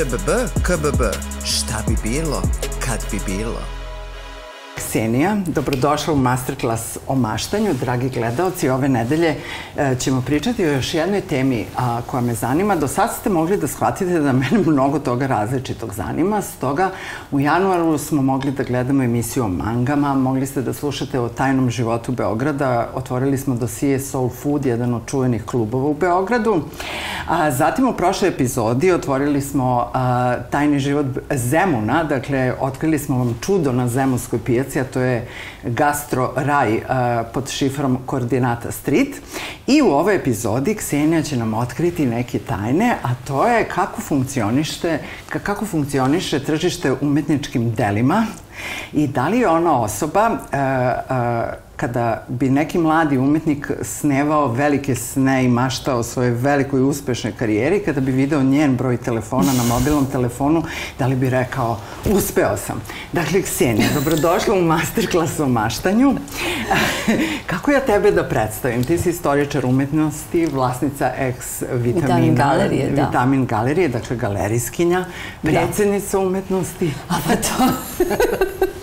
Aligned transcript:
ČBB, 0.00 0.28
KBB. 0.62 1.02
Šta 1.44 1.82
bi 1.88 1.96
bilo, 2.02 2.42
kad 2.84 3.04
bi 3.10 3.20
bilo? 3.26 3.79
Ksenija, 4.80 5.36
dobrodošla 5.46 6.12
u 6.12 6.16
masterclass 6.16 6.98
o 7.06 7.14
maštanju. 7.14 7.74
Dragi 7.80 8.08
gledalci, 8.08 8.68
ove 8.68 8.88
nedelje 8.88 9.34
e, 9.76 9.94
ćemo 9.98 10.22
pričati 10.26 10.64
o 10.64 10.72
još 10.72 10.94
jednoj 10.94 11.20
temi 11.20 11.66
a, 11.76 12.00
koja 12.06 12.20
me 12.20 12.34
zanima. 12.34 12.76
Do 12.76 12.88
sad 12.88 13.10
ste 13.20 13.30
mogli 13.30 13.56
da 13.56 13.66
shvatite 13.66 14.20
da 14.20 14.32
mene 14.32 14.58
mnogo 14.72 14.98
toga 14.98 15.26
različitog 15.26 15.94
zanima, 15.94 16.42
stoga 16.42 16.90
u 17.30 17.40
januaru 17.40 17.98
smo 17.98 18.22
mogli 18.22 18.50
da 18.50 18.62
gledamo 18.62 19.02
emisiju 19.02 19.44
o 19.44 19.48
mangama, 19.48 20.14
mogli 20.14 20.46
ste 20.46 20.62
da 20.62 20.72
slušate 20.72 21.20
o 21.20 21.28
tajnom 21.28 21.70
životu 21.70 22.12
Beograda, 22.12 22.88
otvorili 22.94 23.38
smo 23.38 23.54
dosije 23.54 24.00
Soul 24.00 24.28
Food, 24.28 24.66
jedan 24.66 24.94
od 24.94 25.02
čuvenih 25.06 25.44
klubova 25.44 25.84
u 25.84 25.94
Beogradu. 25.94 26.62
A, 27.28 27.50
zatim 27.50 27.88
u 27.88 27.92
prošloj 27.92 28.30
epizodi 28.30 28.92
otvorili 28.92 29.40
smo 29.40 29.92
tajni 30.50 30.78
život 30.78 31.06
Zemuna, 31.34 32.04
dakle, 32.04 32.54
otkrili 32.60 32.98
smo 32.98 33.18
vam 33.18 33.38
čudo 33.40 33.72
na 33.72 33.88
Zemunskoj 33.88 34.38
pijaci, 34.44 34.69
a 34.78 34.84
to 34.84 35.00
je 35.00 35.26
Gastro 35.64 36.32
Raj 36.36 36.80
pod 37.32 37.50
šifrom 37.50 37.98
Koordinata 38.06 38.72
Street. 38.72 39.16
I 39.66 39.82
u 39.82 39.86
ovoj 39.86 40.16
epizodi 40.16 40.74
Ksenija 40.74 41.22
će 41.22 41.36
nam 41.36 41.54
otkriti 41.54 42.06
neke 42.06 42.38
tajne, 42.38 42.96
a 43.02 43.08
to 43.26 43.46
je 43.46 43.64
kako 43.64 44.00
funkcionište, 44.00 44.98
kako 45.28 45.66
funkcioniše 45.66 46.44
tržište 46.44 46.92
umetničkim 47.00 47.74
delima 47.74 48.26
i 48.92 49.06
da 49.06 49.28
li 49.28 49.38
je 49.38 49.48
ona 49.48 49.80
osoba 49.80 50.30
uh, 50.30 50.36
uh, 50.36 51.69
kada 51.80 52.24
bi 52.28 52.50
neki 52.50 52.78
mladi 52.78 53.18
umetnik 53.18 53.70
snevao 53.82 54.52
velike 54.52 54.94
sne 54.94 55.44
i 55.44 55.48
maštao 55.48 55.98
o 55.98 56.02
svojoj 56.02 56.30
velikoj 56.30 56.82
uspešnej 56.82 57.32
karijeri, 57.32 57.78
kada 57.84 58.00
bi 58.00 58.12
video 58.12 58.42
njen 58.42 58.76
broj 58.76 58.96
telefona 58.96 59.52
na 59.52 59.62
mobilnom 59.64 60.06
telefonu, 60.06 60.62
da 60.98 61.06
li 61.06 61.16
bi 61.16 61.30
rekao, 61.30 61.78
uspeo 62.12 62.56
sam. 62.56 62.82
Dakle, 63.12 63.42
Ksenija, 63.42 63.88
dobrodošla 63.94 64.54
u 64.54 64.62
masterclass 64.62 65.40
o 65.40 65.48
maštanju. 65.48 66.14
Kako 67.50 67.70
ja 67.70 67.80
tebe 67.80 68.10
da 68.10 68.24
predstavim? 68.24 68.84
Ti 68.84 68.98
si 68.98 69.10
istoričar 69.10 69.66
umetnosti, 69.66 70.46
vlasnica 70.46 71.12
ex 71.16 71.62
vitamina. 71.72 72.06
Vitamin 72.06 72.34
galerije, 72.34 72.90
da. 72.90 73.06
Vitamin 73.06 73.46
galerije, 73.46 73.88
dakle 73.88 74.16
galerijskinja, 74.16 75.04
predsednica 75.42 76.18
da. 76.18 76.26
umetnosti. 76.26 76.92
A 77.08 77.14
pa 77.26 77.36
to... 77.36 77.72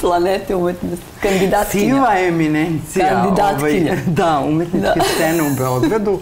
planete 0.00 0.54
umetnosti. 0.54 1.06
Kandidatkinja. 1.22 1.94
Siva 1.94 2.18
eminencija. 2.18 3.08
Kandidatkinja. 3.08 3.92
Ovaj, 3.92 4.04
da, 4.06 4.42
umetničke 4.46 4.98
da. 4.98 5.04
scene 5.14 5.42
u 5.42 5.56
Beogradu. 5.58 6.20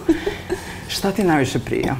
Šta 0.87 1.11
ti 1.11 1.23
najviše 1.23 1.59
prija? 1.59 1.95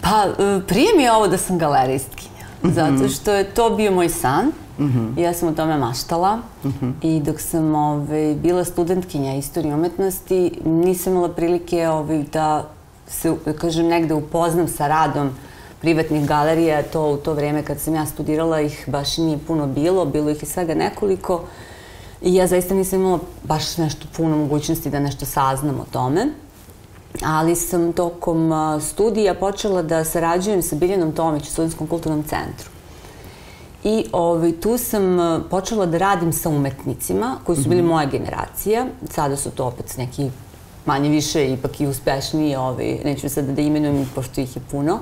Pa, 0.00 0.24
e, 0.44 0.60
prije 0.66 0.88
mi 0.96 1.02
je 1.02 1.12
ovo 1.12 1.28
da 1.28 1.38
sam 1.38 1.58
galeristkinja. 1.58 2.46
Mm 2.62 2.68
-hmm. 2.68 2.72
Zato 2.72 3.08
što 3.08 3.32
je 3.32 3.44
to 3.44 3.70
bio 3.70 3.92
moj 3.92 4.08
san. 4.08 4.46
Mm 4.78 4.84
-hmm. 4.84 5.20
Ja 5.20 5.34
sam 5.34 5.48
o 5.48 5.52
tome 5.52 5.76
maštala 5.76 6.36
mm 6.36 6.68
-hmm. 6.68 6.92
i 7.02 7.20
dok 7.20 7.40
sam 7.40 7.74
ovaj, 7.74 8.34
bila 8.34 8.64
studentkinja 8.64 9.34
istorije 9.34 9.74
umetnosti 9.74 10.58
nisam 10.64 11.12
imala 11.12 11.28
prilike 11.28 11.88
ovaj, 11.88 12.22
da 12.32 12.68
se, 13.06 13.34
da 13.44 13.52
kažem, 13.52 13.86
negde 13.86 14.14
upoznam 14.14 14.68
sa 14.68 14.88
radom 14.88 15.26
uh, 15.26 15.32
privatnih 15.82 16.26
galerija, 16.26 16.82
to 16.82 17.10
u 17.10 17.16
to 17.16 17.34
vreme 17.34 17.62
kad 17.62 17.80
sam 17.80 17.94
ja 17.94 18.06
studirala 18.06 18.60
ih 18.60 18.84
baš 18.86 19.16
nije 19.18 19.38
puno 19.46 19.66
bilo, 19.66 20.04
bilo 20.04 20.30
ih 20.30 20.42
je 20.42 20.48
svega 20.48 20.74
nekoliko 20.74 21.44
i 22.22 22.34
ja 22.34 22.46
zaista 22.46 22.74
nisam 22.74 23.00
imala 23.00 23.18
baš 23.44 23.76
nešto 23.76 24.06
puno 24.16 24.36
mogućnosti 24.36 24.90
da 24.90 25.00
nešto 25.00 25.26
saznam 25.26 25.80
o 25.80 25.84
tome. 25.92 26.26
Ali 27.24 27.56
sam 27.56 27.92
tokom 27.92 28.52
studija 28.80 29.34
počela 29.34 29.82
da 29.82 30.04
sarađujem 30.04 30.62
sa 30.62 30.76
Biljanom 30.76 31.12
Tomić 31.12 31.48
u 31.48 31.50
Studentskom 31.50 31.86
kulturnom 31.86 32.22
centru. 32.22 32.70
I 33.84 34.06
ovaj, 34.12 34.52
tu 34.52 34.78
sam 34.78 35.18
počela 35.50 35.86
da 35.86 35.98
radim 35.98 36.32
sa 36.32 36.48
umetnicima 36.48 37.36
koji 37.44 37.56
su 37.56 37.68
bili 37.68 37.82
mhm. 37.82 37.90
moja 37.90 38.06
generacija. 38.06 38.86
Sada 39.10 39.36
su 39.36 39.50
to 39.50 39.66
opet 39.66 39.96
neki 39.98 40.30
manje 40.86 41.08
više 41.08 41.52
ipak 41.52 41.80
i 41.80 41.86
uspešniji, 41.86 42.56
ovaj, 42.56 42.98
neću 43.04 43.28
sada 43.28 43.52
da 43.52 43.62
imenujem 43.62 44.10
pošto 44.14 44.40
ih 44.40 44.56
je 44.56 44.62
puno. 44.70 44.94
Uh, 44.94 45.00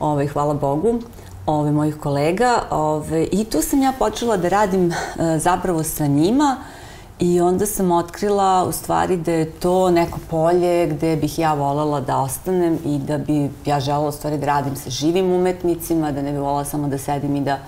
ovaj, 0.00 0.26
hvala 0.26 0.54
Bogu, 0.54 1.00
ovaj, 1.46 1.72
mojih 1.72 1.96
kolega. 1.96 2.62
Ovaj, 2.70 3.28
I 3.32 3.44
tu 3.44 3.62
sam 3.62 3.82
ja 3.82 3.92
počela 3.98 4.36
da 4.36 4.48
radim 4.48 4.92
e, 4.92 4.94
zapravo 5.38 5.82
sa 5.82 6.06
njima 6.06 6.56
i 7.18 7.40
onda 7.40 7.66
sam 7.66 7.90
otkrila 7.90 8.64
u 8.64 8.72
stvari 8.72 9.16
da 9.16 9.32
je 9.32 9.50
to 9.50 9.90
neko 9.90 10.18
polje 10.30 10.86
gde 10.86 11.16
bih 11.16 11.38
ja 11.38 11.54
volela 11.54 12.00
da 12.00 12.18
ostanem 12.18 12.78
i 12.84 12.98
da 12.98 13.18
bi 13.18 13.50
ja 13.66 13.80
želela 13.80 14.08
u 14.08 14.12
stvari 14.12 14.38
da 14.38 14.46
radim 14.46 14.76
sa 14.76 14.90
živim 14.90 15.32
umetnicima, 15.32 16.12
da 16.12 16.22
ne 16.22 16.32
bi 16.32 16.38
volela 16.38 16.64
samo 16.64 16.88
da 16.88 16.98
sedim 16.98 17.36
i 17.36 17.40
da 17.40 17.58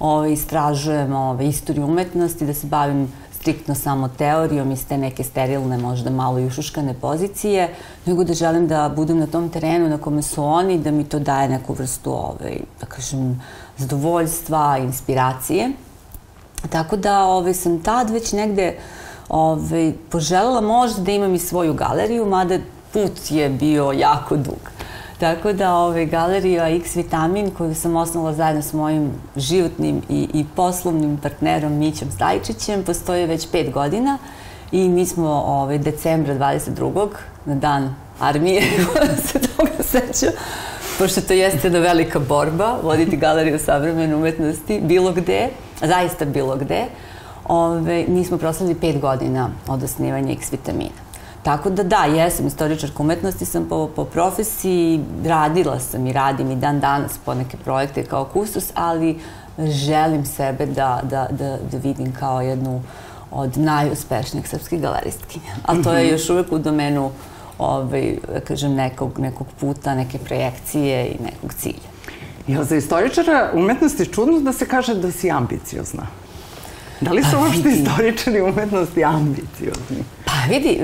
ovaj, 0.00 0.32
istražujem 0.32 1.12
ovaj, 1.12 1.46
istoriju 1.46 1.84
umetnosti, 1.84 2.46
da 2.46 2.54
se 2.54 2.66
bavim 2.66 3.12
striktno 3.44 3.74
samo 3.74 4.08
teorijom 4.08 4.70
iz 4.72 4.86
te 4.88 4.96
neke 4.98 5.24
sterilne, 5.24 5.76
možda 5.78 6.10
malo 6.10 6.38
i 6.38 6.46
ušuškane 6.46 6.94
pozicije, 6.94 7.68
nego 8.06 8.24
da 8.24 8.34
želim 8.34 8.68
da 8.68 8.88
budem 8.96 9.18
na 9.18 9.26
tom 9.26 9.50
terenu 9.50 9.88
na 9.88 9.98
kome 9.98 10.22
su 10.22 10.44
oni, 10.44 10.78
da 10.78 10.90
mi 10.90 11.04
to 11.04 11.18
daje 11.18 11.48
neku 11.48 11.74
vrstu, 11.74 12.12
ovaj, 12.12 12.56
da 12.80 12.86
kažem, 12.86 13.42
zadovoljstva, 13.76 14.78
inspiracije. 14.78 15.70
Tako 16.70 16.96
da 16.96 17.24
ovaj, 17.24 17.54
sam 17.54 17.82
tad 17.82 18.10
već 18.10 18.32
negde 18.32 18.78
ovaj, 19.28 19.92
poželjela 20.08 20.60
možda 20.60 21.02
da 21.02 21.12
imam 21.12 21.34
i 21.34 21.38
svoju 21.38 21.74
galeriju, 21.74 22.26
mada 22.26 22.58
put 22.92 23.30
je 23.30 23.48
bio 23.48 23.92
jako 23.92 24.36
dug. 24.36 24.73
Tako 25.24 25.52
da 25.52 25.74
ove, 25.74 26.06
galerija 26.06 26.68
X 26.68 26.96
Vitamin 26.96 27.50
koju 27.50 27.74
sam 27.74 27.96
osnovala 27.96 28.32
zajedno 28.32 28.62
s 28.62 28.72
mojim 28.72 29.10
životnim 29.36 30.02
i, 30.08 30.28
i 30.34 30.44
poslovnim 30.56 31.16
partnerom 31.22 31.72
Mićom 31.72 32.10
Stajčićem 32.10 32.82
postoji 32.82 33.26
već 33.26 33.48
pet 33.52 33.72
godina 33.72 34.18
i 34.72 34.88
mi 34.88 35.06
smo 35.06 35.28
ove, 35.46 35.78
decembra 35.78 36.34
22. 36.34 37.08
na 37.44 37.54
dan 37.54 37.94
armije, 38.20 38.62
se 39.26 39.38
toga 39.38 39.82
seća, 39.82 40.26
pošto 40.98 41.20
to 41.20 41.32
jeste 41.32 41.66
jedna 41.66 41.78
velika 41.78 42.18
borba, 42.18 42.78
voditi 42.82 43.16
galeriju 43.16 43.58
savremene 43.58 44.16
umetnosti, 44.16 44.80
bilo 44.80 45.12
gde, 45.12 45.48
zaista 45.80 46.24
bilo 46.24 46.56
gde, 46.56 46.84
ove, 47.48 48.04
mi 48.08 48.24
smo 48.24 48.38
proslavili 48.38 48.80
pet 48.80 49.00
godina 49.00 49.50
od 49.68 49.82
osnivanja 49.82 50.32
X 50.32 50.52
vitamina. 50.52 51.03
Tako 51.44 51.70
da 51.70 51.82
da, 51.82 52.04
jesam 52.04 52.46
istoričarka 52.46 53.02
umetnosti, 53.02 53.44
sam 53.44 53.68
po, 53.68 53.88
po 53.96 54.04
profesiji, 54.04 55.00
radila 55.24 55.80
sam 55.80 56.06
i 56.06 56.12
radim 56.12 56.50
i 56.50 56.56
dan 56.56 56.80
danas 56.80 57.12
po 57.24 57.34
neke 57.34 57.56
projekte 57.56 58.04
kao 58.04 58.24
kustos, 58.24 58.64
ali 58.74 59.18
želim 59.58 60.26
sebe 60.26 60.66
da, 60.66 61.00
da, 61.02 61.26
da, 61.30 61.58
da 61.70 61.78
vidim 61.78 62.12
kao 62.12 62.40
jednu 62.40 62.82
od 63.30 63.58
najuspešnijih 63.58 64.48
srpskih 64.48 64.80
galeristkinja. 64.80 65.54
A 65.66 65.82
to 65.82 65.92
je 65.92 66.04
mhm. 66.04 66.12
još 66.12 66.30
uvek 66.30 66.52
u 66.52 66.58
domenu 66.58 67.10
ovaj, 67.58 68.16
da 68.32 68.40
kažem, 68.40 68.74
nekog, 68.74 69.18
nekog 69.18 69.46
puta, 69.60 69.94
neke 69.94 70.18
projekcije 70.18 71.06
i 71.06 71.22
nekog 71.22 71.54
cilja. 71.54 71.94
Jel 72.46 72.64
za 72.64 72.76
istoričara 72.76 73.50
umetnosti 73.54 74.06
čudno 74.06 74.40
da 74.40 74.52
se 74.52 74.66
kaže 74.66 74.94
da 74.94 75.12
si 75.12 75.30
ambiciozna? 75.30 76.06
Da 77.00 77.10
li 77.12 77.22
su 77.22 77.30
pa 77.32 77.38
uopšte 77.38 77.68
istoričari 77.68 78.40
umetnosti 78.40 79.04
ambiciozni? 79.04 80.04
Pa 80.34 80.52
vidi, 80.54 80.80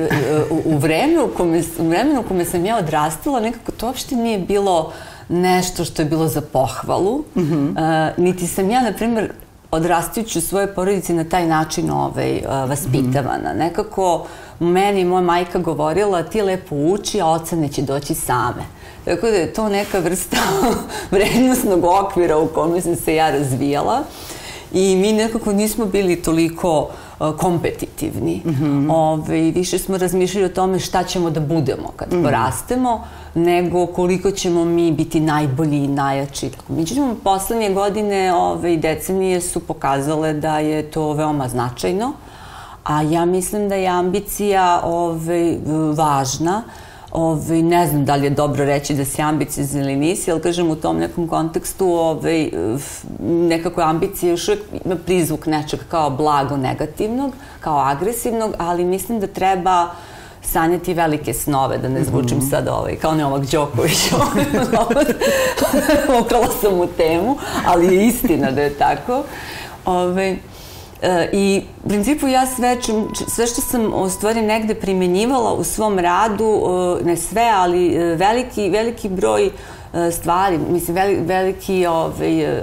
u, 0.51 0.75
u, 0.75 0.79
vremenu 0.79 1.25
u, 1.25 1.29
kome, 1.29 1.63
u 1.79 1.89
vremenu 1.89 2.21
u 2.21 2.25
kome 2.25 2.45
sam 2.45 2.65
ja 2.65 2.79
odrastala, 2.79 3.41
nekako 3.41 3.73
to 3.73 3.87
uopšte 3.87 4.17
nije 4.17 4.39
bilo 4.39 4.93
nešto 5.29 5.85
što 5.85 6.03
je 6.03 6.07
bilo 6.07 6.29
za 6.29 6.41
pohvalu. 6.41 7.19
Mm 7.19 7.41
-hmm. 7.41 7.71
uh, 7.71 8.19
niti 8.25 8.47
sam 8.47 8.71
ja, 8.71 8.83
na 8.83 8.93
primer, 8.93 9.33
odrastajući 9.71 10.39
u 10.39 10.43
svojoj 10.43 10.75
porodici 10.75 11.13
na 11.13 11.25
taj 11.25 11.47
način 11.47 11.91
ovaj, 11.91 12.37
uh, 12.37 12.69
vaspitavana. 12.69 13.53
Mm 13.53 13.57
-hmm. 13.57 13.59
Nekako 13.59 14.27
meni 14.61 15.05
moja 15.05 15.23
majka 15.23 15.59
govorila 15.59 16.23
ti 16.23 16.43
lepo 16.43 16.77
uči, 16.77 17.21
a 17.21 17.27
ocene 17.27 17.69
će 17.69 17.83
doći 17.83 18.15
same. 18.15 18.65
Tako 19.05 19.27
da 19.27 19.37
je 19.37 19.53
to 19.53 19.69
neka 19.69 19.99
vrsta 19.99 20.37
vrednostnog 21.11 21.85
okvira 21.85 22.39
u 22.39 22.47
kome 22.47 22.81
sam 22.81 22.97
se 22.97 23.15
ja 23.15 23.31
razvijala. 23.31 24.03
I 24.73 24.97
mi 24.97 25.13
nekako 25.13 25.53
nismo 25.53 25.87
bili 25.87 26.23
toliko 26.23 26.81
uh, 26.81 27.10
kompetitivni. 27.39 28.43
Mm 28.45 28.51
-hmm. 28.51 28.93
Ove, 28.93 29.51
više 29.51 29.79
smo 29.79 29.99
razmišljali 29.99 30.47
o 30.47 30.55
tome 30.55 30.79
šta 30.79 31.03
ćemo 31.05 31.31
da 31.31 31.41
budemo 31.41 31.93
kad 31.97 32.13
mm 32.13 32.17
-hmm. 32.17 32.25
porastemo, 32.25 33.05
nego 33.35 33.87
koliko 33.87 34.31
ćemo 34.31 34.65
mi 34.65 34.93
biti 34.93 35.21
najbolji 35.21 35.85
i 35.85 35.89
najjači. 35.89 36.51
Međutim, 36.69 37.17
poslednje 37.25 37.75
godine 37.75 38.35
ove, 38.35 38.77
decenije 38.77 39.41
su 39.41 39.61
pokazale 39.61 40.33
da 40.33 40.59
je 40.59 40.83
to 40.83 41.13
veoma 41.13 41.49
značajno, 41.49 42.13
a 42.85 43.03
ja 43.03 43.25
mislim 43.25 43.69
da 43.69 43.75
je 43.75 43.89
ambicija 43.89 44.81
ove, 44.85 45.59
važna, 45.95 46.63
Ove, 47.13 47.63
ne 47.63 47.87
znam 47.87 48.05
da 48.05 48.17
li 48.17 48.27
je 48.27 48.31
dobro 48.31 48.65
reći 48.65 48.95
da 48.95 49.05
si 49.05 49.23
ambiciozan 49.23 49.81
ili 49.83 49.97
nisi, 49.97 50.33
ali 50.33 50.41
kažem 50.41 50.71
u 50.71 50.77
tom 50.77 50.97
nekom 50.97 51.29
kontekstu 51.29 51.93
ove, 51.93 52.49
nekako 53.21 53.81
ambicija 53.81 54.31
još 54.31 54.49
uvijek 54.49 54.63
ima 54.85 54.97
prizvuk 54.97 55.47
nečeg 55.47 55.81
kao 55.89 56.11
blago 56.11 56.57
negativnog, 56.57 57.33
kao 57.61 57.79
agresivnog, 57.79 58.55
ali 58.59 58.85
mislim 58.85 59.21
da 59.21 59.27
treba 59.27 59.91
sanjati 60.43 60.95
velike 60.95 61.35
snove, 61.35 61.79
da 61.79 61.89
ne 61.89 62.05
zvučim 62.05 62.39
mm 62.39 62.41
-hmm. 62.41 62.51
sad 62.51 62.69
ovaj, 62.69 62.97
kao 62.97 63.15
Novak 63.15 63.51
Đoković. 63.51 64.13
Ukrala 66.25 66.49
sam 66.61 66.81
u 66.81 66.87
temu, 66.87 67.37
ali 67.67 67.97
je 67.97 68.07
istina 68.07 68.51
da 68.51 68.63
je 68.63 68.75
tako. 68.75 69.23
Ove, 69.85 70.37
I 71.33 71.63
u 71.85 71.89
principu 71.89 72.29
ja 72.29 72.47
sve, 72.47 72.77
sve 73.29 73.47
što 73.47 73.61
sam 73.61 73.95
u 73.95 74.09
stvari 74.09 74.43
negde 74.43 74.75
primenjivala 74.75 75.53
u 75.53 75.65
svom 75.65 75.99
radu, 75.99 76.63
e, 77.01 77.05
ne 77.05 77.17
sve, 77.17 77.51
ali 77.55 77.95
e, 77.95 78.17
veliki, 78.17 78.71
veliki 78.71 79.09
broj 79.09 79.51
stvari, 80.13 80.59
mislim, 80.59 80.97
veliki, 81.27 81.87
ovaj, 81.87 82.59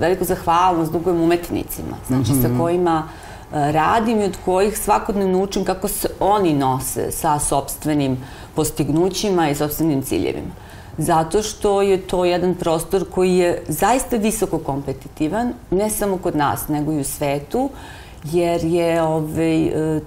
veliku 0.00 0.24
zahvalnost 0.24 0.92
dugujem 0.92 1.20
umetnicima, 1.20 1.96
znači 2.06 2.32
mm 2.32 2.34
-hmm. 2.34 2.42
sa 2.42 2.48
mhm. 2.48 2.58
kojima 2.58 3.08
radim 3.52 4.20
i 4.20 4.24
od 4.24 4.36
kojih 4.44 4.78
svakodnevno 4.78 5.42
učim 5.42 5.64
kako 5.64 5.88
se 5.88 6.08
oni 6.20 6.54
nose 6.54 7.10
sa 7.10 7.38
sobstvenim 7.38 8.16
postignućima 8.54 9.50
i 9.50 9.54
sobstvenim 9.54 10.02
ciljevima 10.02 10.52
zato 10.98 11.42
što 11.42 11.82
je 11.82 12.00
to 12.00 12.24
jedan 12.24 12.54
prostor 12.54 13.04
koji 13.10 13.36
je 13.36 13.62
zaista 13.68 14.16
visoko 14.16 14.58
kompetitivan, 14.58 15.52
ne 15.70 15.90
samo 15.90 16.16
kod 16.18 16.36
nas, 16.36 16.68
nego 16.68 16.92
i 16.92 17.00
u 17.00 17.04
svetu, 17.04 17.70
jer 18.24 18.64
je 18.64 19.02
ovaj, 19.02 19.66
e, 19.66 20.00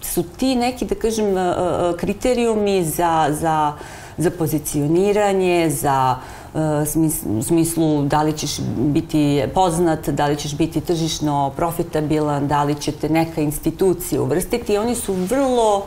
su 0.00 0.22
ti 0.22 0.54
neki, 0.56 0.84
da 0.84 0.94
kažem, 0.94 1.38
e, 1.38 1.40
e, 1.40 1.96
kriterijumi 1.96 2.84
za, 2.84 3.26
za, 3.30 3.72
za 4.16 4.30
pozicioniranje, 4.30 5.70
za 5.70 6.16
u 7.38 7.42
smislu 7.42 8.02
da 8.02 8.22
li 8.22 8.32
ćeš 8.32 8.58
biti 8.76 9.42
poznat, 9.54 10.08
da 10.08 10.26
li 10.26 10.36
ćeš 10.36 10.56
biti 10.56 10.80
tržišno 10.80 11.52
profitabilan, 11.56 12.48
da 12.48 12.62
li 12.64 12.74
će 12.74 12.92
te 12.92 13.08
neka 13.08 13.40
institucija 13.40 14.22
uvrstiti. 14.22 14.78
Oni 14.78 14.94
su 14.94 15.12
vrlo, 15.12 15.86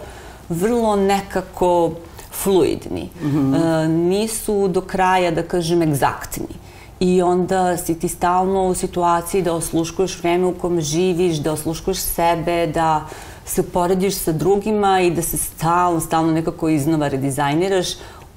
vrlo 0.49 0.95
nekako 0.95 1.91
fluidni. 2.33 3.09
Mm 3.21 3.31
-hmm. 3.31 3.83
e, 3.83 3.87
nisu 3.87 4.67
do 4.67 4.81
kraja, 4.81 5.31
da 5.31 5.43
kažem, 5.43 5.81
egzaktni. 5.81 6.47
I 6.99 7.21
onda 7.21 7.77
si 7.77 7.99
ti 7.99 8.07
stalno 8.07 8.67
u 8.67 8.73
situaciji 8.73 9.41
da 9.41 9.53
osluškuješ 9.53 10.19
vreme 10.19 10.45
u 10.45 10.53
kom 10.53 10.81
živiš, 10.81 11.37
da 11.37 11.51
osluškuješ 11.51 11.97
sebe, 11.97 12.67
da 12.67 13.05
se 13.45 13.63
porediš 13.63 14.15
sa 14.15 14.31
drugima 14.31 15.01
i 15.01 15.11
da 15.11 15.21
se 15.21 15.37
stalno, 15.37 15.99
stalno 15.99 16.31
nekako 16.31 16.69
iznova 16.69 17.07
redizajniraš 17.07 17.87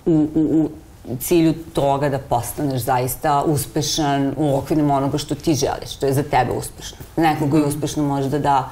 u, 0.07 0.29
u, 0.35 0.71
u 1.09 1.17
cilju 1.17 1.55
toga 1.73 2.09
da 2.09 2.19
postaneš 2.19 2.83
zaista 2.83 3.43
uspešan 3.47 4.35
u 4.37 4.57
okvirima 4.59 4.97
onoga 4.97 5.19
što 5.19 5.35
ti 5.35 5.55
želiš, 5.55 5.97
što 5.97 6.07
je 6.07 6.13
za 6.13 6.23
tebe 6.23 6.53
uspešno. 6.53 6.99
Nekoga 7.17 7.57
je 7.57 7.61
mhm. 7.61 7.69
uspešno 7.69 8.03
možda 8.03 8.39
da 8.39 8.71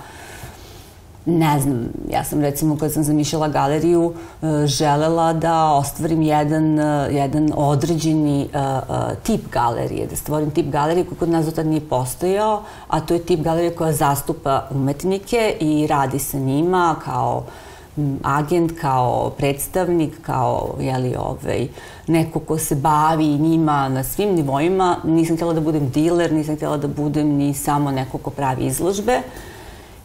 ne 1.27 1.61
znam, 1.61 1.89
ja 2.11 2.25
sam 2.25 2.41
recimo 2.41 2.77
kad 2.79 2.93
sam 2.93 3.05
zamišljala 3.05 3.49
galeriju 3.49 4.13
e, 4.43 4.67
želela 4.67 5.33
da 5.33 5.73
ostvarim 5.73 6.23
jedan, 6.23 6.79
e, 6.79 7.09
jedan 7.11 7.51
određeni 7.57 8.49
uh, 8.55 9.17
tip 9.23 9.41
galerije, 9.53 10.07
da 10.07 10.17
stvorim 10.17 10.51
tip 10.51 10.67
galerije 10.67 11.05
koji 11.05 11.19
kod 11.19 11.29
nas 11.29 11.47
do 11.47 11.51
tada 11.51 11.69
nije 11.69 11.89
postojao, 11.89 12.63
a 12.89 13.01
to 13.01 13.15
je 13.15 13.23
tip 13.23 13.41
galerije 13.41 13.75
koja 13.75 13.93
zastupa 13.93 14.69
umetnike 14.71 15.57
i 15.61 15.87
radi 15.87 16.19
sa 16.19 16.39
njima 16.39 16.97
kao 17.05 17.45
agent, 18.23 18.73
kao 18.81 19.31
predstavnik, 19.39 20.23
kao 20.23 20.75
jeli, 20.81 21.17
ovaj, 21.19 21.69
neko 22.07 22.39
ko 22.39 22.59
se 22.59 22.75
bavi 22.75 23.27
njima 23.27 23.89
na 23.89 24.05
svim 24.05 24.35
nivoima. 24.35 24.97
Nisam 25.05 25.37
htjela 25.37 25.53
da 25.53 25.61
budem 25.61 25.91
diler, 25.91 26.33
nisam 26.33 26.57
htjela 26.57 26.77
da 26.77 26.89
budem 26.89 27.29
ni 27.29 27.55
samo 27.55 27.91
neko 27.91 28.19
ko 28.19 28.31
pravi 28.31 28.67
izložbe. 28.67 29.13
Uh, 29.19 29.54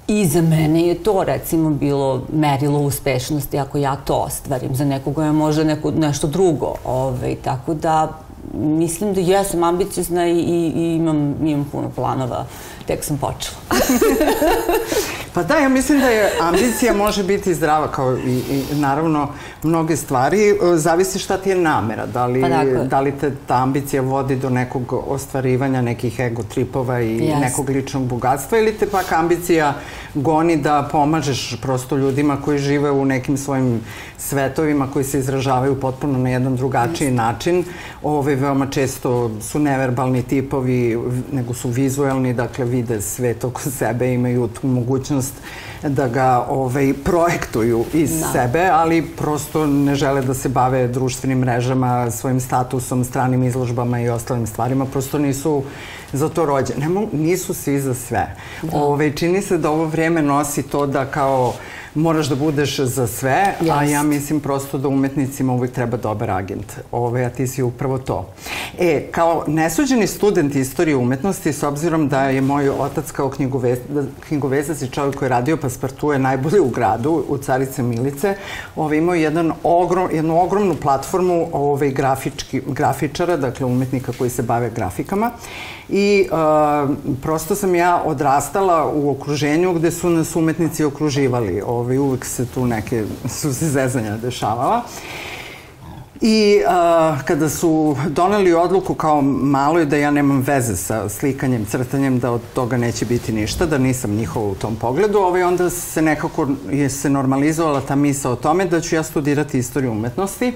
I 0.10 0.26
za 0.26 0.42
mene 0.42 0.88
je 0.88 0.96
to 0.96 1.24
recimo 1.24 1.70
bilo 1.70 2.22
merilo 2.34 2.80
uspešnosti 2.80 3.60
ako 3.60 3.78
ja 3.78 3.96
to 3.96 4.14
ostvarim. 4.14 4.76
Za 4.76 4.86
nekoga 4.86 5.26
je 5.26 5.32
možda 5.32 5.64
neko, 5.64 5.92
nešto 5.92 6.28
drugo. 6.28 6.74
Ovaj, 6.86 7.36
tako 7.36 7.74
da 7.74 8.20
mislim 8.54 9.14
da 9.14 9.22
jesam 9.22 9.64
ambiciozna 9.64 10.28
i, 10.28 10.40
i, 10.40 10.72
i 10.76 10.96
imam, 10.96 11.36
imam 11.48 11.66
puno 11.72 11.90
planova. 11.96 12.46
Tek 12.86 13.04
sam 13.04 13.18
počela. 13.18 13.58
pa 15.34 15.44
da, 15.44 15.56
ja 15.56 15.70
mislim 15.70 16.00
da 16.00 16.08
je 16.08 16.32
ambicija 16.42 16.94
može 16.94 17.24
biti 17.24 17.54
zdrava 17.54 17.92
kao 17.92 18.18
i, 18.18 18.42
i 18.50 18.76
naravno 18.76 19.28
mnoge 19.64 19.96
stvari. 19.96 20.58
Zavisi 20.76 21.20
šta 21.20 21.38
ti 21.38 21.50
je 21.50 21.56
namera. 21.56 22.06
Da 22.06 22.26
li, 22.26 22.42
pa 22.42 22.50
dakle. 22.50 22.84
da 22.86 23.00
li 23.00 23.12
te 23.12 23.32
ta 23.48 23.56
ambicija 23.56 24.02
vodi 24.02 24.36
do 24.36 24.50
nekog 24.50 24.94
ostvarivanja 25.08 25.82
nekih 25.82 26.20
ego 26.20 26.44
tripova 26.44 27.02
i 27.02 27.20
yes. 27.20 27.40
nekog 27.40 27.70
ličnog 27.70 28.04
bogatstva 28.04 28.58
ili 28.58 28.74
te 28.74 28.88
pak 28.90 29.12
ambicija 29.12 29.74
goni 30.14 30.58
da 30.58 30.90
pomažeš 30.92 31.56
prosto 31.62 31.98
ljudima 31.98 32.38
koji 32.42 32.60
žive 32.60 32.92
u 32.92 33.06
nekim 33.06 33.38
svojim 33.38 33.82
svetovima 34.18 34.88
koji 34.94 35.06
se 35.06 35.20
izražavaju 35.20 35.80
potpuno 35.80 36.20
na 36.20 36.30
jedan 36.30 36.56
drugačiji 36.56 37.12
način. 37.12 37.64
Ove, 38.04 38.36
veoma 38.36 38.68
često 38.68 39.32
su 39.42 39.60
neverbalni 39.60 40.24
tipovi, 40.24 40.98
nego 41.32 41.54
su 41.54 41.70
vizuelni, 41.70 42.34
dakle 42.34 42.66
vide 42.66 43.02
svet 43.02 43.44
oko 43.44 43.62
sebe, 43.62 44.14
imaju 44.14 44.48
tu 44.48 44.68
mogućnost 44.68 45.19
da 45.84 46.08
ga 46.08 46.46
ovaj, 46.50 46.94
projektuju 46.94 47.86
iz 47.94 48.20
da. 48.20 48.28
sebe, 48.28 48.70
ali 48.72 49.02
prosto 49.02 49.68
ne 49.68 49.96
žele 49.96 50.22
da 50.22 50.34
se 50.34 50.50
bave 50.50 50.88
društvenim 50.88 51.40
mrežama, 51.40 52.12
svojim 52.12 52.40
statusom, 52.40 53.04
stranim 53.04 53.44
izložbama 53.44 54.00
i 54.00 54.10
ostalim 54.10 54.48
stvarima, 54.48 54.86
prosto 54.86 55.20
nisu 55.20 55.64
za 56.14 56.30
to 56.30 56.46
rođene. 56.46 56.88
Nisu 57.12 57.54
svi 57.54 57.80
za 57.80 57.94
sve. 57.94 58.36
Da. 58.62 58.78
Ove, 58.78 58.86
ovaj, 58.86 59.16
čini 59.16 59.42
se 59.42 59.58
da 59.58 59.70
ovo 59.70 59.86
vreme 59.86 60.22
nosi 60.22 60.64
to 60.64 60.86
da 60.86 61.06
kao 61.06 61.54
moraš 61.96 62.28
da 62.28 62.36
budeš 62.36 62.80
za 62.80 63.08
sve, 63.08 63.56
yes. 63.62 63.80
a 63.80 63.84
ja 63.84 64.04
mislim 64.04 64.40
prosto 64.40 64.78
da 64.78 64.88
umetnicima 64.88 65.54
uvijek 65.54 65.74
treba 65.74 65.98
dobar 65.98 66.32
agent. 66.32 66.74
Ove, 66.92 67.26
a 67.26 67.30
ti 67.30 67.48
si 67.48 67.64
upravo 67.64 67.98
to. 67.98 68.34
E, 68.80 69.08
kao 69.12 69.44
nesuđeni 69.48 70.08
student 70.08 70.56
istorije 70.56 70.96
umetnosti, 70.96 71.54
s 71.54 71.64
obzirom 71.64 72.08
da 72.08 72.24
je 72.24 72.42
moj 72.42 72.70
otac 72.70 73.12
kao 73.12 73.30
knjigovez, 73.30 73.80
knjigovezac 74.28 74.82
i 74.82 74.92
čovjek 74.92 75.16
koji 75.16 75.28
je 75.28 75.30
radio 75.30 75.58
paspartuje 75.58 76.20
najbolje 76.20 76.62
u 76.62 76.70
gradu, 76.70 77.24
u 77.28 77.38
Carice 77.38 77.84
Milice, 77.84 78.36
ove, 78.76 78.98
imao 78.98 79.16
jedan 79.16 79.52
ogrom, 79.64 80.10
jednu 80.14 80.42
ogromnu 80.42 80.76
platformu 80.76 81.48
ove, 81.54 81.90
grafički, 81.90 82.62
grafičara, 82.68 83.38
dakle 83.38 83.66
umetnika 83.66 84.12
koji 84.18 84.30
se 84.30 84.44
bave 84.44 84.70
grafikama 84.70 85.32
i 85.90 86.30
uh, 86.32 86.96
prosto 87.22 87.56
sam 87.56 87.76
ja 87.76 88.02
odrastala 88.06 88.92
u 88.94 89.12
okruženju 89.12 89.74
gde 89.74 89.92
su 89.92 90.10
nas 90.10 90.36
umetnici 90.36 90.84
okruživali. 90.84 91.62
Ovi, 91.66 91.98
uvek 91.98 92.26
se 92.26 92.46
tu 92.46 92.66
neke 92.66 93.04
su 93.28 93.54
se 93.54 93.66
zezanja 93.66 94.18
dešavala. 94.18 94.84
I 96.22 96.62
uh, 96.66 97.22
kada 97.26 97.50
su 97.50 97.96
doneli 98.10 98.54
odluku 98.54 98.94
kao 98.94 99.22
maloj 99.22 99.86
da 99.86 99.98
ja 99.98 100.12
nemam 100.12 100.42
veze 100.42 100.76
sa 100.76 101.10
slikanjem, 101.10 101.66
crtanjem, 101.66 102.20
da 102.20 102.32
od 102.32 102.42
toga 102.54 102.78
neće 102.78 103.06
biti 103.06 103.32
ništa, 103.32 103.66
da 103.66 103.78
nisam 103.78 104.12
njihova 104.12 104.48
u 104.52 104.56
tom 104.56 104.76
pogledu, 104.76 105.18
ovaj, 105.18 105.44
onda 105.44 105.70
se 105.70 106.02
nekako 106.02 106.48
je 106.72 106.90
se 106.90 107.10
normalizovala 107.10 107.82
ta 107.82 107.96
misa 107.96 108.30
o 108.30 108.36
tome 108.36 108.66
da 108.66 108.82
ću 108.82 108.96
ja 108.96 109.04
studirati 109.04 109.58
istoriju 109.58 109.92
umetnosti 109.92 110.54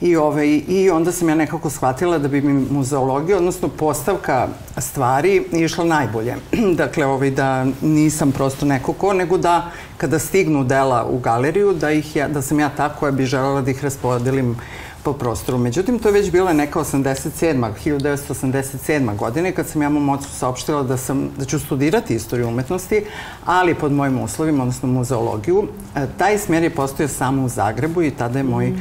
i, 0.00 0.16
ovaj, 0.16 0.48
i 0.68 0.90
onda 0.90 1.12
sam 1.12 1.28
ja 1.28 1.34
nekako 1.34 1.70
shvatila 1.70 2.18
da 2.18 2.28
bi 2.28 2.40
mi 2.40 2.66
muzeologija, 2.70 3.36
odnosno 3.36 3.68
postavka 3.68 4.48
stvari 4.78 5.44
išla 5.52 5.84
najbolje. 5.84 6.36
dakle, 6.82 7.06
ovaj, 7.06 7.30
da 7.30 7.66
nisam 7.82 8.32
prosto 8.32 8.66
neko 8.66 8.92
ko, 8.92 9.12
nego 9.12 9.38
da 9.38 9.70
kada 9.96 10.18
stignu 10.18 10.64
dela 10.64 11.06
u 11.10 11.18
galeriju, 11.18 11.72
da, 11.72 11.90
ih 11.90 12.16
ja, 12.16 12.28
da 12.28 12.42
sam 12.42 12.60
ja 12.60 12.68
ta 12.76 12.88
koja 12.88 13.12
bi 13.12 13.24
želela 13.24 13.60
da 13.60 13.70
ih 13.70 13.84
raspodelim 13.84 14.56
po 15.02 15.12
prostoru. 15.12 15.58
Međutim, 15.58 15.98
to 15.98 16.08
je 16.08 16.12
već 16.12 16.30
bila 16.30 16.52
neka 16.52 16.80
87. 16.80 17.72
1987. 17.84 19.16
godine 19.16 19.52
kad 19.52 19.68
sam 19.68 19.82
ja 19.82 19.88
mom 19.88 20.08
ocu 20.08 20.30
saopštila 20.30 20.82
da, 20.82 20.96
sam, 20.96 21.30
da 21.38 21.44
ću 21.44 21.58
studirati 21.58 22.14
istoriju 22.14 22.48
umetnosti, 22.48 23.04
ali 23.44 23.74
pod 23.74 23.92
mojim 23.92 24.20
uslovima, 24.20 24.62
odnosno 24.62 24.88
muzeologiju. 24.88 25.68
E, 25.96 26.06
taj 26.18 26.38
smjer 26.38 26.62
je 26.62 26.70
postojao 26.70 27.08
samo 27.08 27.44
u 27.44 27.48
Zagrebu 27.48 28.02
i 28.02 28.10
tada 28.10 28.38
je 28.38 28.42
moj 28.42 28.72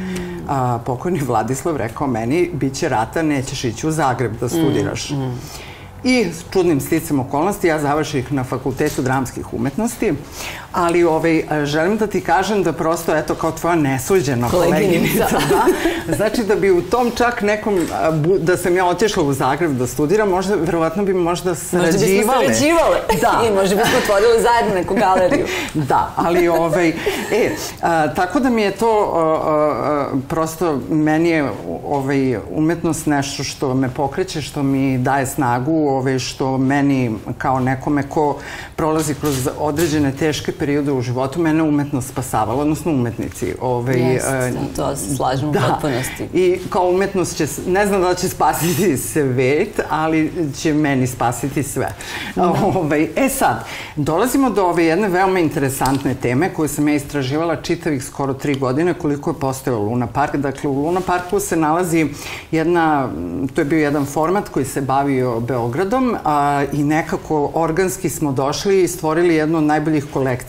a, 0.47 0.79
pokojni 0.85 1.19
Vladislav 1.19 1.77
rekao 1.77 2.07
meni, 2.07 2.49
bit 2.53 2.73
će 2.73 2.89
rata, 2.89 3.21
nećeš 3.21 3.63
ići 3.63 3.87
u 3.87 3.91
Zagreb 3.91 4.39
da 4.39 4.49
studiraš. 4.49 5.09
Mm, 5.09 5.15
mm. 5.15 5.39
I 6.03 6.25
s 6.25 6.43
čudnim 6.53 6.79
sticam 6.81 7.19
okolnosti 7.19 7.67
ja 7.67 7.79
završih 7.79 8.33
na 8.33 8.43
Fakultetu 8.43 9.01
dramskih 9.01 9.53
umetnosti, 9.53 10.13
ali 10.73 11.03
ovaj, 11.03 11.43
želim 11.65 11.97
da 11.97 12.07
ti 12.07 12.21
kažem 12.21 12.63
da 12.63 12.73
prosto, 12.73 13.15
eto, 13.15 13.35
kao 13.35 13.51
tvoja 13.51 13.75
nesuđena 13.75 14.49
koleginica, 14.49 15.27
da, 15.49 15.65
znači 16.15 16.43
da 16.43 16.55
bi 16.55 16.71
u 16.71 16.81
tom 16.81 17.11
čak 17.17 17.41
nekom, 17.41 17.79
da 18.39 18.57
sam 18.57 18.75
ja 18.75 18.85
otišla 18.85 19.23
u 19.23 19.33
Zagreb 19.33 19.71
da 19.71 19.87
studiram, 19.87 20.29
možda, 20.29 20.55
verovatno 20.55 21.03
bi 21.03 21.13
možda 21.13 21.55
sarađivale. 21.55 21.91
Možda 21.91 22.07
bismo 22.07 22.33
sarađivale. 22.33 22.97
Da. 23.21 23.47
I 23.47 23.51
možda 23.51 23.75
bismo 23.75 23.97
otvorili 24.03 24.41
zajedno 24.41 24.75
neku 24.75 24.95
galeriju. 24.95 25.45
da, 25.89 26.11
ali 26.15 26.47
ovaj, 26.47 26.89
e, 26.89 26.93
a, 27.81 28.13
tako 28.13 28.39
da 28.39 28.49
mi 28.49 28.61
je 28.61 28.71
to 28.71 29.13
a, 29.15 29.19
a, 29.19 30.07
prosto, 30.27 30.79
meni 30.89 31.29
je 31.29 31.49
ovaj, 31.87 32.37
umetnost 32.51 33.05
nešto 33.05 33.43
što 33.43 33.73
me 33.73 33.89
pokreće, 33.89 34.41
što 34.41 34.63
mi 34.63 34.97
daje 34.97 35.25
snagu, 35.25 35.89
ove, 35.89 36.19
što 36.19 36.57
meni 36.57 37.15
kao 37.37 37.59
nekome 37.59 38.09
ko 38.09 38.37
prolazi 38.75 39.13
kroz 39.13 39.49
određene 39.59 40.11
teške 40.11 40.51
periode 40.59 40.91
u 40.91 41.01
životu, 41.01 41.41
mene 41.41 41.63
umetnost 41.63 42.09
spasavala, 42.09 42.61
odnosno 42.61 42.91
umetnici. 42.91 43.53
Ove, 43.61 43.93
Jeste, 43.93 44.53
to 44.75 44.95
se 44.95 45.15
slažem 45.15 45.51
da. 45.51 45.59
u 45.59 45.61
potpunosti. 45.71 46.27
I 46.33 46.59
kao 46.69 46.89
umetnost 46.89 47.37
će, 47.37 47.47
ne 47.67 47.87
znam 47.87 48.01
da 48.01 48.15
će 48.15 48.29
spasiti 48.29 48.97
svet, 48.97 49.79
ali 49.89 50.31
će 50.57 50.73
meni 50.73 51.07
spasiti 51.07 51.63
sve. 51.63 51.93
Da. 52.35 52.53
Ove, 52.75 53.07
e 53.15 53.29
sad, 53.29 53.65
dolazimo 53.95 54.49
do 54.49 54.65
ove 54.65 54.85
jedne 54.85 55.07
veoma 55.07 55.39
interesantne 55.39 56.15
teme 56.15 56.53
koju 56.53 56.67
sam 56.67 56.87
ja 56.87 56.95
istraživala 56.95 57.55
čitavih 57.55 58.03
skoro 58.03 58.33
tri 58.33 58.55
godine 58.55 58.93
koliko 58.93 59.29
je 59.29 59.39
postojao 59.39 59.81
Luna 59.81 60.07
Park. 60.07 60.35
Dakle, 60.35 60.69
u 60.69 60.73
Luna 60.73 61.01
Parku 61.01 61.39
se 61.39 61.55
nalazi 61.55 62.07
jedna, 62.51 63.09
to 63.55 63.61
je 63.61 63.65
bio 63.65 63.79
jedan 63.79 64.05
format 64.05 64.49
koji 64.49 64.65
se 64.65 64.81
bavio 64.81 65.39
Beogradom 65.39 66.15
a, 66.23 66.63
i 66.73 66.83
nekako 66.83 67.51
organski 67.53 68.09
smo 68.09 68.31
došli 68.31 68.83
i 68.83 68.87
stvorili 68.87 69.35
jednu 69.35 69.57
od 69.57 69.63
najboljih 69.63 70.05
kolekcija 70.13 70.48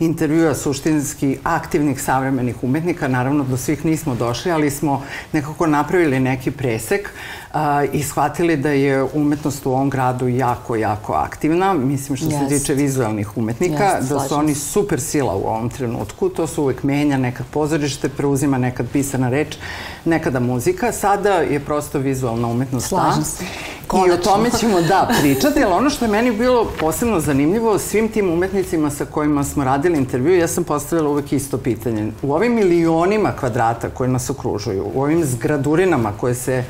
intervjua 0.00 0.54
suštinski 0.54 1.38
aktivnih 1.42 2.02
savremenih 2.02 2.56
umetnika. 2.62 3.08
Naravno, 3.08 3.44
do 3.44 3.56
svih 3.56 3.84
nismo 3.84 4.14
došli, 4.14 4.52
ali 4.52 4.70
smo 4.70 5.02
nekako 5.32 5.66
napravili 5.66 6.20
neki 6.20 6.50
presek 6.50 7.10
a, 7.52 7.84
i 7.92 8.02
shvatili 8.02 8.56
da 8.56 8.70
je 8.70 9.02
umetnost 9.02 9.66
u 9.66 9.70
ovom 9.70 9.90
gradu 9.90 10.28
jako, 10.28 10.76
jako 10.76 11.12
aktivna. 11.12 11.74
Mislim 11.74 12.16
što 12.16 12.26
yes. 12.26 12.48
se 12.48 12.58
tiče 12.58 12.74
vizualnih 12.74 13.36
umetnika, 13.36 13.98
yes, 14.00 14.08
da 14.08 14.20
su 14.20 14.34
oni 14.34 14.54
super 14.54 15.00
sila 15.00 15.34
u 15.34 15.46
ovom 15.46 15.70
trenutku. 15.70 16.28
To 16.28 16.46
su 16.46 16.62
uvek 16.62 16.82
menja, 16.82 17.16
nekad 17.16 17.46
pozorište 17.50 18.08
preuzima, 18.08 18.58
nekad 18.58 18.86
pisana 18.92 19.28
reč, 19.28 19.56
nekada 20.04 20.40
muzika. 20.40 20.92
Sada 20.92 21.34
je 21.34 21.60
prosto 21.60 21.98
vizualna 21.98 22.48
umetnost 22.48 22.88
Slažem 22.88 23.24
se. 23.24 23.44
Konačno. 23.86 24.14
I 24.14 24.18
o 24.18 24.22
tome 24.22 24.50
ćemo 24.60 24.80
da 24.80 25.10
pričati, 25.20 25.64
ali 25.64 25.72
ono 25.72 25.90
što 25.90 26.04
je 26.04 26.10
meni 26.10 26.32
bilo 26.32 26.70
posebno 26.80 27.20
zanimljivo, 27.20 27.78
svim 27.78 28.08
tim 28.08 28.30
umetnicima 28.32 28.90
sa 28.90 29.04
kojima 29.04 29.44
smo 29.44 29.64
radili 29.64 29.98
intervju, 29.98 30.38
ja 30.38 30.48
sam 30.48 30.64
postavila 30.64 31.10
uvek 31.10 31.32
isto 31.32 31.58
pitanje. 31.58 32.12
U 32.22 32.32
ovim 32.34 32.54
milionima 32.54 33.32
kvadrata 33.40 33.90
koje 33.90 34.08
nas 34.08 34.30
okružuju, 34.30 34.84
u 34.94 35.02
ovim 35.02 35.24
zgradurinama 35.24 36.12
koje 36.20 36.34
se 36.34 36.64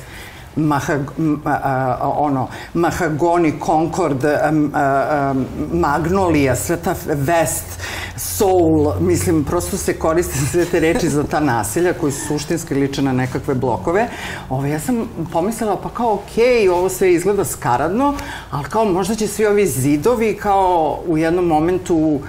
mahag, 0.56 1.00
ono, 2.02 2.49
Mahagoni, 2.75 3.52
Concord, 3.66 4.25
Magnolija, 5.73 6.56
sve 6.56 6.76
ta 6.76 6.94
West, 7.06 7.80
Soul, 8.16 8.92
mislim, 9.00 9.44
prosto 9.44 9.76
se 9.76 9.99
koriste 9.99 10.38
sve 10.50 10.64
te 10.64 10.80
reči 10.80 11.08
za 11.08 11.25
ta 11.25 11.40
naselja 11.40 11.92
koji 11.92 12.12
su 12.12 12.26
suštinski 12.26 12.75
liče 12.75 13.02
na 13.02 13.12
nekakve 13.12 13.54
blokove. 13.54 14.08
Ovo, 14.50 14.66
ja 14.66 14.80
sam 14.80 15.08
pomislila, 15.32 15.76
pa 15.82 15.88
kao, 15.88 16.14
okej, 16.14 16.44
okay, 16.44 16.70
ovo 16.70 16.88
sve 16.88 17.12
izgleda 17.12 17.44
skaradno, 17.44 18.14
ali 18.50 18.64
kao 18.64 18.84
možda 18.84 19.14
će 19.14 19.26
svi 19.26 19.46
ovi 19.46 19.66
zidovi 19.66 20.37
kao 20.37 20.99
u 21.06 21.18
jednom 21.18 21.46
momentu 21.46 22.20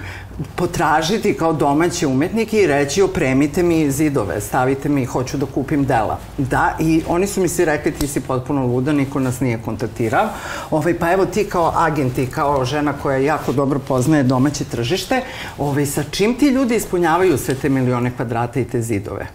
potražiti 0.56 1.34
kao 1.34 1.52
domaći 1.52 2.06
umetnik 2.06 2.52
i 2.52 2.66
reći 2.66 3.02
opremite 3.02 3.62
mi 3.62 3.90
zidove, 3.90 4.40
stavite 4.40 4.88
mi, 4.88 5.04
hoću 5.04 5.36
da 5.36 5.46
kupim 5.46 5.84
dela. 5.84 6.18
Da, 6.38 6.76
i 6.80 7.02
oni 7.08 7.26
su 7.26 7.40
mi 7.40 7.48
svi 7.48 7.64
rekli 7.64 7.92
ti 7.92 8.06
si 8.06 8.20
potpuno 8.20 8.66
luda, 8.66 8.92
niko 8.92 9.20
nas 9.20 9.40
nije 9.40 9.58
kontaktirao. 9.64 10.28
Ovaj, 10.70 10.98
pa 10.98 11.12
evo 11.12 11.26
ti 11.26 11.44
kao 11.44 11.72
agent 11.76 12.18
i 12.18 12.26
kao 12.26 12.64
žena 12.64 12.92
koja 12.92 13.18
jako 13.18 13.52
dobro 13.52 13.78
poznaje 13.78 14.22
domaće 14.22 14.64
tržište, 14.64 15.22
ovaj, 15.58 15.86
sa 15.86 16.02
čim 16.02 16.34
ti 16.34 16.46
ljudi 16.46 16.76
ispunjavaju 16.76 17.38
sve 17.38 17.54
te 17.54 17.68
milione 17.68 18.12
kvadrata 18.16 18.60
i 18.60 18.64
te 18.64 18.82
zidove? 18.82 19.26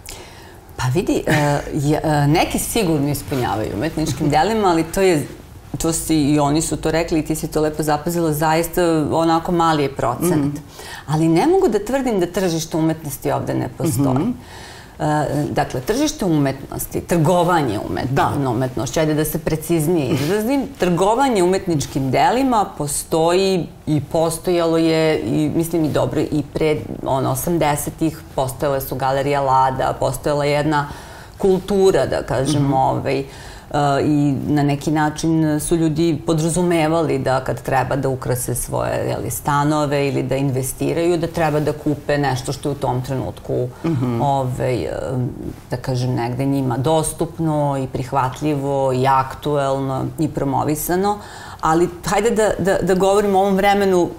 Pa 0.76 0.84
vidi, 0.94 1.22
je, 1.72 2.00
uh, 2.04 2.30
neki 2.30 2.58
sigurno 2.58 3.10
ispunjavaju 3.10 3.70
umetničkim 3.76 4.28
delima, 4.34 4.68
ali 4.68 4.84
to 4.84 5.00
je 5.00 5.26
to 5.78 5.92
si, 5.92 6.14
i 6.14 6.38
oni 6.38 6.62
su 6.62 6.76
to 6.76 6.90
rekli 6.90 7.18
i 7.18 7.24
ti 7.24 7.34
si 7.34 7.48
to 7.48 7.60
lepo 7.60 7.82
zapazila, 7.82 8.32
zaista 8.32 8.82
onako 9.12 9.52
mali 9.52 9.82
je 9.82 9.94
procenat. 9.94 10.38
Mm 10.38 10.52
-hmm. 10.52 10.82
Ali 11.06 11.28
ne 11.28 11.46
mogu 11.46 11.68
da 11.68 11.84
tvrdim 11.84 12.20
da 12.20 12.26
tržište 12.26 12.76
umetnosti 12.76 13.32
ovde 13.32 13.54
ne 13.54 13.68
postoji. 13.78 14.18
Mm 14.18 14.34
-hmm. 14.98 15.52
dakle, 15.52 15.80
tržište 15.80 16.24
umetnosti, 16.24 17.00
trgovanje 17.00 17.78
umetno, 17.90 18.14
da. 18.14 18.50
umetnošću, 18.50 19.00
ajde 19.00 19.14
da 19.14 19.24
se 19.24 19.38
preciznije 19.38 20.08
izrazim, 20.08 20.66
trgovanje 20.78 21.42
umetničkim 21.42 22.10
delima 22.10 22.66
postoji 22.78 23.66
i 23.86 24.00
postojalo 24.00 24.78
je, 24.78 25.20
i, 25.20 25.50
mislim 25.54 25.84
i 25.84 25.88
dobro, 25.88 26.20
i 26.20 26.42
pre 26.54 26.76
ono, 27.06 27.34
80-ih 27.34 28.18
postojale 28.34 28.80
su 28.80 28.94
galerija 28.94 29.40
Lada, 29.40 29.96
postojala 30.00 30.44
jedna 30.44 30.88
kultura, 31.38 32.06
da 32.06 32.22
kažem, 32.22 32.62
mm 32.62 32.72
-hmm. 32.72 32.76
ovaj, 32.76 33.24
i 34.04 34.34
na 34.46 34.62
neki 34.62 34.90
način 34.90 35.60
su 35.60 35.76
ljudi 35.76 36.22
podrazumevali 36.26 37.18
da 37.18 37.44
kad 37.44 37.62
treba 37.62 37.96
da 37.96 38.08
ukrase 38.08 38.54
svoje 38.54 39.08
jeli, 39.08 39.30
stanove 39.30 40.08
ili 40.08 40.22
da 40.22 40.36
investiraju, 40.36 41.16
da 41.16 41.26
treba 41.26 41.60
da 41.60 41.72
kupe 41.72 42.18
nešto 42.18 42.52
što 42.52 42.68
je 42.68 42.72
u 42.72 42.78
tom 42.78 43.02
trenutku 43.02 43.68
mm 43.84 43.88
-hmm. 43.88 44.22
ovaj, 44.22 44.86
da 45.70 45.76
kažem 45.76 46.14
negde 46.14 46.44
njima 46.44 46.76
dostupno 46.76 47.78
i 47.84 47.86
prihvatljivo 47.86 48.92
i 48.92 49.06
aktuelno 49.06 50.04
i 50.18 50.28
promovisano. 50.28 51.18
Ali 51.60 51.88
hajde 52.04 52.30
da, 52.30 52.50
da, 52.58 52.78
da 52.82 52.94
govorimo 52.94 53.38
o 53.38 53.42
ovom 53.42 53.56
vremenu 53.56 54.10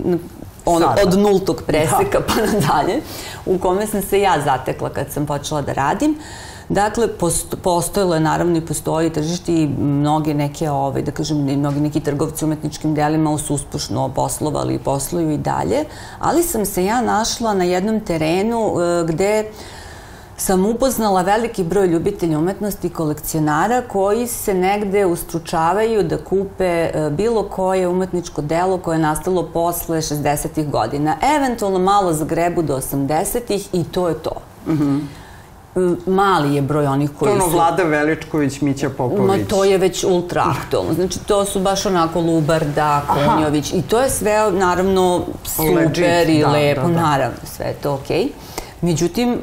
ono, 0.65 0.95
od 1.05 1.19
nultog 1.19 1.61
preseka 1.67 2.19
da. 2.19 2.25
pa 2.27 2.33
nadalje, 2.33 3.01
u 3.45 3.57
kome 3.57 3.87
sam 3.87 4.01
se 4.01 4.21
ja 4.21 4.41
zatekla 4.45 4.89
kad 4.89 5.11
sam 5.11 5.25
počela 5.25 5.61
da 5.61 5.73
radim. 5.73 6.11
Uh, 6.11 6.52
Dakle, 6.69 7.07
posto, 7.07 7.57
postojalo 7.57 8.13
je 8.13 8.19
naravno 8.19 8.57
i 8.57 8.65
postoji 8.65 9.09
tržište 9.09 9.53
i 9.53 9.67
mnoge 9.67 10.33
neke, 10.33 10.69
ove, 10.69 11.01
da 11.01 11.11
kažem, 11.11 11.37
mnogi 11.37 11.79
neki 11.79 11.99
trgovci 11.99 12.45
umetničkim 12.45 12.93
delima 12.93 13.37
su 13.37 13.55
uspušno 13.55 14.09
poslovali 14.09 14.75
i 14.75 14.79
posluju 14.79 15.31
i 15.31 15.37
dalje, 15.37 15.85
ali 16.19 16.43
sam 16.43 16.65
se 16.65 16.85
ja 16.85 17.01
našla 17.01 17.53
na 17.53 17.63
jednom 17.63 17.99
terenu 17.99 18.73
e, 18.81 19.03
gde 19.07 19.45
sam 20.37 20.65
upoznala 20.65 21.21
veliki 21.21 21.63
broj 21.63 21.87
ljubitelja 21.87 22.39
umetnosti 22.39 22.87
i 22.87 22.89
kolekcionara 22.89 23.81
koji 23.81 24.27
se 24.27 24.53
negde 24.53 25.05
ustručavaju 25.05 26.03
da 26.03 26.17
kupe 26.17 26.65
e, 26.65 27.09
bilo 27.11 27.43
koje 27.43 27.87
umetničko 27.87 28.41
delo 28.41 28.77
koje 28.77 28.95
je 28.95 29.01
nastalo 29.01 29.43
posle 29.53 29.97
60. 29.97 30.69
godina. 30.69 31.17
Eventualno 31.37 31.79
malo 31.79 32.13
zagrebu 32.13 32.61
do 32.61 32.77
80. 32.77 33.67
i 33.73 33.83
to 33.83 34.09
je 34.09 34.15
to. 34.15 34.33
Mm 34.67 34.71
-hmm 34.71 35.22
mali 36.05 36.55
je 36.55 36.61
broj 36.61 36.85
onih 36.85 37.09
koji 37.19 37.29
to 37.29 37.35
ono 37.35 37.45
su... 37.45 37.51
Vlada 37.51 37.83
Veličković, 37.83 38.61
Mića 38.61 38.89
Popović. 38.89 39.27
Ma 39.27 39.47
to 39.49 39.63
je 39.63 39.77
već 39.77 40.03
ultra 40.03 40.43
aktualno. 40.57 40.93
Znači 40.93 41.19
to 41.19 41.45
su 41.45 41.59
baš 41.59 41.85
onako 41.85 42.19
Lubarda, 42.19 43.01
Konjović 43.07 43.73
i 43.73 43.81
to 43.81 43.99
je 43.99 44.09
sve 44.09 44.51
naravno 44.51 45.25
super 45.43 45.75
Legit, 45.75 46.29
i 46.29 46.41
da, 46.41 46.51
lepo, 46.51 46.81
da, 46.81 46.87
da. 46.87 47.01
naravno 47.01 47.37
sve 47.43 47.65
je 47.65 47.73
to 47.73 47.93
okej. 47.93 48.23
Okay. 48.23 48.29
Međutim, 48.81 49.39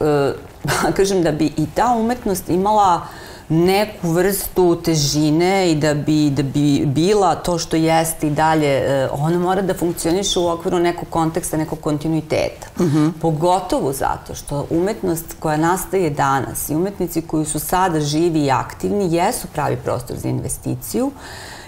e, 0.00 0.32
kažem 0.96 1.22
da 1.22 1.32
bi 1.32 1.52
i 1.56 1.66
ta 1.74 1.94
umetnost 1.98 2.48
imala 2.48 2.94
uh, 2.94 3.29
neku 3.50 4.10
vrstu 4.12 4.76
težine 4.76 5.72
i 5.72 5.74
da 5.74 5.94
bi, 5.94 6.30
da 6.30 6.42
bi 6.42 6.86
bila 6.86 7.34
to 7.34 7.58
što 7.58 7.76
jeste 7.76 8.26
i 8.26 8.30
dalje, 8.30 8.68
e, 8.68 9.08
ona 9.12 9.38
mora 9.38 9.62
da 9.62 9.74
funkcioniše 9.74 10.38
u 10.38 10.48
okviru 10.48 10.78
nekog 10.78 11.08
konteksta, 11.08 11.56
nekog 11.56 11.80
kontinuiteta. 11.80 12.66
Mhm. 12.80 12.96
-huh. 12.96 13.12
Pogotovo 13.20 13.92
zato 13.92 14.34
što 14.34 14.66
umetnost 14.70 15.36
koja 15.40 15.56
nastaje 15.56 16.10
danas 16.10 16.68
i 16.68 16.74
umetnici 16.74 17.22
koji 17.22 17.44
su 17.44 17.58
sada 17.58 18.00
živi 18.00 18.44
i 18.44 18.50
aktivni 18.50 19.14
jesu 19.14 19.48
pravi 19.52 19.76
prostor 19.76 20.16
za 20.16 20.28
investiciju 20.28 21.10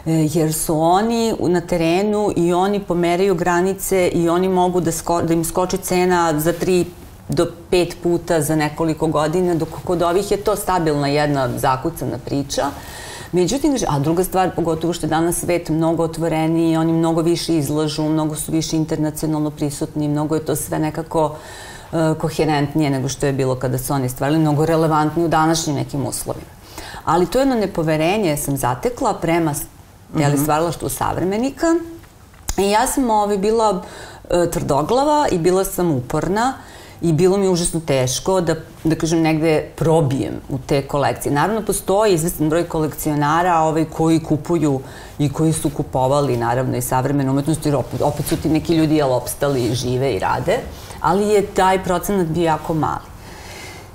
e, 0.06 0.28
jer 0.32 0.54
su 0.54 0.80
oni 0.80 1.34
na 1.40 1.60
terenu 1.60 2.32
i 2.36 2.52
oni 2.52 2.80
pomeraju 2.80 3.34
granice 3.34 4.08
i 4.08 4.28
oni 4.28 4.48
mogu 4.48 4.80
da, 4.80 4.92
sko, 4.92 5.22
da 5.22 5.32
im 5.32 5.44
skoči 5.44 5.76
cena 5.78 6.40
za 6.40 6.52
tri 6.52 6.84
do 7.32 7.46
pet 7.70 7.96
puta 8.02 8.40
za 8.40 8.56
nekoliko 8.56 9.06
godina, 9.06 9.54
dok 9.54 9.68
kod 9.84 10.02
ovih 10.02 10.30
je 10.30 10.36
to 10.36 10.56
stabilna 10.56 11.08
jedna 11.08 11.58
zakucana 11.58 12.18
priča. 12.24 12.62
Međutim, 13.32 13.76
a 13.88 13.98
druga 13.98 14.24
stvar, 14.24 14.50
pogotovo 14.56 14.92
što 14.92 15.06
je 15.06 15.10
danas 15.10 15.40
svet 15.40 15.68
mnogo 15.68 16.02
otvoreniji, 16.02 16.76
oni 16.76 16.92
mnogo 16.92 17.22
više 17.22 17.56
izlažu, 17.56 18.02
mnogo 18.02 18.34
su 18.34 18.52
više 18.52 18.76
internacionalno 18.76 19.50
prisutni, 19.50 20.08
mnogo 20.08 20.34
je 20.34 20.44
to 20.44 20.56
sve 20.56 20.78
nekako 20.78 21.24
uh, 21.92 22.16
koherentnije 22.20 22.90
nego 22.90 23.08
što 23.08 23.26
je 23.26 23.32
bilo 23.32 23.54
kada 23.54 23.78
su 23.78 23.92
oni 23.92 24.08
stvarili, 24.08 24.38
mnogo 24.38 24.66
relevantnije 24.66 25.26
u 25.26 25.28
današnjim 25.28 25.76
nekim 25.76 26.06
uslovima. 26.06 26.52
Ali 27.04 27.26
to 27.26 27.38
jedno 27.38 27.54
nepoverenje 27.54 28.36
sam 28.36 28.56
zatekla 28.56 29.14
prema 29.14 29.50
mm 29.50 30.18
-hmm. 30.18 30.42
stvaralaštvu 30.42 30.88
savremenika 30.88 31.66
i 32.58 32.70
ja 32.70 32.86
sam 32.86 33.10
ovaj, 33.10 33.38
bila 33.38 33.70
uh, 33.70 34.50
tvrdoglava 34.50 35.26
i 35.30 35.38
bila 35.38 35.64
sam 35.64 35.90
uporna 35.90 36.54
i 37.02 37.12
bilo 37.12 37.36
mi 37.36 37.48
užasno 37.48 37.80
teško 37.80 38.40
da, 38.40 38.54
da 38.84 38.94
kažem, 38.94 39.20
negde 39.20 39.64
probijem 39.76 40.34
u 40.48 40.58
te 40.66 40.82
kolekcije. 40.82 41.32
Naravno, 41.32 41.62
postoji 41.66 42.14
izvestan 42.14 42.48
broj 42.48 42.64
kolekcionara 42.68 43.58
ovaj, 43.58 43.84
koji 43.84 44.20
kupuju 44.20 44.80
i 45.18 45.32
koji 45.32 45.52
su 45.52 45.70
kupovali, 45.70 46.36
naravno, 46.36 46.76
i 46.76 46.82
savremenu 46.82 47.32
umetnost, 47.32 47.66
jer 47.66 47.76
opet, 47.76 48.00
opet 48.02 48.26
su 48.26 48.36
ti 48.36 48.48
neki 48.48 48.76
ljudi 48.76 48.96
jel 48.96 49.12
opstali, 49.12 49.74
žive 49.74 50.12
i 50.12 50.18
rade, 50.18 50.58
ali 51.00 51.28
je 51.28 51.46
taj 51.46 51.84
procenat 51.84 52.26
bio 52.26 52.44
jako 52.44 52.74
mali. 52.74 53.12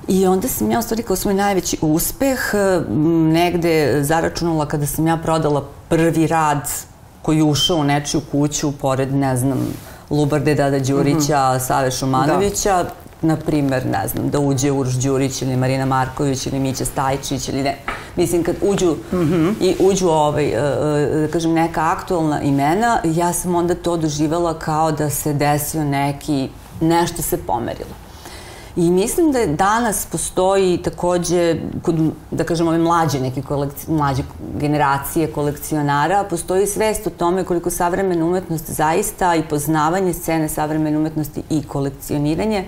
I 0.07 0.27
onda 0.27 0.47
sam 0.47 0.71
ja 0.71 0.79
u 0.79 0.81
stvari 0.81 1.03
kao 1.03 1.15
svoj 1.15 1.33
najveći 1.33 1.77
uspeh 1.81 2.39
negde 3.33 4.03
zaračunala 4.03 4.65
kada 4.65 4.85
sam 4.85 5.07
ja 5.07 5.17
prodala 5.17 5.65
prvi 5.89 6.27
rad 6.27 6.69
koji 7.21 7.37
je 7.37 7.43
ušao 7.43 7.77
u 7.77 7.83
nečiju 7.83 8.21
kuću 8.31 8.71
pored, 8.71 9.13
ne 9.13 9.37
znam, 9.37 9.67
Lubarde 10.09 10.55
Dada 10.55 10.79
Đurića, 10.79 11.51
mm 11.53 11.55
-hmm. 11.55 11.59
Save 11.59 11.91
Šumanovića, 11.91 12.83
da 12.83 12.89
na 13.21 13.35
primer, 13.35 13.85
ne 13.85 14.07
znam, 14.07 14.29
da 14.29 14.39
uđe 14.39 14.71
Uroš 14.71 14.93
Đurić 14.93 15.41
ili 15.41 15.55
Marina 15.55 15.85
Marković 15.85 16.45
ili 16.45 16.59
Mića 16.59 16.85
Stajčić 16.85 17.49
ili 17.49 17.63
ne. 17.63 17.77
Mislim, 18.15 18.43
kad 18.43 18.55
uđu 18.61 18.91
mm 18.91 19.17
-hmm. 19.17 19.53
i 19.61 19.75
uđu 19.79 20.07
ovaj, 20.07 20.45
e, 20.45 20.55
e, 20.55 21.21
da 21.21 21.27
kažem, 21.27 21.53
neka 21.53 21.81
aktualna 21.81 22.41
imena, 22.41 22.99
ja 23.03 23.33
sam 23.33 23.55
onda 23.55 23.75
to 23.75 23.97
doživala 23.97 24.59
kao 24.59 24.91
da 24.91 25.09
se 25.09 25.33
desio 25.33 25.83
neki, 25.83 26.49
nešto 26.81 27.21
se 27.21 27.37
pomerilo. 27.37 28.06
I 28.77 28.91
mislim 28.91 29.31
da 29.31 29.45
danas 29.45 30.05
postoji 30.05 30.77
takođe, 30.77 31.55
kod, 31.81 31.95
da 32.31 32.43
kažem, 32.43 32.67
ove 32.67 32.77
mlađe, 32.77 33.19
neke 33.19 33.41
kolekci, 33.41 33.91
mlađe 33.91 34.23
generacije 34.59 35.31
kolekcionara, 35.31 36.23
postoji 36.29 36.67
svest 36.67 37.07
o 37.07 37.09
tome 37.09 37.43
koliko 37.43 37.69
savremena 37.69 38.25
umetnost 38.25 38.69
zaista 38.69 39.35
i 39.35 39.43
poznavanje 39.49 40.13
scene 40.13 40.49
savremene 40.49 40.97
umetnosti 40.97 41.43
i 41.49 41.63
kolekcioniranje 41.63 42.65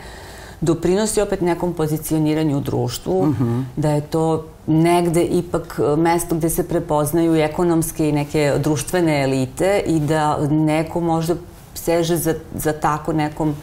doprinosi 0.62 1.22
opet 1.22 1.42
nekom 1.42 1.74
pozicioniranju 1.74 2.58
u 2.58 2.62
društvu, 2.62 3.26
mm 3.26 3.36
-hmm. 3.40 3.64
da 3.76 3.90
je 3.90 4.02
to 4.02 4.46
negde 4.68 5.24
ipak 5.24 5.80
mesto 5.98 6.36
gde 6.36 6.50
se 6.50 6.68
prepoznaju 6.68 7.36
ekonomske 7.36 8.10
i 8.10 8.12
neke 8.12 8.54
društvene 8.64 9.24
elite 9.24 9.84
i 9.86 10.00
da 10.00 10.38
neko 10.50 11.00
možda 11.00 11.36
seže 11.74 12.18
za, 12.18 12.34
za 12.56 12.74
tako 12.74 13.14
nekom 13.14 13.56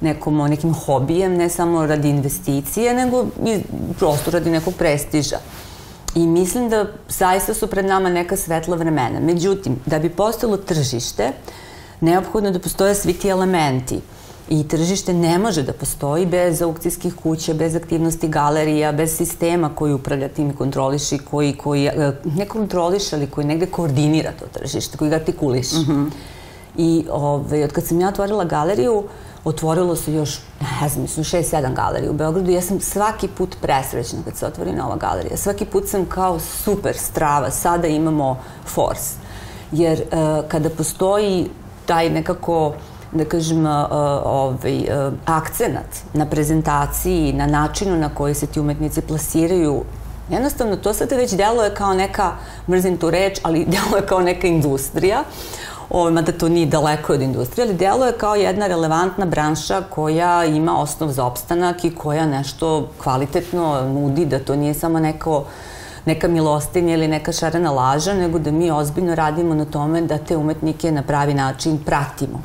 nekom 0.00 0.38
nekim 0.48 0.74
hobijem, 0.74 1.36
ne 1.36 1.48
samo 1.48 1.86
radi 1.86 2.08
investicije, 2.08 2.94
nego 2.94 3.26
i 3.46 3.58
prosto 3.98 4.30
radi 4.30 4.50
nekog 4.50 4.74
prestiža. 4.74 5.38
I 6.14 6.26
mislim 6.26 6.68
da 6.68 6.86
zaista 7.08 7.54
su 7.54 7.66
pred 7.66 7.84
nama 7.84 8.08
neka 8.08 8.36
svetla 8.36 8.76
vremena. 8.76 9.20
Međutim, 9.20 9.76
da 9.86 9.98
bi 9.98 10.08
postalo 10.08 10.56
tržište, 10.56 11.32
neophodno 12.00 12.50
da 12.50 12.58
postoje 12.58 12.94
svi 12.94 13.12
ti 13.12 13.28
elementi. 13.28 14.00
I 14.48 14.68
tržište 14.68 15.12
ne 15.12 15.38
može 15.38 15.62
da 15.62 15.72
postoji 15.72 16.26
bez 16.26 16.62
aukcijskih 16.62 17.14
kuća, 17.14 17.54
bez 17.54 17.76
aktivnosti 17.76 18.28
galerija, 18.28 18.92
bez 18.92 19.16
sistema 19.16 19.70
koji 19.74 19.92
upravlja 19.92 20.28
tim 20.28 20.50
i 20.50 20.56
kontroliši, 20.56 21.18
koji, 21.18 21.52
koji 21.52 21.86
e, 21.86 22.12
ne 22.24 22.46
kontroliše, 22.46 23.16
ali 23.16 23.26
koji 23.26 23.46
negde 23.46 23.66
koordinira 23.66 24.32
to 24.32 24.46
tržište, 24.46 24.96
koji 24.98 25.10
ga 25.10 25.16
artikuliše. 25.16 25.76
Mm 25.76 25.84
-hmm. 25.86 26.10
I 26.76 27.06
ovaj, 27.10 27.64
od 27.64 27.72
kad 27.72 27.84
sam 27.84 28.00
ja 28.00 28.08
otvorila 28.08 28.44
galeriju, 28.44 29.04
otvorilo 29.44 29.96
se 29.96 30.12
još, 30.12 30.40
ne 30.80 30.88
znam, 30.88 31.02
mislim, 31.02 31.24
šest, 31.24 31.50
sedam 31.50 31.74
galerija 31.74 32.10
u 32.10 32.14
Beogradu. 32.14 32.50
Ja 32.50 32.62
sam 32.62 32.80
svaki 32.80 33.28
put 33.28 33.56
presrećna 33.62 34.18
kad 34.24 34.36
se 34.36 34.46
otvori 34.46 34.72
nova 34.72 34.96
galerija. 34.96 35.36
Svaki 35.36 35.64
put 35.64 35.88
sam 35.88 36.04
kao 36.04 36.38
super 36.38 36.96
strava, 36.96 37.50
sada 37.50 37.86
imamo 37.86 38.38
force. 38.66 39.14
Jer 39.72 40.02
uh, 40.02 40.48
kada 40.48 40.70
postoji 40.70 41.50
taj 41.86 42.10
nekako 42.10 42.74
da 43.12 43.24
kažem, 43.24 43.66
ovaj, 43.66 44.84
akcenat 45.24 46.02
na 46.12 46.26
prezentaciji, 46.26 47.32
na 47.32 47.46
načinu 47.46 47.96
na 47.96 48.14
koji 48.14 48.34
se 48.34 48.46
ti 48.46 48.60
umetnici 48.60 49.00
plasiraju 49.00 49.84
Jednostavno, 50.30 50.76
to 50.76 50.94
sada 50.94 51.16
već 51.16 51.32
deluje 51.32 51.74
kao 51.74 51.94
neka, 51.94 52.32
mrzim 52.68 52.96
tu 52.96 53.10
reč, 53.10 53.38
ali 53.42 53.64
deluje 53.72 54.06
kao 54.06 54.20
neka 54.20 54.46
industrija, 54.46 55.24
mada 55.90 56.32
to 56.32 56.48
nije 56.48 56.66
daleko 56.66 57.12
od 57.12 57.22
industrije, 57.22 57.66
ali 57.66 57.74
deluje 57.74 58.12
kao 58.12 58.34
jedna 58.34 58.66
relevantna 58.66 59.26
branša 59.26 59.82
koja 59.90 60.44
ima 60.44 60.80
osnov 60.80 61.12
za 61.12 61.24
opstanak 61.24 61.84
i 61.84 61.94
koja 61.94 62.26
nešto 62.26 62.88
kvalitetno 63.02 63.82
nudi, 63.82 64.26
da 64.26 64.38
to 64.38 64.56
nije 64.56 64.74
samo 64.74 65.00
neko 65.00 65.44
neka 66.04 66.28
milostinja 66.28 66.94
ili 66.94 67.08
neka 67.08 67.32
šarena 67.32 67.70
laža, 67.70 68.14
nego 68.14 68.38
da 68.38 68.50
mi 68.50 68.70
ozbiljno 68.70 69.14
radimo 69.14 69.54
na 69.54 69.64
tome 69.64 70.02
da 70.02 70.18
te 70.18 70.36
umetnike 70.36 70.92
na 70.92 71.02
pravi 71.02 71.34
način 71.34 71.78
pratimo. 71.86 72.42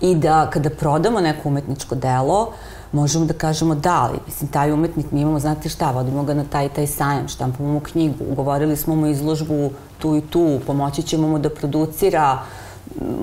I 0.00 0.14
da 0.14 0.50
kada 0.50 0.70
prodamo 0.70 1.20
neko 1.20 1.48
umetničko 1.48 1.94
delo, 1.94 2.52
možemo 2.92 3.26
da 3.26 3.34
kažemo 3.34 3.74
da, 3.74 4.02
ali 4.02 4.18
mislim, 4.26 4.50
taj 4.50 4.72
umetnik 4.72 5.10
mi 5.12 5.20
imamo, 5.20 5.40
znate 5.40 5.68
šta, 5.68 5.90
vodimo 5.90 6.22
ga 6.22 6.34
na 6.34 6.44
taj 6.44 6.68
taj 6.68 6.86
sajam, 6.86 7.28
štampamo 7.28 7.72
mu 7.72 7.80
knjigu, 7.80 8.24
ugovorili 8.30 8.76
smo 8.76 8.94
mu 8.94 9.06
izložbu 9.06 9.70
tu 9.98 10.16
i 10.16 10.20
tu, 10.20 10.60
pomoći 10.66 11.02
ćemo 11.02 11.28
mu 11.28 11.38
da 11.38 11.50
producira, 11.50 12.38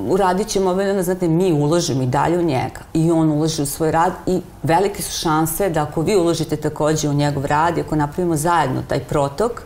uradit 0.07 0.47
ćemo 0.47 0.69
ove, 0.69 1.03
znate, 1.03 1.27
mi 1.27 1.53
ulažemo 1.53 2.03
i 2.03 2.07
dalje 2.07 2.39
u 2.39 2.43
njega 2.43 2.79
i 2.93 3.11
on 3.11 3.31
ulaže 3.31 3.63
u 3.63 3.65
svoj 3.65 3.91
rad 3.91 4.13
i 4.27 4.41
velike 4.63 5.03
su 5.03 5.19
šanse 5.19 5.69
da 5.69 5.83
ako 5.83 6.01
vi 6.01 6.15
uložite 6.15 6.55
takođe 6.55 7.09
u 7.09 7.13
njegov 7.13 7.45
rad 7.45 7.77
i 7.77 7.81
ako 7.81 7.95
napravimo 7.95 8.35
zajedno 8.35 8.81
taj 8.87 8.99
protok, 8.99 9.61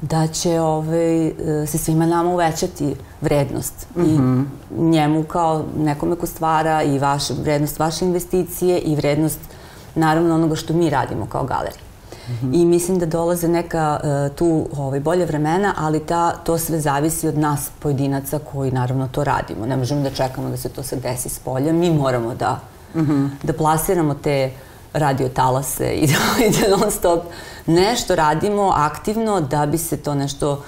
da 0.00 0.26
će 0.26 0.60
ovaj, 0.60 1.32
se 1.66 1.78
svima 1.78 2.06
nama 2.06 2.30
uvećati 2.30 2.94
vrednost 3.20 3.86
mm 3.96 4.02
-hmm. 4.02 4.44
i 4.78 4.82
njemu 4.82 5.22
kao 5.22 5.64
nekome 5.76 6.16
ko 6.16 6.26
stvara 6.26 6.82
i 6.82 6.98
vaš, 6.98 7.30
vrednost 7.30 7.78
vaše 7.78 8.04
investicije 8.04 8.78
i 8.78 8.96
vrednost 8.96 9.40
naravno 9.94 10.34
onoga 10.34 10.56
što 10.56 10.72
mi 10.72 10.90
radimo 10.90 11.26
kao 11.26 11.44
galerija. 11.44 11.87
I 12.52 12.66
mislim 12.66 12.98
da 12.98 13.06
dolaze 13.06 13.48
neka 13.48 14.00
uh, 14.02 14.36
tu 14.36 14.68
ovaj, 14.76 15.00
bolje 15.00 15.26
vremena, 15.26 15.74
ali 15.76 16.00
ta, 16.00 16.30
to 16.30 16.58
sve 16.58 16.80
zavisi 16.80 17.28
od 17.28 17.38
nas 17.38 17.70
pojedinaca 17.78 18.38
koji 18.52 18.70
naravno 18.70 19.08
to 19.08 19.24
radimo. 19.24 19.66
Ne 19.66 19.76
možemo 19.76 20.02
da 20.02 20.10
čekamo 20.10 20.50
da 20.50 20.56
se 20.56 20.68
to 20.68 20.82
sad 20.82 21.02
desi 21.02 21.28
s 21.28 21.38
polja. 21.38 21.72
Mi 21.72 21.90
moramo 21.90 22.34
da, 22.34 22.60
mm 22.94 23.00
-hmm. 23.00 23.28
da 23.42 23.52
plasiramo 23.52 24.14
te 24.14 24.50
radio 24.92 25.28
talase 25.28 25.92
i 26.02 26.06
da, 26.06 26.44
i 26.46 26.50
da 26.50 26.76
non 26.76 26.90
stop 26.90 27.22
nešto 27.66 28.14
radimo 28.14 28.72
aktivno 28.76 29.40
da 29.40 29.66
bi 29.66 29.78
se 29.78 29.96
to 29.96 30.14
nešto 30.14 30.62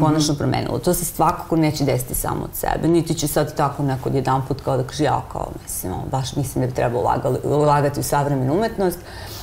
konačno 0.00 0.34
promenilo. 0.34 0.78
To 0.78 0.94
se 0.94 1.04
svakako 1.04 1.56
neće 1.56 1.84
desiti 1.84 2.14
samo 2.14 2.44
od 2.44 2.50
sebe, 2.52 2.88
niti 2.88 3.14
će 3.14 3.28
sad 3.28 3.56
tako 3.56 3.82
neko 3.82 4.08
jedan 4.08 4.46
put 4.48 4.60
kao 4.60 4.76
da 4.76 4.82
kaže 4.82 5.04
ja 5.04 5.22
kao, 5.32 5.48
mislim, 5.62 5.92
baš 6.10 6.36
mislim 6.36 6.62
da 6.62 6.68
bi 6.68 6.74
trebalo 6.74 7.02
ulagali, 7.02 7.38
ulagati 7.44 8.00
u 8.00 8.02
savremenu 8.02 8.54
umetnost. 8.54 8.98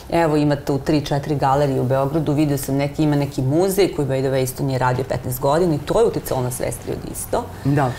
Evo 0.09 0.37
ima 0.37 0.55
tu 0.55 0.79
3-4 0.87 1.37
galerije 1.37 1.81
u 1.81 1.85
Beogradu, 1.85 2.33
vidio 2.33 2.57
sam 2.57 2.75
neki, 2.75 3.03
ima 3.03 3.15
neki 3.15 3.41
muzej 3.41 3.93
koji 3.95 4.07
by 4.07 4.21
the 4.21 4.29
way 4.29 4.43
isto 4.43 4.63
nije 4.63 4.79
radio 4.79 5.05
15 5.25 5.39
godina 5.39 5.75
i 5.75 5.77
to 5.77 5.99
je 5.99 6.05
uticalo 6.05 6.41
na 6.41 6.51
svest 6.51 6.79
ljudi 6.87 7.07
isto. 7.11 7.43
Da. 7.65 7.91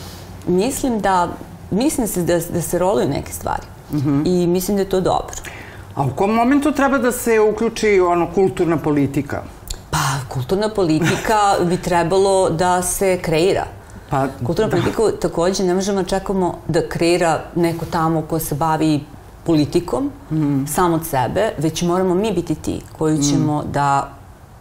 Mislim 0.46 1.00
da, 1.00 1.28
mislim 1.70 2.06
da 2.06 2.12
se, 2.12 2.22
da, 2.22 2.40
da 2.52 2.62
se 2.62 2.78
roluju 2.78 3.08
neke 3.08 3.32
stvari. 3.32 3.62
Mm 3.92 3.96
-hmm. 3.96 4.22
I 4.26 4.46
mislim 4.46 4.76
da 4.76 4.82
je 4.82 4.88
to 4.88 5.00
dobro. 5.00 5.34
A 5.94 6.04
u 6.04 6.10
kom 6.16 6.30
momentu 6.30 6.72
treba 6.72 6.98
da 6.98 7.12
se 7.12 7.40
uključi 7.40 8.00
ono 8.00 8.28
kulturna 8.34 8.76
politika? 8.76 9.42
Pa, 9.90 9.98
kulturna 10.29 10.68
politika 10.68 11.55
bi 11.68 11.76
trebalo 11.76 12.50
da 12.50 12.83
se 12.83 13.18
kreira. 13.22 13.64
Pa, 14.11 14.26
Kulturna 14.46 14.70
da. 14.70 14.76
politika 14.76 15.03
takođe 15.20 15.64
ne 15.64 15.74
možemo 15.74 16.03
čekamo 16.03 16.59
da 16.68 16.88
kreira 16.88 17.40
neko 17.55 17.87
tamo 17.87 18.22
ko 18.22 18.38
se 18.38 18.55
bavi 18.55 19.00
politikom, 19.46 20.11
mm. 20.31 20.66
sam 20.66 20.94
od 20.94 21.07
sebe, 21.07 21.53
već 21.59 21.83
moramo 21.83 22.14
mi 22.14 22.33
biti 22.33 22.55
ti 22.55 22.81
koji 22.98 23.18
mm. 23.18 23.22
ćemo 23.22 23.62
mm. 23.62 23.72
da 23.72 24.09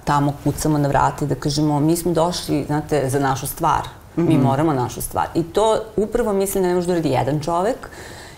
tamo 0.04 0.34
kucamo 0.44 0.78
na 0.78 0.88
vrati, 0.88 1.26
da 1.26 1.36
kažemo 1.36 1.80
mi 1.80 1.98
smo 1.98 2.12
došli, 2.12 2.64
znate, 2.66 3.10
za 3.10 3.20
našu 3.20 3.48
stvar. 3.48 3.82
Mm. 4.18 4.28
Mi 4.28 4.38
moramo 4.38 4.74
našu 4.74 5.02
stvar. 5.02 5.28
I 5.36 5.44
to 5.44 5.80
upravo 5.98 6.34
mislim 6.34 6.64
da 6.64 6.68
ne 6.68 6.76
može 6.76 6.88
da 6.88 6.94
uradi 6.94 7.10
jedan 7.10 7.40
čovek 7.40 7.90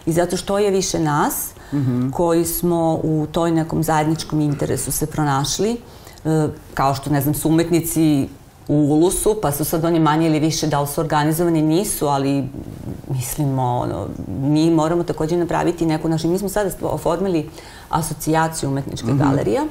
i 0.06 0.12
zato 0.12 0.38
što 0.38 0.60
je 0.60 0.72
više 0.72 1.00
nas, 1.00 1.50
mm 1.74 1.78
-hmm. 1.78 2.12
koji 2.12 2.46
smo 2.46 3.00
u 3.04 3.28
toj 3.32 3.52
nekom 3.52 3.84
zajedničkom 3.84 4.42
interesu 4.42 4.92
se 4.92 5.06
pronašli, 5.06 5.78
kao 6.74 6.96
što, 6.96 7.10
ne 7.10 7.22
znam, 7.22 7.34
su 7.34 7.50
umetnici 7.50 8.28
u 8.68 8.76
Ulusu, 8.76 9.36
pa 9.42 9.52
su 9.52 9.66
sad 9.66 9.86
oni 9.86 10.00
manje 10.00 10.28
ili 10.28 10.40
više, 10.40 10.68
da 10.68 10.82
li 10.82 10.88
su 10.88 11.02
organizovani, 11.02 11.62
nisu, 11.62 12.08
ali 12.08 12.44
mislimo, 13.08 13.64
ono, 13.64 14.08
mi 14.28 14.70
moramo 14.70 15.04
takođe 15.04 15.38
napraviti 15.38 15.86
neku 15.86 16.10
našu, 16.10 16.28
mi 16.28 16.40
smo 16.40 16.50
sada 16.50 16.70
oformili 16.82 17.50
asocijaciju 17.90 18.70
umetničkih 18.70 19.10
mm 19.10 19.20
-hmm. 19.20 19.30
galerija. 19.30 19.66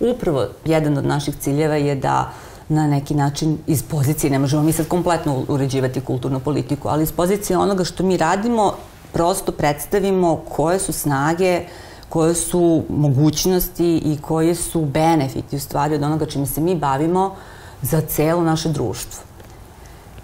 Upravo, 0.00 0.46
jedan 0.64 0.98
od 0.98 1.06
naših 1.06 1.36
ciljeva 1.36 1.76
je 1.76 1.94
da 1.94 2.32
na 2.68 2.86
neki 2.86 3.14
način 3.14 3.58
iz 3.66 3.82
pozicije, 3.82 4.30
ne 4.30 4.38
možemo 4.38 4.62
mi 4.62 4.72
sad 4.72 4.88
kompletno 4.88 5.44
uređivati 5.48 6.00
kulturnu 6.00 6.40
politiku, 6.40 6.88
ali 6.88 7.02
iz 7.02 7.12
pozicije 7.12 7.58
onoga 7.58 7.84
što 7.84 8.02
mi 8.02 8.16
radimo, 8.16 8.74
prosto 9.12 9.52
predstavimo 9.52 10.36
koje 10.48 10.78
su 10.78 10.92
snage, 10.92 11.64
koje 12.10 12.34
su 12.34 12.82
mogućnosti 12.88 13.96
i 14.04 14.18
koje 14.20 14.54
su 14.54 14.80
benefiti 14.84 15.56
u 15.56 15.60
stvari 15.60 15.94
od 15.94 16.02
onoga 16.02 16.26
čime 16.26 16.46
se 16.46 16.60
mi 16.60 16.74
bavimo 16.74 17.36
za 17.82 18.00
celo 18.00 18.42
naše 18.42 18.68
društvo. 18.68 19.22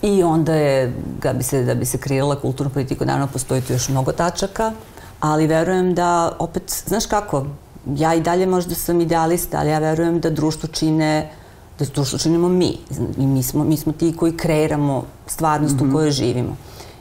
I 0.03 0.23
onda 0.23 0.55
je, 0.55 0.93
da 1.23 1.33
bi 1.33 1.43
se, 1.43 1.65
da 1.65 1.75
bi 1.75 1.85
se 1.87 1.99
kreirala 1.99 2.41
kulturna 2.41 2.73
politika, 2.73 3.05
naravno 3.05 3.27
postoji 3.27 3.61
tu 3.61 3.73
još 3.73 3.89
mnogo 3.89 4.13
tačaka, 4.13 4.73
ali 5.21 5.47
verujem 5.47 5.95
da, 5.95 6.37
opet, 6.39 6.83
znaš 6.87 7.07
kako, 7.07 7.47
ja 7.95 8.15
i 8.15 8.21
dalje 8.21 8.47
možda 8.47 8.75
sam 8.75 9.01
idealista, 9.01 9.59
ali 9.59 9.71
ja 9.71 9.79
verujem 9.79 10.21
da 10.21 10.31
društvo 10.31 10.69
čine, 10.69 11.31
da 11.79 11.85
društvo 11.95 12.19
činimo 12.19 12.49
mi. 12.49 12.79
I 13.19 13.27
mi 13.27 13.43
smo, 13.43 13.65
mi 13.65 13.77
smo 13.77 13.93
ti 13.93 14.17
koji 14.17 14.37
kreiramo 14.37 15.05
stvarnost 15.27 15.75
mm 15.75 15.79
-hmm. 15.79 15.83
u 15.83 15.87
mhm. 15.87 15.95
kojoj 15.95 16.11
živimo 16.11 16.57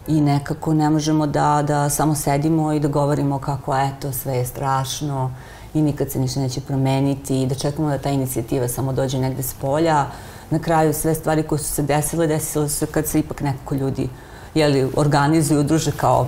i 0.08 0.22
nekako 0.22 0.74
ne 0.74 0.90
možemo 0.90 1.28
da, 1.28 1.64
da 1.68 1.90
samo 1.90 2.16
sedimo 2.16 2.74
i 2.74 2.80
da 2.80 2.88
govorimo 2.88 3.40
kako 3.40 3.76
eto 3.78 4.12
sve 4.12 4.34
je 4.34 4.46
strašno 4.46 5.32
i 5.74 5.82
nikad 5.82 6.12
se 6.12 6.20
ništa 6.20 6.40
neće 6.40 6.62
promeniti 6.62 7.42
i 7.42 7.48
da 7.48 7.56
čekamo 7.56 7.90
da 7.90 7.98
ta 7.98 8.10
inicijativa 8.10 8.68
samo 8.68 8.94
dođe 8.94 9.20
negde 9.20 9.44
s 9.44 9.54
polja. 9.54 10.06
Na 10.50 10.60
kraju 10.60 10.94
sve 10.94 11.16
stvari 11.16 11.44
koje 11.44 11.60
su 11.60 11.74
se 11.74 11.84
desile, 11.84 12.28
desile 12.28 12.70
su 12.70 12.76
se 12.76 12.86
kad 12.86 13.08
se 13.08 13.20
ipak 13.20 13.42
nekako 13.42 13.76
ljudi 13.76 14.10
jeli, 14.56 14.92
organizuju, 14.96 15.60
udruže 15.60 15.92
kao 15.92 16.28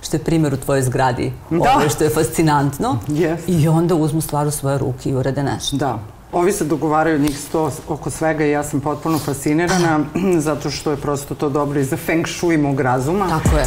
što 0.00 0.16
je 0.16 0.24
primjer 0.24 0.54
u 0.54 0.56
tvojoj 0.56 0.82
zgradi, 0.82 1.32
da. 1.50 1.56
ovo 1.76 1.88
što 1.88 2.04
je 2.04 2.10
fascinantno. 2.10 2.98
Yes. 3.08 3.38
I 3.46 3.68
onda 3.68 3.94
uzmu 3.94 4.20
stvar 4.20 4.46
u 4.46 4.50
svoje 4.50 4.78
ruke 4.78 5.10
i 5.10 5.14
urade 5.14 5.42
nešto. 5.42 5.76
Da. 5.76 5.98
Ovi 6.32 6.52
se 6.52 6.64
dogovaraju 6.64 7.18
njih 7.18 7.38
sto 7.38 7.70
oko 7.88 8.10
svega 8.10 8.44
i 8.44 8.50
ja 8.50 8.62
sam 8.62 8.80
potpuno 8.80 9.18
fascinirana 9.18 10.00
zato 10.48 10.70
što 10.70 10.90
je 10.90 10.96
prosto 10.96 11.34
to 11.34 11.48
dobro 11.48 11.80
i 11.80 11.84
za 11.84 11.96
feng 11.96 12.26
shui 12.26 12.56
mog 12.56 12.80
razuma. 12.80 13.28
Tako 13.28 13.56
je. 13.56 13.64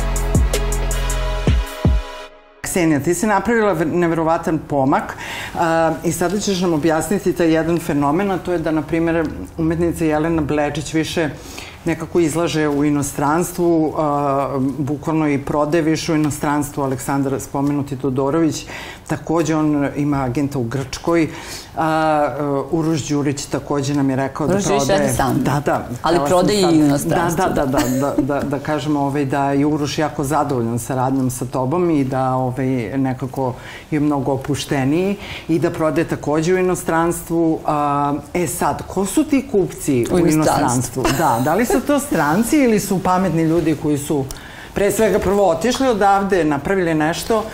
Ksenija, 2.61 2.99
ti 2.99 3.13
si 3.13 3.27
napravila 3.27 3.73
neverovatan 3.73 4.59
pomak 4.67 5.17
uh, 5.53 5.59
i 6.03 6.11
sada 6.11 6.39
ćeš 6.39 6.61
nam 6.61 6.73
objasniti 6.73 7.33
taj 7.33 7.53
jedan 7.53 7.79
fenomen, 7.79 8.31
a 8.31 8.37
to 8.37 8.51
je 8.51 8.57
da, 8.57 8.71
na 8.71 8.81
primjer, 8.81 9.25
umetnica 9.57 10.05
Jelena 10.05 10.41
Blečić 10.41 10.93
više 10.93 11.25
uh, 11.25 11.70
nekako 11.85 12.19
izlaže 12.19 12.67
u 12.67 12.85
inostranstvu, 12.85 13.93
a, 13.97 14.59
bukvalno 14.77 15.27
i 15.27 15.37
prode 15.37 15.81
više 15.81 16.13
u 16.13 16.15
inostranstvu. 16.15 16.83
Aleksandar 16.83 17.39
spomenuti 17.39 17.95
Todorović, 17.95 18.65
takođe 19.07 19.55
on 19.55 19.89
ima 19.95 20.23
agenta 20.23 20.59
u 20.59 20.63
Grčkoj. 20.63 21.29
A, 21.77 22.63
Uroš 22.71 23.07
Đurić 23.07 23.45
takođe 23.45 23.93
nam 23.93 24.09
je 24.09 24.15
rekao 24.15 24.47
Uroš 24.47 24.63
da 24.63 24.69
prodaje... 24.69 25.03
Uroš 25.03 25.15
sam. 25.15 25.41
Da, 25.43 25.61
da. 25.65 25.87
Ali 26.01 26.19
prodaje 26.27 26.61
i 26.61 26.65
u 26.65 26.85
inostranstvu. 26.85 27.43
Da, 27.43 27.49
da, 27.49 27.65
da, 27.65 27.79
da, 27.79 28.13
da, 28.17 28.21
da, 28.21 28.41
da 28.47 28.59
kažemo 28.59 28.99
ovaj, 28.99 29.25
da 29.25 29.51
je 29.51 29.65
Uroš 29.65 29.97
jako 29.97 30.23
zadovoljan 30.23 30.79
sa 30.79 30.95
radnjom 30.95 31.29
sa 31.29 31.45
tobom 31.45 31.89
i 31.89 32.03
da 32.03 32.33
ovaj, 32.33 32.97
nekako 32.97 33.53
je 33.91 33.99
mnogo 33.99 34.31
opušteniji 34.31 35.15
i 35.47 35.59
da 35.59 35.69
prodaje 35.69 36.07
takođe 36.07 36.53
u 36.53 36.57
inostranstvu. 36.57 37.59
A, 37.65 38.13
e 38.33 38.47
sad, 38.47 38.83
ko 38.87 39.05
su 39.05 39.23
ti 39.23 39.47
kupci 39.51 40.05
u, 40.11 40.15
u 40.15 40.27
inostranstvu? 40.27 41.03
Da, 41.17 41.41
da 41.43 41.55
li 41.55 41.65
su 41.71 41.81
to 41.87 41.99
stranci 41.99 42.57
ili 42.57 42.79
su 42.79 43.03
pametni 43.03 43.43
ljudi 43.43 43.77
koji 43.81 43.97
su 43.97 44.25
pre 44.73 44.91
svega 44.91 45.19
prvo 45.19 45.49
otišli 45.49 45.87
odavde, 45.87 46.43
napravili 46.43 46.93
nešto 46.93 47.45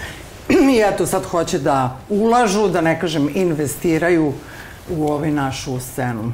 i 0.75 0.81
eto 0.93 1.05
sad 1.05 1.25
hoće 1.25 1.59
da 1.59 1.97
ulažu, 2.09 2.67
da 2.67 2.81
ne 2.81 2.99
kažem 2.99 3.29
investiraju 3.35 4.33
u 4.97 5.07
ovaj 5.11 5.31
našu 5.31 5.79
scenu? 5.79 6.31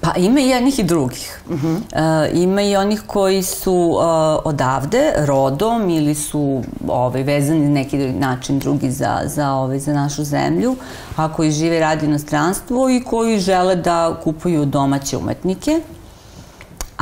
Pa 0.00 0.14
ima 0.16 0.40
i 0.40 0.48
jednih 0.48 0.78
i 0.78 0.82
drugih. 0.82 1.40
Uh 1.48 1.60
-huh. 1.62 1.80
e, 1.92 2.30
ima 2.34 2.62
i 2.62 2.76
onih 2.76 3.02
koji 3.06 3.42
su 3.42 3.72
uh, 3.72 4.02
odavde, 4.44 5.12
rodom 5.16 5.90
ili 5.90 6.14
su 6.14 6.62
ovaj, 6.88 7.22
vezani 7.22 7.60
na 7.60 7.70
neki 7.70 7.96
način 7.98 8.58
drugi 8.58 8.90
za, 8.90 9.20
za, 9.24 9.52
ovaj, 9.52 9.78
za 9.78 9.92
našu 9.92 10.24
zemlju, 10.24 10.76
a 11.16 11.32
koji 11.32 11.50
žive 11.50 11.76
i 11.76 11.80
radi 11.80 12.06
inostranstvo 12.06 12.90
i 12.90 13.00
koji 13.00 13.38
žele 13.38 13.76
da 13.76 14.20
kupuju 14.24 14.64
domaće 14.64 15.16
umetnike 15.16 15.80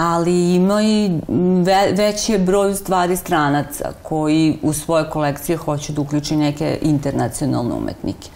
ali 0.00 0.54
ima 0.54 0.82
i 0.82 1.10
ve, 1.64 1.92
veći 1.92 2.32
je 2.32 2.38
broj 2.38 2.74
stvari 2.74 3.16
stranaca 3.16 3.92
koji 4.02 4.58
u 4.62 4.72
svoje 4.72 5.10
kolekcije 5.10 5.56
hoće 5.56 5.92
da 5.92 6.00
uključi 6.00 6.36
neke 6.36 6.78
internacionalne 6.82 7.74
umetnike. 7.74 8.30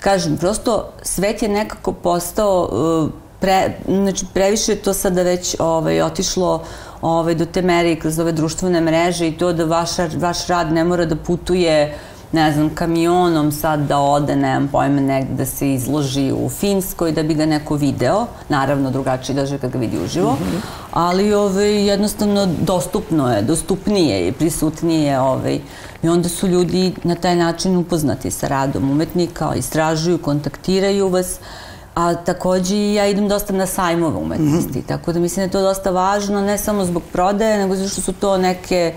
Kažem, 0.00 0.36
prosto 0.36 0.92
svet 1.02 1.42
je 1.42 1.48
nekako 1.48 1.92
postao 1.92 2.68
uh, 2.72 3.10
pre, 3.40 3.76
znači 3.86 4.26
previše 4.34 4.76
to 4.76 4.92
sada 4.92 5.22
već 5.22 5.56
ovaj, 5.58 6.02
otišlo 6.02 6.62
ovaj, 7.02 7.34
do 7.34 7.46
te 7.46 7.62
mere 7.62 7.96
kroz 7.96 8.18
ove 8.18 8.32
društvene 8.32 8.80
mreže 8.80 9.28
i 9.28 9.38
to 9.38 9.52
da 9.52 9.64
vaš, 9.64 9.90
vaš 10.16 10.46
rad 10.46 10.72
ne 10.72 10.84
mora 10.84 11.04
da 11.04 11.16
putuje 11.16 11.94
uh, 11.94 12.13
ne 12.34 12.52
znam, 12.52 12.70
kamionom 12.74 13.52
sad 13.52 13.80
da 13.80 13.98
ode, 13.98 14.36
nemam 14.36 14.68
pojma, 14.68 15.00
negde 15.00 15.34
da 15.34 15.46
se 15.46 15.72
izloži 15.72 16.32
u 16.32 16.48
Finskoj 16.48 17.12
da 17.12 17.22
bi 17.22 17.34
ga 17.34 17.46
neko 17.46 17.76
video, 17.76 18.26
naravno 18.48 18.90
drugačije 18.90 19.36
daže 19.36 19.58
kad 19.58 19.70
ga 19.70 19.78
vidi 19.78 19.98
uživo, 20.04 20.32
mm 20.32 20.36
-hmm. 20.36 20.60
ali 20.90 21.34
ovaj, 21.34 21.86
jednostavno 21.86 22.46
dostupno 22.60 23.30
je, 23.34 23.42
dostupnije 23.42 24.28
i 24.28 24.32
prisutnije 24.32 25.20
ovaj, 25.20 25.60
i 26.02 26.08
onda 26.08 26.28
su 26.28 26.48
ljudi 26.48 26.94
na 27.02 27.14
taj 27.14 27.36
način 27.36 27.76
upoznati 27.76 28.30
sa 28.30 28.48
radom 28.48 28.90
umetnika, 28.90 29.54
istražuju, 29.54 30.18
kontaktiraju 30.18 31.08
vas, 31.08 31.38
a 31.94 32.14
takođe 32.14 32.92
ja 32.92 33.06
idem 33.06 33.28
dosta 33.28 33.52
na 33.52 33.66
sajmove 33.66 34.16
umetnosti, 34.16 34.78
mm 34.78 34.82
-hmm. 34.82 34.88
tako 34.88 35.12
da 35.12 35.20
mislim 35.20 35.40
da 35.40 35.42
je 35.42 35.50
to 35.50 35.62
dosta 35.62 35.90
važno, 35.90 36.40
ne 36.40 36.58
samo 36.58 36.84
zbog 36.84 37.02
prodaje, 37.12 37.58
nego 37.58 37.76
zato 37.76 37.88
što 37.88 38.00
su 38.00 38.12
to 38.12 38.36
neke 38.38 38.94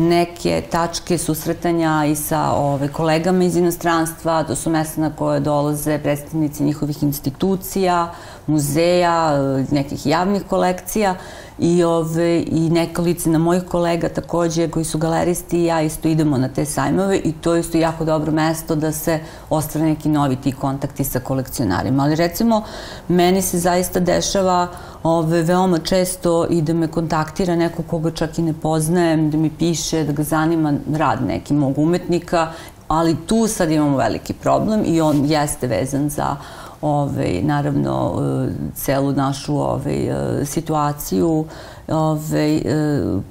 neke 0.00 0.62
tačke 0.70 1.18
susretanja 1.18 2.04
i 2.04 2.16
sa 2.16 2.52
ove, 2.52 2.88
kolegama 2.88 3.44
iz 3.44 3.56
inostranstva, 3.56 4.42
to 4.44 4.56
su 4.56 4.70
mesta 4.70 5.00
na 5.00 5.10
koje 5.16 5.40
dolaze 5.40 5.98
predstavnici 5.98 6.64
njihovih 6.64 7.02
institucija, 7.02 8.12
muzeja, 8.46 9.38
nekih 9.70 10.06
javnih 10.06 10.42
kolekcija 10.48 11.14
i, 11.60 11.84
ove, 11.84 12.44
i 12.46 12.70
nekolicina 12.70 13.38
mojih 13.38 13.62
kolega 13.64 14.08
takođe 14.08 14.68
koji 14.68 14.84
su 14.84 14.98
galeristi 14.98 15.60
i 15.60 15.64
ja 15.64 15.82
isto 15.82 16.08
idemo 16.08 16.38
na 16.38 16.48
te 16.48 16.64
sajmove 16.64 17.18
i 17.24 17.32
to 17.32 17.54
je 17.54 17.60
isto 17.60 17.78
jako 17.78 18.04
dobro 18.04 18.32
mesto 18.32 18.74
da 18.74 18.92
se 18.92 19.18
ostvare 19.50 19.86
neki 19.86 20.08
novi 20.08 20.36
ti 20.36 20.52
kontakti 20.52 21.04
sa 21.04 21.20
kolekcionarima. 21.20 22.02
Ali 22.02 22.14
recimo, 22.16 22.62
meni 23.08 23.42
se 23.42 23.58
zaista 23.58 24.00
dešava 24.00 24.68
ove, 25.02 25.42
veoma 25.42 25.78
često 25.78 26.46
i 26.50 26.62
da 26.62 26.72
me 26.74 26.88
kontaktira 26.88 27.56
neko 27.56 27.82
koga 27.82 28.10
čak 28.10 28.38
i 28.38 28.42
ne 28.42 28.52
poznajem, 28.52 29.30
da 29.30 29.38
mi 29.38 29.50
piše, 29.50 30.04
da 30.04 30.12
ga 30.12 30.22
zanima 30.22 30.74
rad 30.96 31.22
neki 31.26 31.54
mog 31.54 31.78
umetnika, 31.78 32.52
ali 32.88 33.16
tu 33.26 33.46
sad 33.46 33.70
imamo 33.70 33.96
veliki 33.96 34.32
problem 34.32 34.82
i 34.86 35.00
on 35.00 35.24
jeste 35.24 35.66
vezan 35.66 36.08
za 36.08 36.36
ovaj, 36.82 37.42
naravno 37.42 38.12
e, 38.20 38.52
celu 38.74 39.12
našu 39.12 39.56
ovaj, 39.56 40.08
situaciju 40.44 41.44
ovaj, 41.88 42.56
e, 42.56 42.62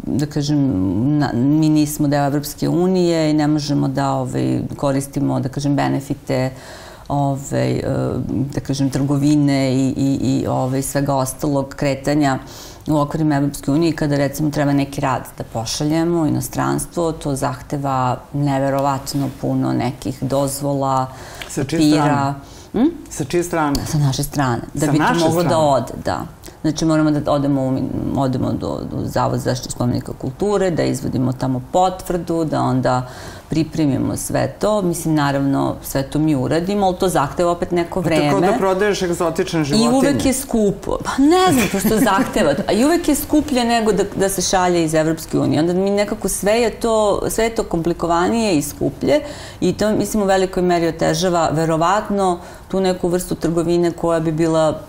da 0.05 0.25
kažem, 0.25 0.59
na, 1.17 1.31
mi 1.33 1.69
nismo 1.69 2.07
deo 2.07 2.25
Evropske 2.25 2.69
unije 2.69 3.29
i 3.29 3.33
ne 3.33 3.47
možemo 3.47 3.87
da 3.87 4.11
ovaj, 4.11 4.61
koristimo, 4.75 5.39
da 5.39 5.49
kažem, 5.49 5.75
benefite 5.75 6.51
ovaj, 7.07 7.81
da 8.53 8.61
kažem, 8.61 8.89
trgovine 8.89 9.73
i, 9.73 9.93
i, 9.97 10.19
i 10.21 10.47
ovaj, 10.47 10.81
svega 10.81 11.15
ostalog 11.15 11.75
kretanja 11.75 12.39
u 12.87 12.97
okvirima 12.97 13.35
Evropske 13.35 13.71
unije 13.71 13.95
kada 13.95 14.15
recimo 14.15 14.51
treba 14.51 14.73
neki 14.73 15.01
rad 15.01 15.21
da 15.37 15.43
pošaljemo 15.43 16.21
u 16.21 16.27
inostranstvo, 16.27 17.11
to 17.11 17.35
zahteva 17.35 18.17
neverovatno 18.33 19.29
puno 19.41 19.73
nekih 19.73 20.23
dozvola, 20.23 21.07
papira. 21.55 22.33
Hm? 22.73 22.87
Sa 23.09 23.23
čije 23.23 23.43
strane? 23.43 23.85
Sa 23.85 23.97
naše 23.97 24.23
strane. 24.23 24.61
Da 24.73 24.85
Sa 24.85 24.91
bi 24.91 24.97
to 24.97 25.03
moglo 25.03 25.19
da 25.19 25.29
strane. 25.31 25.49
da 25.49 25.57
ode, 25.57 25.93
da. 26.05 26.25
Znači 26.61 26.85
moramo 26.85 27.11
da 27.11 27.31
odemo, 27.31 27.61
u, 27.61 27.79
odemo 28.17 28.51
do, 28.51 28.81
do 28.91 29.05
Zavod 29.05 29.39
zaštite 29.39 29.71
spomenika 29.71 30.11
kulture, 30.21 30.71
da 30.71 30.83
izvodimo 30.83 31.33
tamo 31.33 31.61
potvrdu, 31.71 32.45
da 32.45 32.61
onda 32.61 33.07
pripremimo 33.49 34.17
sve 34.17 34.53
to. 34.59 34.81
Mislim, 34.81 35.15
naravno, 35.15 35.75
sve 35.83 36.03
to 36.03 36.19
mi 36.19 36.35
uradimo, 36.35 36.85
ali 36.85 36.95
to 36.97 37.09
zahteva 37.09 37.51
opet 37.51 37.71
neko 37.71 38.01
vreme. 38.01 38.29
Tako 38.29 38.41
da 38.41 38.57
prodaješ 38.57 39.01
egzotične 39.01 39.63
životinje. 39.63 39.89
I 39.89 39.93
uvek 39.93 40.25
je 40.25 40.33
skupo. 40.33 40.97
Pa 41.03 41.11
ne 41.23 41.53
znam, 41.53 41.67
to 41.71 41.79
što 41.79 41.97
zahteva. 41.99 42.53
A 42.67 42.71
i 42.71 42.85
uvek 42.85 43.07
je 43.07 43.15
skuplje 43.15 43.65
nego 43.65 43.91
da, 43.91 44.03
da 44.15 44.29
se 44.29 44.41
šalje 44.41 44.83
iz 44.83 44.93
Evropske 44.93 45.39
unije. 45.39 45.59
Onda 45.59 45.73
mi 45.73 45.89
nekako 45.89 46.29
sve 46.29 46.53
je 46.53 46.71
to, 46.71 47.21
sve 47.29 47.43
je 47.43 47.55
to 47.55 47.63
komplikovanije 47.63 48.57
i 48.57 48.61
skuplje 48.61 49.21
i 49.61 49.73
to, 49.73 49.91
mislim, 49.91 50.23
u 50.23 50.25
velikoj 50.25 50.63
meri 50.63 50.87
otežava 50.87 51.49
verovatno 51.51 52.39
tu 52.67 52.79
neku 52.79 53.07
vrstu 53.07 53.35
trgovine 53.35 53.91
koja 53.91 54.19
bi 54.19 54.31
bila 54.31 54.79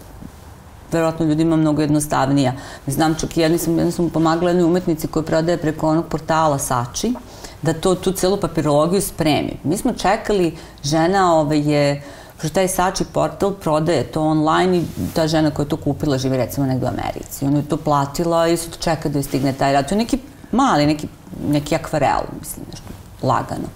verovatno 0.92 1.26
ljudima 1.26 1.56
mnogo 1.56 1.82
jednostavnija. 1.82 2.52
Znam 2.86 3.14
čak 3.14 3.36
jedni 3.36 3.58
sam, 3.58 3.78
jedni 3.78 3.92
sam 3.92 4.10
pomagala 4.10 4.50
jednoj 4.50 4.64
umetnici 4.64 5.06
koja 5.06 5.22
prodaje 5.22 5.58
preko 5.58 5.88
onog 5.88 6.06
portala 6.06 6.58
Sači, 6.58 7.14
da 7.62 7.72
to, 7.72 7.94
tu 7.94 8.12
celu 8.12 8.36
papirologiju 8.36 9.00
spremi. 9.00 9.56
Mi 9.64 9.76
smo 9.76 9.92
čekali, 9.92 10.56
žena 10.84 11.34
ove, 11.34 11.60
je, 11.60 12.02
pošto 12.36 12.54
taj 12.54 12.68
Sači 12.68 13.04
portal 13.04 13.52
prodaje 13.52 14.04
to 14.04 14.22
online 14.22 14.78
i 14.78 14.84
ta 15.14 15.28
žena 15.28 15.50
koja 15.50 15.64
je 15.64 15.68
to 15.68 15.76
kupila 15.76 16.18
živi 16.18 16.36
recimo 16.36 16.66
negde 16.66 16.86
u 16.86 16.88
Americi. 16.88 17.44
Ona 17.44 17.56
je 17.56 17.68
to 17.68 17.76
platila 17.76 18.48
i 18.48 18.56
to 18.56 18.76
čeka 18.80 19.08
da 19.08 19.18
joj 19.18 19.22
stigne 19.22 19.52
taj 19.52 19.72
rad. 19.72 19.88
To 19.88 19.94
je 19.94 19.98
neki 19.98 20.18
mali, 20.52 20.86
neki, 20.86 21.08
neki 21.48 21.74
akvarel, 21.74 22.22
mislim, 22.40 22.66
nešto 22.70 22.86
lagano. 23.22 23.68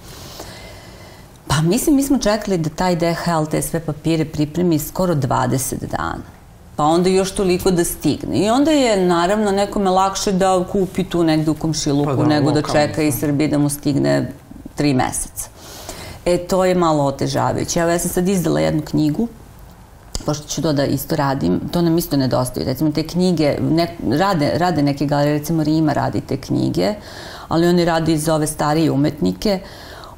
Pa 1.46 1.62
mislim, 1.62 1.96
mi 1.96 2.02
smo 2.02 2.18
čekali 2.18 2.58
da 2.58 2.70
taj 2.70 2.96
DHL 2.96 3.44
te 3.50 3.62
sve 3.62 3.80
papire 3.80 4.24
pripremi 4.24 4.78
skoro 4.78 5.14
20 5.14 5.74
dana 5.90 6.33
pa 6.76 6.84
onda 6.84 7.08
još 7.08 7.30
toliko 7.30 7.70
da 7.70 7.84
stigne. 7.84 8.38
I 8.38 8.50
onda 8.50 8.70
je 8.70 9.06
naravno 9.06 9.50
nekome 9.50 9.90
lakše 9.90 10.32
da 10.32 10.64
kupi 10.72 11.04
tu 11.04 11.24
negde 11.24 11.50
u 11.50 11.54
komšiluku 11.54 12.16
pa 12.16 12.22
da, 12.22 12.28
nego 12.28 12.52
da 12.52 12.62
čeka 12.62 13.02
iz 13.02 13.14
Srbije 13.14 13.48
da 13.48 13.58
mu 13.58 13.68
stigne 13.68 14.32
tri 14.74 14.94
meseca. 14.94 15.48
E, 16.24 16.38
to 16.38 16.64
je 16.64 16.74
malo 16.74 17.04
otežavajuće. 17.04 17.80
Evo, 17.80 17.90
ja 17.90 17.98
sam 17.98 18.10
sad 18.10 18.28
izdala 18.28 18.60
jednu 18.60 18.82
knjigu, 18.82 19.28
pošto 20.26 20.48
ću 20.48 20.62
to 20.62 20.72
da 20.72 20.84
isto 20.84 21.16
radim, 21.16 21.60
to 21.72 21.82
nam 21.82 21.98
isto 21.98 22.16
nedostaje. 22.16 22.66
Recimo, 22.66 22.92
te 22.92 23.06
knjige, 23.06 23.56
ne, 23.60 23.96
rade, 24.10 24.52
rade 24.56 24.82
neke 24.82 25.06
galerije, 25.06 25.38
recimo 25.38 25.62
Rima 25.62 25.92
radi 25.92 26.20
te 26.20 26.36
knjige, 26.36 26.94
ali 27.48 27.66
oni 27.66 27.84
radi 27.84 28.18
za 28.18 28.34
ove 28.34 28.46
starije 28.46 28.90
umetnike, 28.90 29.60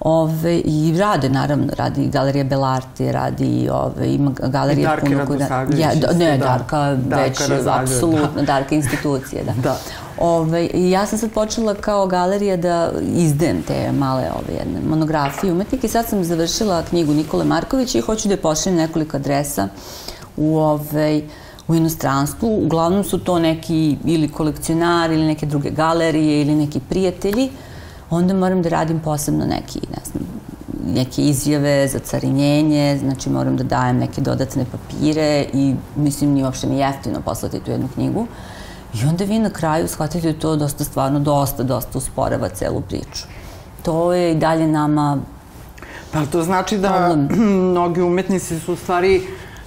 Ove, 0.01 0.59
I 0.59 0.95
rade, 0.99 1.29
naravno, 1.29 1.67
radi 1.77 2.09
Galerija 2.09 2.45
Belarte, 2.45 3.13
radi, 3.13 3.69
ove, 3.73 4.15
ima 4.15 4.31
galerija... 4.31 4.95
I 4.95 4.97
Darka 4.97 5.19
Radosavljević. 5.19 5.81
Ja, 5.81 5.93
isto, 5.93 6.13
ne, 6.13 6.39
da. 6.39 6.45
Darka, 6.45 6.95
Darka 6.95 7.45
već, 7.45 7.67
apsolutno, 7.67 8.29
da. 8.35 8.43
Darka 8.53 8.75
institucije, 8.75 9.45
da. 9.45 9.53
Da. 9.63 9.79
Ove, 10.19 10.67
I 10.67 10.91
ja 10.91 11.07
sam 11.07 11.19
sad 11.19 11.31
počela 11.31 11.75
kao 11.75 12.07
galerija 12.07 12.57
da 12.57 12.91
izdajem 13.15 13.63
te 13.63 13.93
male 13.93 14.23
ove, 14.23 14.59
jedne 14.59 14.81
monografije 14.89 15.53
umetnike 15.53 15.87
i 15.87 15.91
sad 15.91 16.07
sam 16.07 16.25
završila 16.25 16.83
knjigu 16.83 17.15
Nikole 17.15 17.45
Markovića 17.45 17.99
i 17.99 18.01
hoću 18.01 18.29
da 18.29 18.35
je 18.35 18.41
pošaljem 18.41 18.79
nekoliko 18.79 19.17
adresa 19.17 19.69
u 20.37 20.59
ovaj, 20.59 21.23
u 21.69 21.75
inostranstvu. 21.75 22.65
Uglavnom 22.65 23.05
su 23.05 23.19
to 23.19 23.39
neki 23.39 23.97
ili 24.05 24.29
kolekcionari 24.29 25.15
ili 25.15 25.27
neke 25.27 25.47
druge 25.47 25.71
galerije 25.71 26.43
ili 26.43 26.55
neki 26.55 26.81
prijatelji. 26.81 27.51
Onda 28.11 28.35
moram 28.35 28.63
da 28.63 28.69
radim 28.69 29.01
posebno 29.01 29.45
neki, 29.45 29.81
ne 29.81 30.03
znam, 30.05 30.25
neke 30.95 31.23
izjave 31.23 31.89
za 31.89 31.99
carinjenje, 31.99 32.99
znači 32.99 33.31
moram 33.31 33.57
da 33.57 33.65
dajem 33.65 33.97
neke 33.97 34.21
dodatne 34.21 34.65
papire 34.65 35.47
i 35.53 35.75
mislim 35.97 36.31
nije 36.31 36.45
uopšte 36.45 36.67
ni 36.67 36.79
jeftino 36.79 37.21
poslati 37.21 37.61
tu 37.61 37.71
jednu 37.71 37.89
knjigu. 37.95 38.27
I 38.95 39.07
onda 39.07 39.25
vi 39.25 39.39
na 39.39 39.51
kraju 39.51 39.89
shvatite 39.89 40.33
da 40.33 40.39
to 40.39 40.57
dosta 40.57 40.85
stvarno, 40.85 41.21
dosta, 41.21 41.63
dosta 41.63 41.99
usporava 41.99 42.49
celu 42.49 42.81
priču. 42.81 43.25
To 43.83 44.13
je 44.13 44.33
i 44.33 44.35
dalje 44.35 44.67
nama 44.67 45.19
Pa 46.13 46.27
to 46.27 46.43
znači 46.43 46.79
da 46.79 47.17
mnogi 47.71 48.01
umetnici 48.01 48.61
su 48.61 48.73
u 48.73 48.77
stvari 48.77 49.23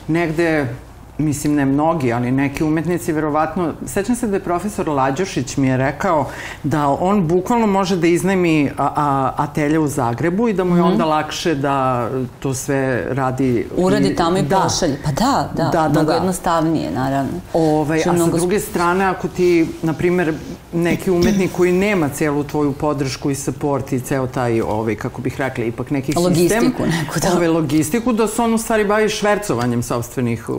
negde 0.07 0.75
mislim 1.19 1.55
ne 1.55 1.65
mnogi, 1.65 2.13
ali 2.13 2.31
neki 2.31 2.63
umetnici 2.63 3.11
verovatno, 3.11 3.73
sećam 3.85 4.15
se 4.15 4.27
da 4.27 4.35
je 4.35 4.43
profesor 4.43 4.89
Lađošić 4.89 5.57
mi 5.57 5.67
je 5.67 5.77
rekao 5.77 6.29
da 6.63 6.87
on 6.87 7.27
bukvalno 7.27 7.67
može 7.67 7.97
da 7.97 8.07
iznajmi 8.07 8.71
a, 8.77 8.91
a, 8.95 9.33
atelje 9.37 9.79
u 9.79 9.87
Zagrebu 9.87 10.47
i 10.47 10.53
da 10.53 10.63
mu 10.63 10.75
je 10.75 10.81
onda 10.81 11.05
lakše 11.05 11.55
da 11.55 12.09
to 12.39 12.53
sve 12.53 13.05
radi. 13.09 13.67
uradi 13.77 14.15
tamo 14.15 14.37
i 14.37 14.41
da. 14.41 14.59
pošalje. 14.59 14.97
Pa 15.03 15.11
da, 15.11 15.49
da, 15.55 15.63
Da, 15.63 15.71
da, 15.71 15.89
mnogo 15.89 16.07
da. 16.07 16.13
jednostavnije, 16.13 16.91
naravno. 16.91 17.31
Ovaj, 17.53 17.95
a 17.95 17.99
je 17.99 18.03
sa 18.03 18.13
mnogo 18.13 18.37
druge 18.37 18.59
strane, 18.59 19.05
ako 19.05 19.27
ti, 19.27 19.67
na 19.83 19.93
primer, 19.93 20.33
neki 20.73 21.11
umetnik 21.11 21.51
koji 21.51 21.71
nema 21.71 22.09
celu 22.09 22.43
tvoju 22.43 22.71
podršku 22.71 23.31
i 23.31 23.35
support 23.35 23.91
i 23.91 23.99
ceo 23.99 24.27
taj, 24.27 24.61
ovaj, 24.61 24.95
kako 24.95 25.21
bih 25.21 25.35
rekla, 25.37 25.63
ipak 25.63 25.91
neki 25.91 26.05
sistem... 26.05 26.23
Logistiku 26.23 26.83
neku, 26.85 27.19
da. 27.19 27.33
Ovaj, 27.35 27.47
logistiku, 27.47 28.13
da 28.13 28.27
se 28.27 28.41
on 28.41 28.53
u 28.53 28.57
stvari 28.57 28.85
bavi 28.85 29.09
švercovanjem 29.09 29.83
sobstvenih 29.83 30.49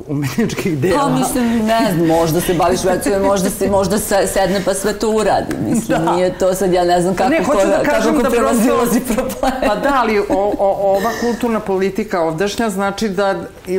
umetničkih 0.50 0.78
dela. 0.78 0.98
Pa 1.02 1.08
mislim, 1.08 1.66
ne 1.66 1.92
znam, 1.94 2.06
možda 2.06 2.40
se 2.40 2.54
baviš 2.54 2.84
vecove, 2.84 3.18
možda 3.18 3.50
se 3.50 3.70
možda 3.70 3.98
se 3.98 4.26
sedne 4.26 4.62
pa 4.64 4.74
sve 4.74 4.92
to 4.92 5.10
uradi. 5.10 5.54
Mislim, 5.68 6.04
Da. 6.04 6.12
nije 6.14 6.38
to 6.38 6.54
sad, 6.54 6.72
ja 6.72 6.84
ne 6.84 7.00
znam 7.02 7.14
kako 7.14 7.30
ne, 7.30 7.44
hoću 7.44 7.58
ko, 7.58 7.66
da 7.66 7.82
kažem 7.82 8.12
kako 8.12 8.22
da 8.22 8.30
prevazilazi 8.30 9.00
prosto... 9.00 9.14
probleme. 9.14 9.66
Pa 9.66 9.76
da, 9.76 9.92
ali 9.94 10.18
o, 10.18 10.24
o, 10.58 10.96
ova 10.96 11.10
kulturna 11.20 11.60
politika 11.60 12.20
ovdašnja 12.20 12.70
znači 12.70 13.08
da 13.08 13.34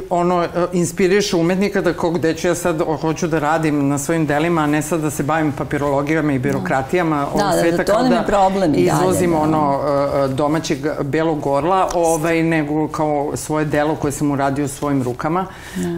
ono, 0.09 0.47
inspiriše 0.73 1.35
umetnika 1.35 1.81
da 1.81 1.93
kao 1.93 2.09
gde 2.09 2.33
ću 2.33 2.47
ja 2.47 2.55
sad 2.55 2.81
hoću 3.01 3.27
da 3.27 3.39
radim 3.39 3.87
na 3.87 3.97
svojim 3.97 4.25
delima, 4.25 4.61
a 4.61 4.67
ne 4.67 4.81
sad 4.81 4.99
da 5.01 5.09
se 5.09 5.23
bavim 5.23 5.51
papirologijama 5.51 6.33
i 6.33 6.39
birokratijama 6.39 7.27
ovog 7.33 7.41
da, 7.41 7.61
sveta 7.61 7.77
da, 7.77 7.83
to 7.83 7.91
kao 7.91 8.01
nam 8.01 8.11
da 8.11 8.17
je 8.17 8.25
problem 8.25 8.73
i 8.75 8.85
dalje, 8.85 9.27
da. 9.27 9.37
ono 9.37 9.79
e, 10.25 10.27
domaćeg 10.27 10.77
belog 11.01 11.39
gorla, 11.39 11.89
ovaj, 11.93 12.43
nego 12.43 12.87
kao 12.87 13.31
svoje 13.35 13.65
delo 13.65 13.95
koje 13.95 14.11
sam 14.11 14.31
uradio 14.31 14.67
svojim 14.67 15.03
rukama. 15.03 15.45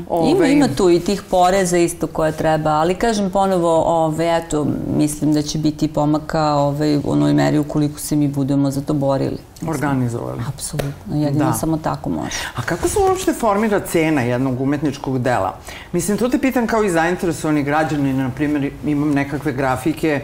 Ovaj, 0.09 0.31
Ima, 0.31 0.47
ima 0.47 0.62
tu 0.67 0.89
i 0.89 0.99
tih 0.99 1.21
poreza 1.31 1.77
isto 1.77 2.07
koje 2.07 2.31
treba, 2.31 2.69
ali 2.69 2.95
kažem 2.95 3.29
ponovo, 3.29 3.83
ove, 3.85 4.37
eto, 4.37 4.67
mislim 4.97 5.33
da 5.33 5.41
će 5.41 5.57
biti 5.57 5.87
pomaka 5.87 6.53
ove, 6.53 6.97
u 6.97 7.11
onoj 7.11 7.33
meri 7.33 7.57
ukoliko 7.59 7.99
se 7.99 8.15
mi 8.15 8.27
budemo 8.27 8.71
za 8.71 8.81
to 8.81 8.93
borili. 8.93 9.37
Organizovali. 9.67 10.41
Apsolutno, 10.47 11.15
jedino 11.15 11.45
Da. 11.45 11.53
samo 11.53 11.77
tako 11.77 12.09
može. 12.09 12.37
A 12.55 12.61
kako 12.61 12.87
se 12.87 12.99
uopšte 12.99 13.33
formira 13.33 13.79
cena 13.79 14.21
jednog 14.21 14.61
umetničkog 14.61 15.19
dela? 15.19 15.57
Mislim, 15.91 16.17
to 16.17 16.29
te 16.29 16.39
pitam 16.39 16.67
kao 16.67 16.83
i 16.83 16.89
zainteresovani 16.89 17.63
građani, 17.63 18.13
na 18.13 18.29
primjer, 18.29 18.71
imam 18.85 19.11
nekakve 19.11 19.51
grafike, 19.51 20.21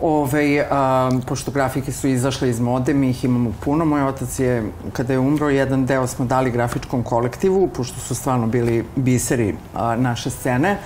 Ove, 0.00 0.66
a, 0.70 1.10
pošto 1.26 1.50
grafike 1.50 1.92
su 1.92 2.08
izašle 2.08 2.50
iz 2.50 2.60
mode, 2.60 2.94
mi 2.94 3.10
ih 3.10 3.24
imamo 3.24 3.52
puno. 3.60 3.84
Moj 3.84 4.02
otac 4.02 4.38
je, 4.38 4.62
kada 4.92 5.12
je 5.12 5.18
umro, 5.18 5.48
jedan 5.48 5.86
deo 5.86 6.06
smo 6.06 6.24
dali 6.24 6.50
grafičkom 6.50 7.02
kolektivu, 7.02 7.68
pošto 7.68 8.00
su 8.00 8.14
stvarno 8.14 8.46
bili 8.46 8.84
biseri 8.96 9.54
a, 9.74 9.96
naše 9.96 10.30
scene 10.30 10.78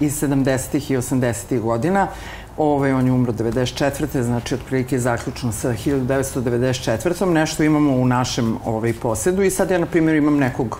iz 0.00 0.22
70. 0.22 0.92
i 0.92 0.96
80. 0.96 1.60
godina. 1.60 2.06
Ove, 2.56 2.94
on 2.94 3.06
je 3.06 3.12
umro 3.12 3.32
94. 3.32 4.22
znači 4.22 4.54
otprilike 4.54 4.98
zaključno 4.98 5.52
sa 5.52 5.68
1994. 5.68 7.24
Nešto 7.24 7.62
imamo 7.62 7.92
u 7.92 8.06
našem 8.06 8.56
ovaj, 8.64 8.92
posedu 8.92 9.42
i 9.42 9.50
sad 9.50 9.70
ja, 9.70 9.78
na 9.78 9.86
primjer, 9.86 10.16
imam 10.16 10.36
nekog 10.36 10.78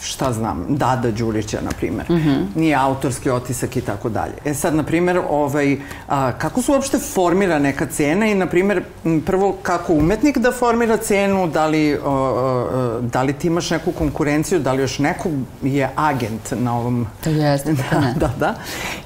šta 0.00 0.32
znam, 0.32 0.66
Dada 0.68 1.10
Đurića, 1.10 1.60
na 1.60 1.70
primer. 1.70 2.06
Nije 2.54 2.76
autorski 2.76 3.30
otisak 3.30 3.76
i 3.76 3.80
tako 3.80 4.08
dalje. 4.08 4.32
E 4.44 4.54
sad, 4.54 4.74
na 4.74 4.82
primer, 4.82 5.20
ovaj, 5.30 5.76
a, 6.08 6.32
kako 6.32 6.62
se 6.62 6.72
uopšte 6.72 6.98
formira 6.98 7.58
neka 7.58 7.86
cena 7.86 8.26
i, 8.26 8.34
na 8.34 8.46
primer, 8.46 8.82
prvo, 9.26 9.56
kako 9.62 9.92
umetnik 9.92 10.38
da 10.38 10.52
formira 10.52 10.96
cenu, 10.96 11.48
da 11.48 11.66
li, 11.66 11.98
o, 12.04 12.10
o, 12.10 13.00
da 13.00 13.22
li 13.22 13.32
ti 13.32 13.46
imaš 13.46 13.70
neku 13.70 13.92
konkurenciju, 13.92 14.58
da 14.58 14.72
li 14.72 14.82
još 14.82 14.98
neko 14.98 15.28
je 15.62 15.90
agent 15.96 16.52
na 16.52 16.78
ovom... 16.78 17.06
To 17.24 17.30
jeste, 17.30 17.74
Da, 17.90 18.00
ne. 18.00 18.14
da, 18.16 18.30
da. 18.38 18.54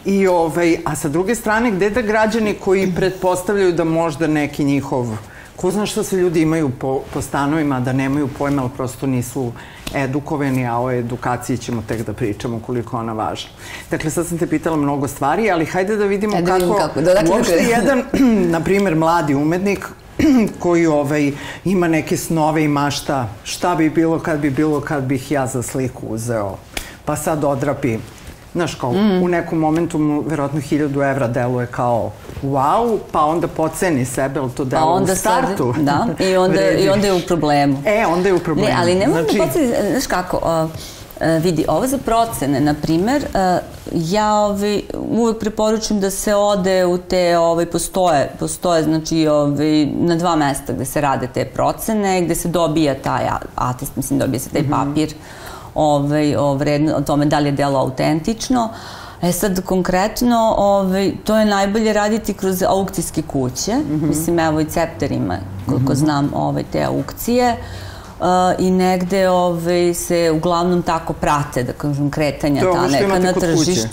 I, 0.04 0.26
ovaj, 0.26 0.76
a 0.84 0.96
sa 0.96 1.08
druge 1.08 1.34
strane, 1.34 1.70
gde 1.70 1.90
da 1.90 2.02
građani 2.02 2.54
koji 2.54 2.92
pretpostavljaju 2.94 3.72
da 3.72 3.84
možda 3.84 4.26
neki 4.26 4.64
njihov 4.64 5.06
Ko 5.60 5.70
zna 5.70 5.86
šta 5.86 6.02
se 6.04 6.16
ljudi 6.16 6.40
imaju 6.40 6.70
po, 6.70 7.00
po 7.14 7.22
stanovima, 7.22 7.80
da 7.80 7.92
nemaju 7.92 8.28
pojma, 8.38 8.62
ali 8.62 8.70
prosto 8.76 9.06
nisu 9.06 9.52
edukovani, 9.94 10.66
a 10.66 10.80
o 10.80 10.90
edukaciji 10.90 11.58
ćemo 11.58 11.82
tek 11.88 12.06
da 12.06 12.12
pričamo 12.12 12.60
koliko 12.66 12.96
ona 12.96 13.12
važna. 13.12 13.50
Dakle, 13.90 14.10
sad 14.10 14.26
sam 14.26 14.38
te 14.38 14.46
pitala 14.46 14.76
mnogo 14.76 15.08
stvari, 15.08 15.50
ali 15.50 15.66
hajde 15.66 15.96
da 15.96 16.04
vidimo 16.04 16.34
Hajde 16.34 16.52
da 16.52 16.58
kako, 16.58 16.74
kako, 16.74 17.00
da, 17.00 17.14
dakle, 17.14 17.30
uopšte 17.30 17.56
dakle. 17.56 17.68
jedan, 17.68 18.02
na 18.54 18.60
primer, 18.60 18.96
mladi 18.96 19.34
umetnik 19.34 19.88
koji 20.62 20.86
ovaj, 20.86 21.32
ima 21.64 21.88
neke 21.88 22.16
snove 22.16 22.64
i 22.64 22.68
mašta, 22.68 23.28
šta 23.44 23.74
bi 23.74 23.90
bilo 23.90 24.18
kad 24.18 24.40
bi 24.40 24.50
bilo 24.50 24.80
kad 24.80 25.04
bih 25.04 25.30
ja 25.30 25.46
za 25.46 25.62
sliku 25.62 26.06
uzeo, 26.06 26.56
pa 27.04 27.16
sad 27.16 27.44
odrapi 27.44 27.98
Znaš, 28.58 28.74
kao 28.74 28.92
Mm. 28.92 29.22
u 29.22 29.28
nekom 29.28 29.58
momentu 29.58 29.98
mu 29.98 30.20
verovatno 30.20 30.60
hiljadu 30.60 31.02
evra 31.02 31.28
deluje 31.28 31.66
kao 31.66 32.10
wow, 32.44 32.98
pa 33.12 33.20
onda 33.20 33.48
poceni 33.48 34.04
sebe, 34.04 34.40
ali 34.40 34.50
to 34.50 34.64
Pa 34.64 34.68
delo 34.70 34.86
onda 34.86 35.12
u 35.12 35.16
startu. 35.16 35.72
Sad, 35.74 35.84
da, 35.84 36.06
i 36.20 36.36
onda, 36.44 36.70
i 36.70 36.88
onda 36.88 37.06
je 37.06 37.12
u 37.14 37.20
problemu. 37.20 37.82
E, 37.86 38.06
onda 38.06 38.28
je 38.28 38.34
u 38.34 38.38
problemu. 38.38 38.68
Ne, 38.68 38.76
ali 38.78 38.94
ne 38.94 39.06
moram 39.06 39.24
Znači- 39.24 39.36
znači... 39.36 39.50
podsjetiti, 39.50 39.90
znaš 39.90 40.06
kako, 40.06 40.68
e, 41.20 41.38
vidi, 41.38 41.64
ovo 41.68 41.86
za 41.86 41.98
procene, 41.98 42.60
na 42.60 42.74
primer, 42.74 43.22
e, 43.24 43.58
ja 43.92 44.34
ovaj, 44.36 44.80
uvek 45.10 45.38
preporučujem 45.38 46.00
da 46.00 46.10
se 46.10 46.34
ode 46.34 46.86
u 46.86 46.98
te, 46.98 47.38
ovaj, 47.38 47.66
postoje, 47.66 48.30
postoje 48.38 48.82
znači, 48.82 49.26
ovaj, 49.28 49.86
na 49.86 50.16
dva 50.16 50.36
mesta 50.36 50.72
gde 50.72 50.84
se 50.84 51.00
rade 51.00 51.28
te 51.28 51.44
procene, 51.46 52.22
gde 52.22 52.34
se 52.34 52.48
dobija 52.50 52.94
taj 52.96 53.24
atest, 53.56 53.96
mislim, 53.96 54.18
dobija 54.18 54.40
se 54.40 54.50
taj 54.50 54.62
Mhm. 54.62 54.70
papir 54.72 55.14
ovaj, 55.78 56.36
o, 56.36 56.54
vredno, 56.54 56.96
o 56.96 57.00
tome 57.00 57.26
da 57.26 57.38
li 57.38 57.48
je 57.48 57.52
delo 57.52 57.78
autentično. 57.78 58.68
E 59.22 59.32
sad, 59.32 59.64
konkretno, 59.64 60.54
ovaj, 60.58 61.12
to 61.24 61.36
je 61.36 61.44
najbolje 61.44 61.92
raditi 61.92 62.34
kroz 62.34 62.62
aukcijske 62.62 63.22
kuće. 63.22 63.74
Mhm. 63.76 64.08
Mislim, 64.08 64.38
evo 64.38 64.60
i 64.60 64.64
Cepter 64.64 65.12
ima, 65.12 65.36
koliko 65.66 65.94
znam, 65.94 66.30
ovaj, 66.34 66.62
te 66.72 66.84
aukcije. 66.84 67.56
Uh, 68.20 68.26
i 68.58 68.70
negde 68.70 69.28
ovaj, 69.28 69.94
se 69.94 70.32
uglavnom 70.36 70.82
tako 70.82 71.12
prate, 71.12 71.62
da 71.62 71.72
kažem, 71.72 72.10
kretanja 72.10 72.62
To 72.62 72.72
ta 72.72 72.86
neka 72.86 73.18
na 73.18 73.32
kod 73.32 73.42
kuće? 73.42 73.88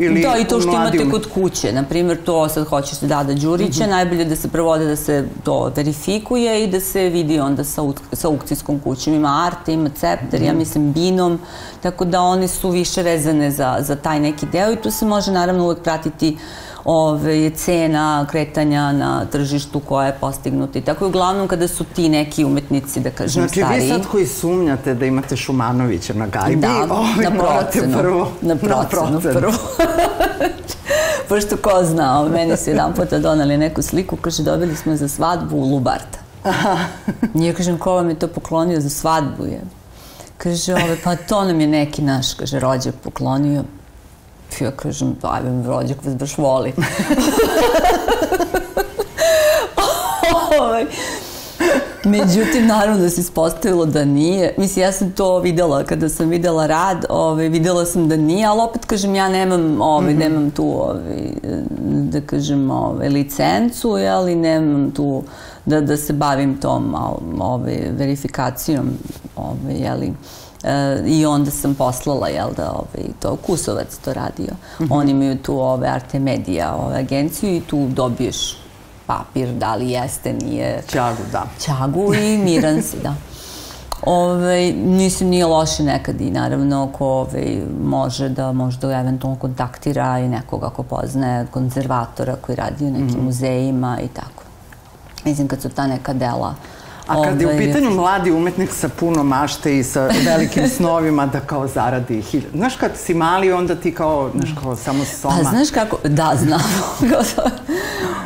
Ili 0.00 0.22
da, 0.22 0.36
i 0.36 0.44
to 0.44 0.60
što 0.60 0.70
imate 0.70 1.10
kod 1.10 1.26
kuće. 1.26 1.72
Na 1.72 1.82
primjer, 1.82 2.18
to 2.24 2.48
sad 2.48 2.66
hoćeš 2.66 2.98
da 2.98 3.06
Dada 3.08 3.34
Đurića, 3.34 3.80
Mhm. 3.80 3.90
najbolje 3.90 4.24
da 4.24 4.36
se 4.36 4.48
provode 4.48 4.84
da 4.84 4.96
se 4.96 5.24
to 5.44 5.72
verifikuje 5.76 6.64
i 6.64 6.68
da 6.68 6.80
se 6.80 7.00
vidi 7.02 7.40
onda 7.40 7.64
sa, 7.64 7.82
sa 8.12 8.28
aukcijskom 8.28 8.78
kućom. 8.80 9.14
Ima 9.14 9.44
Arte, 9.46 9.72
ima 9.72 9.88
Cepter, 9.90 10.40
Mhm. 10.40 10.44
ja 10.44 10.52
mislim 10.54 10.92
Binom, 10.92 11.38
tako 11.80 12.04
da 12.04 12.20
one 12.22 12.48
su 12.48 12.70
više 12.70 13.02
vezane 13.02 13.50
za, 13.50 13.76
za 13.80 13.96
taj 13.96 14.20
neki 14.20 14.46
deo 14.46 14.72
i 14.72 14.76
tu 14.76 14.90
se 14.90 15.04
može 15.06 15.32
naravno 15.32 15.64
uvek 15.64 15.78
pratiti 15.78 16.36
ove, 16.84 17.50
cena 17.50 18.26
kretanja 18.30 18.92
na 18.92 19.24
tržištu 19.24 19.80
koja 19.80 20.06
je 20.06 20.16
postignuta. 20.20 20.78
I 20.78 20.82
tako 20.82 21.04
je 21.04 21.08
uglavnom 21.08 21.48
kada 21.48 21.68
su 21.68 21.84
ti 21.84 22.08
neki 22.08 22.44
umetnici, 22.44 23.00
da 23.00 23.10
kažem, 23.10 23.42
Znači, 23.42 23.60
stariji. 23.60 23.80
vi 23.82 23.88
sad 23.88 24.06
koji 24.06 24.26
sumnjate 24.26 24.94
da 24.94 25.06
imate 25.06 25.36
Šumanovića 25.36 26.14
na 26.14 26.26
gajbi, 26.26 26.56
Da, 26.56 26.86
ovaj, 26.90 27.24
na 27.24 27.30
morate 27.30 27.70
procenu. 27.72 27.98
prvo 27.98 28.28
Na 28.42 28.56
procenu, 28.56 29.20
prvo. 29.20 29.52
Pošto 31.28 31.56
ko 31.56 31.84
zna, 31.84 32.18
ovaj, 32.18 32.30
meni 32.30 32.56
su 32.56 32.70
jedan 32.70 32.94
puta 32.94 33.18
donali 33.18 33.56
neku 33.56 33.82
sliku, 33.82 34.16
kaže, 34.16 34.42
dobili 34.42 34.76
smo 34.76 34.96
za 34.96 35.08
svadbu 35.08 35.56
u 35.56 35.64
Lubarta. 35.64 36.18
Nije, 37.34 37.54
kažem, 37.54 37.78
ko 37.78 37.92
vam 37.92 38.08
je 38.08 38.14
to 38.14 38.28
poklonio 38.28 38.80
za 38.80 38.90
svadbu? 38.90 39.44
Je? 39.44 39.60
Kaže, 40.38 40.74
ove, 40.74 40.96
pa 41.04 41.16
to 41.16 41.44
nam 41.44 41.60
je 41.60 41.66
neki 41.66 42.02
naš, 42.02 42.34
kaže, 42.34 42.60
rođak 42.60 42.94
poklonio. 42.94 43.64
Ja 44.60 44.70
kažem, 44.70 45.16
ajme, 45.22 45.66
rođak 45.66 46.04
vas 46.04 46.14
baš 46.14 46.38
voli. 46.38 46.72
Ovaj, 50.60 50.86
Međutim, 52.04 52.66
naravno 52.66 53.02
da 53.02 53.10
se 53.10 53.20
ispostavilo 53.20 53.86
da 53.86 54.04
nije. 54.04 54.54
Mislim, 54.58 54.82
ja 54.82 54.92
sam 54.92 55.12
to 55.12 55.38
videla 55.38 55.84
kada 55.84 56.08
sam 56.08 56.28
videla 56.28 56.66
rad, 56.66 57.04
ovaj, 57.08 57.48
videla 57.48 57.84
sam 57.86 58.08
da 58.08 58.16
nije, 58.16 58.46
ali 58.46 58.60
opet 58.60 58.84
kažem, 58.84 59.14
ja 59.14 59.28
nemam, 59.28 59.80
ovaj, 59.80 60.12
mm 60.12 60.16
-hmm. 60.16 60.18
nemam 60.18 60.50
tu, 60.50 60.64
ovaj, 60.64 61.32
da 62.10 62.20
kažem, 62.20 62.70
ovaj, 62.70 63.08
licencu, 63.08 63.96
jeli, 63.98 64.34
nemam 64.34 64.90
tu 64.90 65.22
da, 65.66 65.80
da 65.80 65.96
se 65.96 66.12
bavim 66.12 66.56
tom 66.60 66.94
ovaj, 67.40 67.78
verifikacijom, 67.90 68.90
ovaj, 69.36 69.74
jeli, 69.74 70.12
E, 70.64 71.02
I 71.06 71.26
onda 71.26 71.50
sam 71.50 71.74
poslala, 71.74 72.28
jel 72.28 72.48
da, 72.56 72.70
ovaj, 72.72 73.08
to 73.20 73.36
Kusovac 73.36 73.96
to 74.04 74.12
radio. 74.12 74.54
Mm 74.78 74.84
-hmm. 74.84 74.88
Oni 74.90 75.10
imaju 75.10 75.38
tu 75.38 75.60
ove 75.60 75.88
Arte 75.88 76.18
Media 76.18 76.74
ove, 76.74 76.98
agenciju 76.98 77.56
i 77.56 77.60
tu 77.60 77.86
dobiješ 77.88 78.56
papir, 79.06 79.52
da 79.52 79.74
li 79.74 79.90
jeste, 79.90 80.32
nije... 80.32 80.82
Ćagu, 80.92 81.22
da. 81.32 81.44
Ćagu 81.60 82.14
i 82.14 82.38
miran 82.38 82.82
si, 82.82 82.96
da. 83.02 83.14
Ove, 84.02 84.72
nije 85.20 85.46
loše 85.46 85.82
nekad 85.82 86.20
i 86.20 86.30
naravno 86.30 86.88
ko 86.92 87.06
ove, 87.06 87.62
može 87.84 88.28
da 88.28 88.52
možda 88.52 89.00
eventualno 89.00 89.38
kontaktira 89.38 90.18
i 90.18 90.28
nekoga 90.28 90.70
ko 90.70 90.82
poznaje 90.82 91.46
konzervatora 91.46 92.36
koji 92.36 92.56
radi 92.56 92.84
u 92.84 92.90
nekim 92.90 93.06
mm 93.06 93.10
-hmm. 93.10 93.24
muzejima 93.24 93.98
i 94.00 94.08
tako. 94.08 94.42
Mislim 95.24 95.48
kad 95.48 95.62
su 95.62 95.68
ta 95.68 95.86
neka 95.86 96.12
dela 96.12 96.54
A 97.10 97.24
kad 97.24 97.40
je 97.40 97.46
u 97.46 97.58
pitanju 97.58 97.90
mladi 97.90 98.30
umetnik 98.30 98.72
sa 98.72 98.88
puno 98.88 99.22
mašte 99.22 99.78
i 99.78 99.82
sa 99.82 100.08
velikim 100.24 100.68
snovima 100.76 101.26
da 101.26 101.40
kao 101.40 101.68
zaradi 101.68 102.22
hiljadu. 102.22 102.58
Znaš 102.58 102.76
kad 102.76 102.90
si 102.96 103.14
mali 103.14 103.52
onda 103.52 103.74
ti 103.74 103.94
kao, 103.94 104.30
znaš 104.34 104.54
kao 104.62 104.76
samo 104.76 105.04
soma. 105.04 105.34
Pa 105.36 105.50
znaš 105.50 105.70
kako, 105.70 105.98
da 106.04 106.32
znam. 106.38 106.60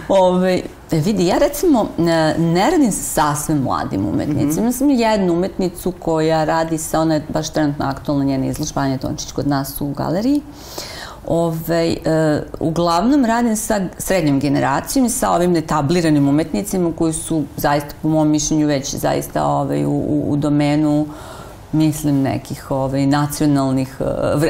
Ove, 0.09 0.63
e, 0.93 0.99
vidi, 1.01 1.27
ja 1.27 1.39
recimo 1.39 1.89
ne 2.39 2.71
radim 2.71 2.93
sa 2.93 3.03
sasvim 3.03 3.59
mladim 3.59 4.07
umetnicima. 4.07 4.67
Mm 4.67 4.69
-hmm. 4.69 4.79
Sam 4.79 4.91
jednu 4.91 5.33
umetnicu 5.33 5.93
koja 5.93 6.45
radi 6.45 6.79
sa, 6.79 7.01
ona 7.01 7.15
je 7.15 7.23
baš 7.29 7.51
trenutno 7.51 7.85
aktualna 7.85 8.25
njena 8.25 8.47
izložba, 8.47 8.81
Anja 8.81 8.99
Tončić 8.99 9.33
kod 9.33 9.49
nas 9.49 9.81
u 9.81 9.87
galeriji. 9.93 10.41
Ove, 11.27 11.97
e, 12.05 12.43
uglavnom 12.61 13.25
radim 13.25 13.57
sa 13.57 13.81
srednjom 13.99 14.41
generacijom 14.41 15.07
i 15.07 15.11
sa 15.11 15.31
ovim 15.31 15.53
netabliranim 15.53 16.29
umetnicima 16.29 16.93
koji 16.99 17.13
su 17.13 17.43
zaista 17.57 17.95
po 18.03 18.09
mom 18.09 18.29
mišljenju 18.29 18.67
već 18.67 18.95
zaista 18.95 19.47
ove, 19.47 19.87
u, 19.87 19.93
u, 19.93 20.25
u 20.29 20.37
domenu 20.37 21.07
mislim 21.75 22.23
nekih 22.23 22.71
ovaj 22.71 23.07
nacionalnih 23.07 24.01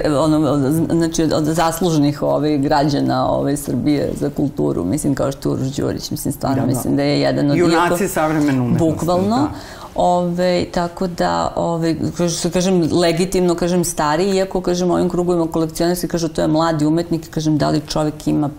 e, 0.04 0.10
ono 0.10 0.58
znači 0.90 1.22
od, 1.22 1.32
od 1.32 1.44
zasluženih 1.44 2.22
ovaj 2.22 2.58
građana 2.58 3.28
ovaj 3.28 3.56
Srbije 3.56 4.10
za 4.20 4.30
kulturu 4.30 4.84
mislim 4.84 5.14
kao 5.14 5.32
što 5.32 5.50
Uroš 5.50 5.68
Đurić 5.68 6.10
mislim 6.10 6.32
stvarno 6.32 6.56
da, 6.56 6.60
da. 6.60 6.66
mislim 6.66 6.96
da 6.96 7.02
je 7.02 7.20
jedan 7.20 7.50
od 7.50 7.56
junaci 7.56 8.08
savremene 8.08 8.60
umetnosti 8.60 8.90
bukvalno 8.90 9.36
da. 9.36 9.48
Ove, 9.94 10.64
tako 10.72 11.06
da, 11.06 11.52
ove, 11.56 11.96
što 12.38 12.50
kažem, 12.50 12.88
legitimno, 12.92 13.54
kažem, 13.54 13.84
stari, 13.84 14.30
iako, 14.36 14.60
kažem, 14.60 14.90
ovim 14.90 15.08
krugovima 15.08 15.46
kolekcionarski, 15.46 16.08
kažu, 16.08 16.28
to 16.28 16.42
je 16.42 16.48
mladi 16.48 16.86
umetnik, 16.86 17.30
kažem, 17.30 17.58
da 17.58 17.70
li 17.70 17.82
čovek 17.88 18.26
ima 18.26 18.50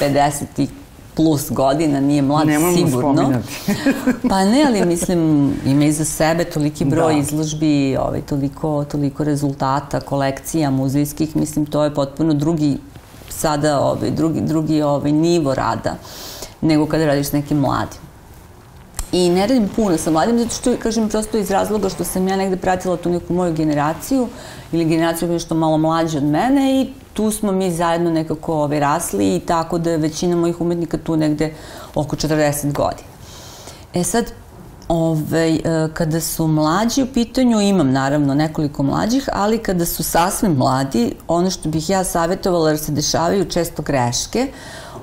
50 0.00 0.66
plus 1.14 1.50
godina, 1.50 2.00
nije 2.00 2.22
mlad 2.22 2.46
Nemojmo 2.46 2.76
sigurno. 2.76 3.32
pa 4.30 4.44
ne, 4.44 4.64
ali 4.66 4.86
mislim, 4.86 5.52
ima 5.66 5.84
iza 5.84 6.04
sebe 6.04 6.44
toliki 6.44 6.84
broj 6.84 7.12
da. 7.12 7.18
izložbi, 7.18 7.96
ovaj, 7.96 8.20
toliko, 8.20 8.84
toliko 8.84 9.24
rezultata, 9.24 10.00
kolekcija 10.00 10.70
muzejskih, 10.70 11.36
mislim, 11.36 11.66
to 11.66 11.84
je 11.84 11.94
potpuno 11.94 12.34
drugi 12.34 12.76
sada 13.28 13.80
ovaj, 13.80 14.10
drugi, 14.10 14.40
drugi 14.40 14.82
ovaj, 14.82 15.12
nivo 15.12 15.54
rada 15.54 15.96
nego 16.60 16.86
kada 16.86 17.06
radiš 17.06 17.26
s 17.26 17.32
nekim 17.32 17.58
mladim. 17.58 18.03
I 19.14 19.28
ne 19.30 19.46
radim 19.46 19.68
puno 19.76 19.98
sa 19.98 20.10
mladim, 20.10 20.38
zato 20.38 20.54
što, 20.54 20.76
kažem, 20.82 21.08
prosto 21.08 21.38
iz 21.38 21.50
razloga 21.50 21.88
što 21.88 22.04
sam 22.04 22.28
ja 22.28 22.36
negde 22.36 22.56
pratila 22.56 22.96
tu 22.96 23.10
neku 23.10 23.34
moju 23.34 23.54
generaciju 23.54 24.28
ili 24.72 24.84
generaciju 24.84 25.28
nešto 25.28 25.54
malo 25.54 25.78
mlađe 25.78 26.18
od 26.18 26.24
mene 26.24 26.80
i 26.80 26.88
tu 27.12 27.30
smo 27.30 27.52
mi 27.52 27.70
zajedno 27.70 28.10
nekako 28.10 28.54
ovaj, 28.54 28.80
rasli 28.80 29.36
i 29.36 29.40
tako 29.40 29.78
da 29.78 29.90
je 29.90 29.98
većina 29.98 30.36
mojih 30.36 30.60
umetnika 30.60 30.98
tu 30.98 31.16
negde 31.16 31.52
oko 31.94 32.16
40 32.16 32.72
godina. 32.72 33.08
E 33.94 34.04
sad, 34.04 34.32
Ove, 34.88 35.58
ovaj, 35.64 35.90
kada 35.94 36.20
su 36.20 36.46
mlađi 36.46 37.02
u 37.02 37.06
pitanju, 37.06 37.60
imam 37.60 37.92
naravno 37.92 38.34
nekoliko 38.34 38.82
mlađih, 38.82 39.28
ali 39.32 39.58
kada 39.58 39.86
su 39.86 40.02
sasvim 40.02 40.52
mladi, 40.52 41.14
ono 41.28 41.50
što 41.50 41.68
bih 41.68 41.90
ja 41.90 42.04
savjetovala, 42.04 42.68
jer 42.68 42.78
se 42.78 42.92
dešavaju 42.92 43.44
često 43.44 43.82
greške, 43.82 44.48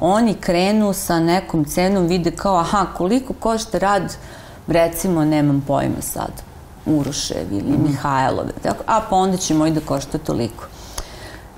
oni 0.02 0.34
krenu 0.34 0.94
sa 0.94 1.20
nekom 1.20 1.66
cenom, 1.66 2.08
vide 2.08 2.32
kao, 2.32 2.58
aha, 2.58 2.86
koliko 2.98 3.34
košta 3.34 3.78
rad, 3.78 4.16
recimo, 4.68 5.26
nemam 5.26 5.64
pojma 5.68 6.02
sad, 6.02 6.32
Urošev 6.86 7.52
ili 7.52 7.78
mm. 7.78 7.84
Mihajlove, 7.84 8.52
tako, 8.64 8.84
a 8.88 9.02
pa 9.10 9.16
onda 9.16 9.38
će 9.38 9.54
moj 9.54 9.72
da 9.72 9.80
košta 9.80 10.18
toliko. 10.18 10.66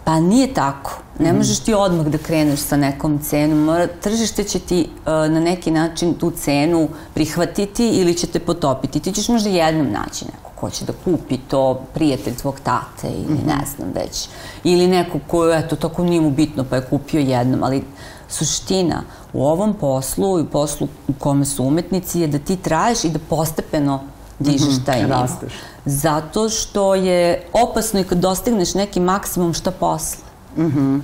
Pa 0.04 0.20
nije 0.20 0.54
tako. 0.54 1.00
Ne 1.20 1.34
mm. 1.34 1.38
možeš 1.38 1.60
ti 1.60 1.74
odmah 1.74 2.06
da 2.06 2.18
kreneš 2.18 2.60
sa 2.60 2.78
nekom 2.78 3.20
cenom. 3.20 3.58
Mora, 3.58 3.88
tržište 3.88 4.44
će 4.44 4.60
ti 4.60 4.90
uh, 4.90 5.06
na 5.06 5.40
neki 5.40 5.72
način 5.72 6.14
tu 6.14 6.32
cenu 6.32 6.90
prihvatiti 7.14 7.90
ili 7.90 8.16
će 8.16 8.28
te 8.28 8.40
potopiti. 8.40 9.00
Ti 9.00 9.12
ćeš 9.12 9.28
možda 9.28 9.50
jednom 9.50 9.92
naći 9.92 10.26
neko 10.26 10.54
ko 10.64 10.70
će 10.70 10.86
da 10.86 10.94
kupi 11.04 11.38
to, 11.38 11.82
prijatelj 11.94 12.36
tvog 12.36 12.60
tate 12.64 13.08
ili 13.08 13.38
-hmm. 13.38 13.48
ne 13.48 13.66
znam 13.76 13.90
već. 13.96 14.28
Ili 14.64 14.88
neko 14.88 15.20
ko, 15.28 15.54
eto, 15.54 15.76
tako 15.76 16.04
nije 16.04 16.22
mu 16.22 16.30
bitno 16.32 16.64
pa 16.70 16.76
je 16.76 16.86
kupio 16.90 17.20
jednom, 17.20 17.64
ali 17.64 17.84
suština 18.34 19.04
u 19.34 19.46
ovom 19.46 19.74
poslu 19.74 20.40
i 20.40 20.46
poslu 20.46 20.88
u 21.08 21.14
kome 21.14 21.46
su 21.46 21.64
umetnici 21.64 22.20
je 22.20 22.28
da 22.28 22.40
ti 22.40 22.56
traješ 22.56 23.04
i 23.04 23.10
da 23.10 23.20
postepeno 23.30 24.04
dižeš 24.40 24.76
mhm, 24.76 24.86
taj 24.86 25.04
nivo. 25.04 25.10
Rasteš. 25.10 25.54
Zato 25.86 26.50
što 26.50 26.96
je 26.96 27.48
opasno 27.54 28.00
i 28.00 28.04
kad 28.04 28.18
dostigneš 28.18 28.74
neki 28.74 29.00
maksimum 29.00 29.54
šta 29.54 29.72
posle. 29.72 30.24
Mm 30.58 30.62
-hmm. 30.62 31.02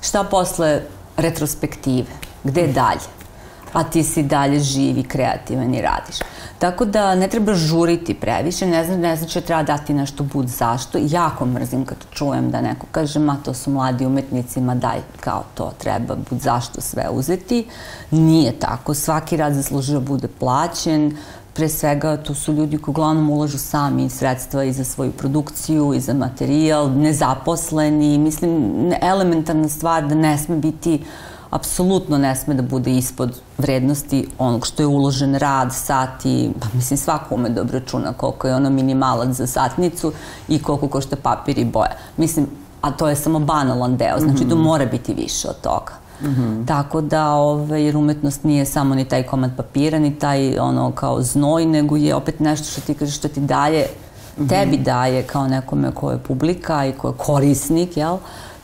Šta 0.00 0.24
posle 0.24 0.82
retrospektive? 1.16 2.12
Gde 2.44 2.66
dalje? 2.66 3.15
A 3.76 3.84
ti 3.84 4.02
si 4.04 4.22
dalje 4.22 4.60
živi, 4.60 5.02
kreativan 5.02 5.74
i 5.74 5.82
radiš. 5.82 6.16
Tako 6.58 6.84
da 6.84 7.14
ne 7.14 7.28
treba 7.28 7.54
žuriti 7.54 8.14
previše, 8.14 8.66
ne 8.66 8.84
znam, 8.84 9.00
ne 9.00 9.16
znači 9.16 9.40
da 9.40 9.46
treba 9.46 9.62
dati 9.62 9.94
nešto 9.94 10.24
bud 10.24 10.48
zašto. 10.48 10.98
Jako 11.02 11.46
mrzim 11.46 11.84
kad 11.84 11.98
čujem 12.10 12.50
da 12.50 12.60
neko 12.60 12.86
kaže, 12.90 13.18
ma 13.18 13.36
to 13.44 13.54
su 13.54 13.70
mladi 13.70 14.06
umetnici, 14.06 14.60
ma 14.60 14.74
daj, 14.74 15.00
kao 15.20 15.44
to 15.54 15.72
treba 15.78 16.14
bud 16.14 16.40
zašto 16.40 16.80
sve 16.80 17.08
uzeti. 17.12 17.66
Nije 18.10 18.52
tako, 18.58 18.94
svaki 18.94 19.36
rad 19.36 19.54
zaslužuje 19.54 20.00
da 20.00 20.06
bude 20.06 20.28
plaćen, 20.28 21.16
pre 21.54 21.68
svega 21.68 22.16
to 22.16 22.34
su 22.34 22.52
ljudi 22.52 22.78
koji 22.78 22.92
uglavnom 22.92 23.30
ulažu 23.30 23.58
sami 23.58 24.10
sredstva 24.10 24.64
i 24.64 24.72
za 24.72 24.84
svoju 24.84 25.12
produkciju 25.12 25.94
i 25.94 26.00
za 26.00 26.14
materijal, 26.14 26.90
nezaposleni, 26.90 28.18
mislim, 28.18 28.92
elementarna 29.02 29.68
stvar 29.68 30.06
da 30.06 30.14
ne 30.14 30.38
sme 30.38 30.56
biti 30.56 30.94
uh, 30.94 31.06
apsolutno 31.56 32.18
ne 32.18 32.36
sme 32.36 32.54
da 32.54 32.62
bude 32.62 32.90
ispod 32.90 33.40
vrednosti 33.58 34.28
onog 34.38 34.66
što 34.66 34.82
je 34.82 34.86
uložen 34.86 35.34
rad, 35.34 35.74
sati, 35.74 36.50
pa 36.60 36.66
mislim 36.74 36.98
svako 36.98 37.34
ume 37.34 37.48
da 37.48 37.62
obračuna 37.62 38.12
koliko 38.12 38.48
je 38.48 38.54
ono 38.54 38.70
minimalac 38.70 39.36
za 39.36 39.46
satnicu 39.46 40.12
i 40.48 40.62
koliko 40.62 40.88
košta 40.88 41.16
papir 41.22 41.58
i 41.58 41.64
boja. 41.64 41.96
Mislim, 42.16 42.46
a 42.80 42.90
to 42.90 43.08
je 43.08 43.16
samo 43.16 43.38
banalan 43.38 43.96
deo, 43.96 44.18
znači 44.18 44.44
mm 44.44 44.46
-hmm. 44.46 44.50
to 44.50 44.56
mora 44.56 44.86
biti 44.86 45.14
više 45.14 45.48
od 45.48 45.60
toga. 45.60 45.92
Mm 46.22 46.26
-hmm. 46.26 46.66
Tako 46.66 47.00
da, 47.00 47.32
ovaj, 47.32 47.84
jer 47.84 47.96
umetnost 47.96 48.44
nije 48.44 48.64
samo 48.66 48.94
ni 48.94 49.04
taj 49.04 49.22
komad 49.22 49.56
papira, 49.56 49.98
ni 49.98 50.18
taj 50.18 50.58
ono 50.58 50.92
kao 50.92 51.22
znoj, 51.22 51.66
nego 51.66 51.96
je 51.96 52.14
opet 52.14 52.40
nešto 52.40 52.64
što 52.70 52.80
ti 52.80 52.94
kaže 52.94 53.12
što 53.12 53.28
ti 53.28 53.40
daje, 53.40 53.86
mm 53.86 54.42
-hmm. 54.42 54.48
tebi 54.48 54.76
daje 54.76 55.22
kao 55.22 55.46
nekome 55.46 55.90
ko 55.94 56.10
je 56.10 56.18
publika 56.18 56.86
i 56.86 56.92
ko 56.92 57.08
je 57.08 57.14
korisnik, 57.16 57.96
jel? 57.96 58.16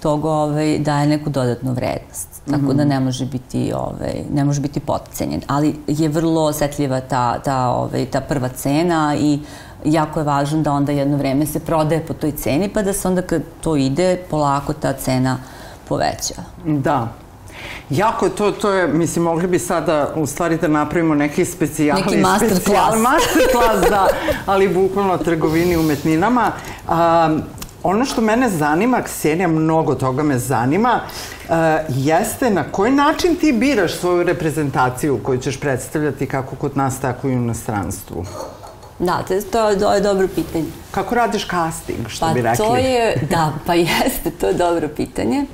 Toga 0.03 0.29
ovaj, 0.31 0.79
daje 0.79 1.07
neku 1.07 1.31
dodatnu 1.31 1.73
vrednost 1.73 2.43
tako 2.47 2.63
mm 2.63 2.69
-hmm. 2.69 2.75
da 2.75 2.85
ne 2.85 3.01
može 3.01 3.27
biti 3.27 3.73
ovaj 3.77 4.15
ne 4.33 4.45
može 4.45 4.61
biti 4.61 4.81
potcenjen 4.81 5.41
ali 5.47 5.77
je 5.87 6.09
vrlo 6.09 6.43
osetljiva 6.43 7.01
ta 7.01 7.39
ta 7.39 7.69
ovaj 7.69 8.07
ta 8.07 8.21
prva 8.21 8.49
cena 8.49 9.17
i 9.19 9.39
jako 9.85 10.21
je 10.21 10.25
važno 10.25 10.63
da 10.63 10.73
onda 10.73 10.93
jedno 10.93 11.17
vreme 11.17 11.47
se 11.47 11.61
prodaje 11.61 12.07
po 12.07 12.15
toj 12.15 12.33
ceni 12.33 12.69
pa 12.69 12.83
da 12.83 12.93
se 12.93 13.09
onda 13.09 13.23
kad 13.23 13.43
to 13.61 13.77
ide 13.77 14.17
polako 14.31 14.73
ta 14.73 14.93
cena 14.93 15.39
poveća. 15.89 16.43
Da, 16.65 17.09
Jako 17.91 18.27
je 18.27 18.35
to, 18.35 18.53
to 18.53 18.71
je, 18.71 18.89
mislim, 18.89 19.25
mogli 19.25 19.47
bi 19.47 19.59
sada 19.59 20.13
u 20.17 20.27
stvari 20.27 20.57
da 20.57 20.69
napravimo 20.69 21.15
neki 21.15 21.45
specijali. 21.45 22.03
Neki 22.03 22.17
master 22.17 22.49
class. 22.49 23.03
Master 23.03 23.43
class, 23.53 23.91
da, 23.91 24.09
ali 24.47 24.69
bukvalno 24.69 25.19
trgovini 25.19 25.77
umetninama. 25.77 26.53
Um, 26.89 27.43
ono 27.83 28.05
što 28.05 28.21
mene 28.21 28.49
zanima, 28.49 29.03
Ksenija, 29.03 29.49
mnogo 29.49 29.95
toga 29.95 30.23
me 30.23 30.39
zanima, 30.39 31.01
uh, 31.49 31.55
jeste 31.89 32.51
na 32.51 32.65
koji 32.65 32.93
način 32.93 33.37
ti 33.37 33.53
biraš 33.53 33.97
svoju 33.97 34.23
reprezentaciju 34.23 35.21
koju 35.23 35.39
ćeš 35.39 35.61
predstavljati 35.61 36.27
kako 36.27 36.57
kod 36.57 36.77
nas, 36.77 37.01
tako 37.01 37.29
i 37.29 37.31
u 37.31 37.35
inostranstvu? 37.35 38.25
Da, 38.99 39.23
to, 39.29 39.35
to, 39.53 39.75
to 39.75 39.93
je 39.93 40.01
dobro 40.01 40.29
pitanje. 40.35 40.65
Kako 40.91 41.15
radiš 41.15 41.49
casting, 41.49 42.09
što 42.09 42.27
pa 42.27 42.33
bi 42.33 42.43
rekli? 42.43 42.65
Pa 42.65 42.71
to 42.71 42.77
je, 42.77 43.27
da, 43.31 43.53
pa 43.67 43.75
jeste, 43.91 44.31
to 44.41 44.47
je 44.47 44.55
dobro 44.55 44.89
pitanje. 44.97 45.47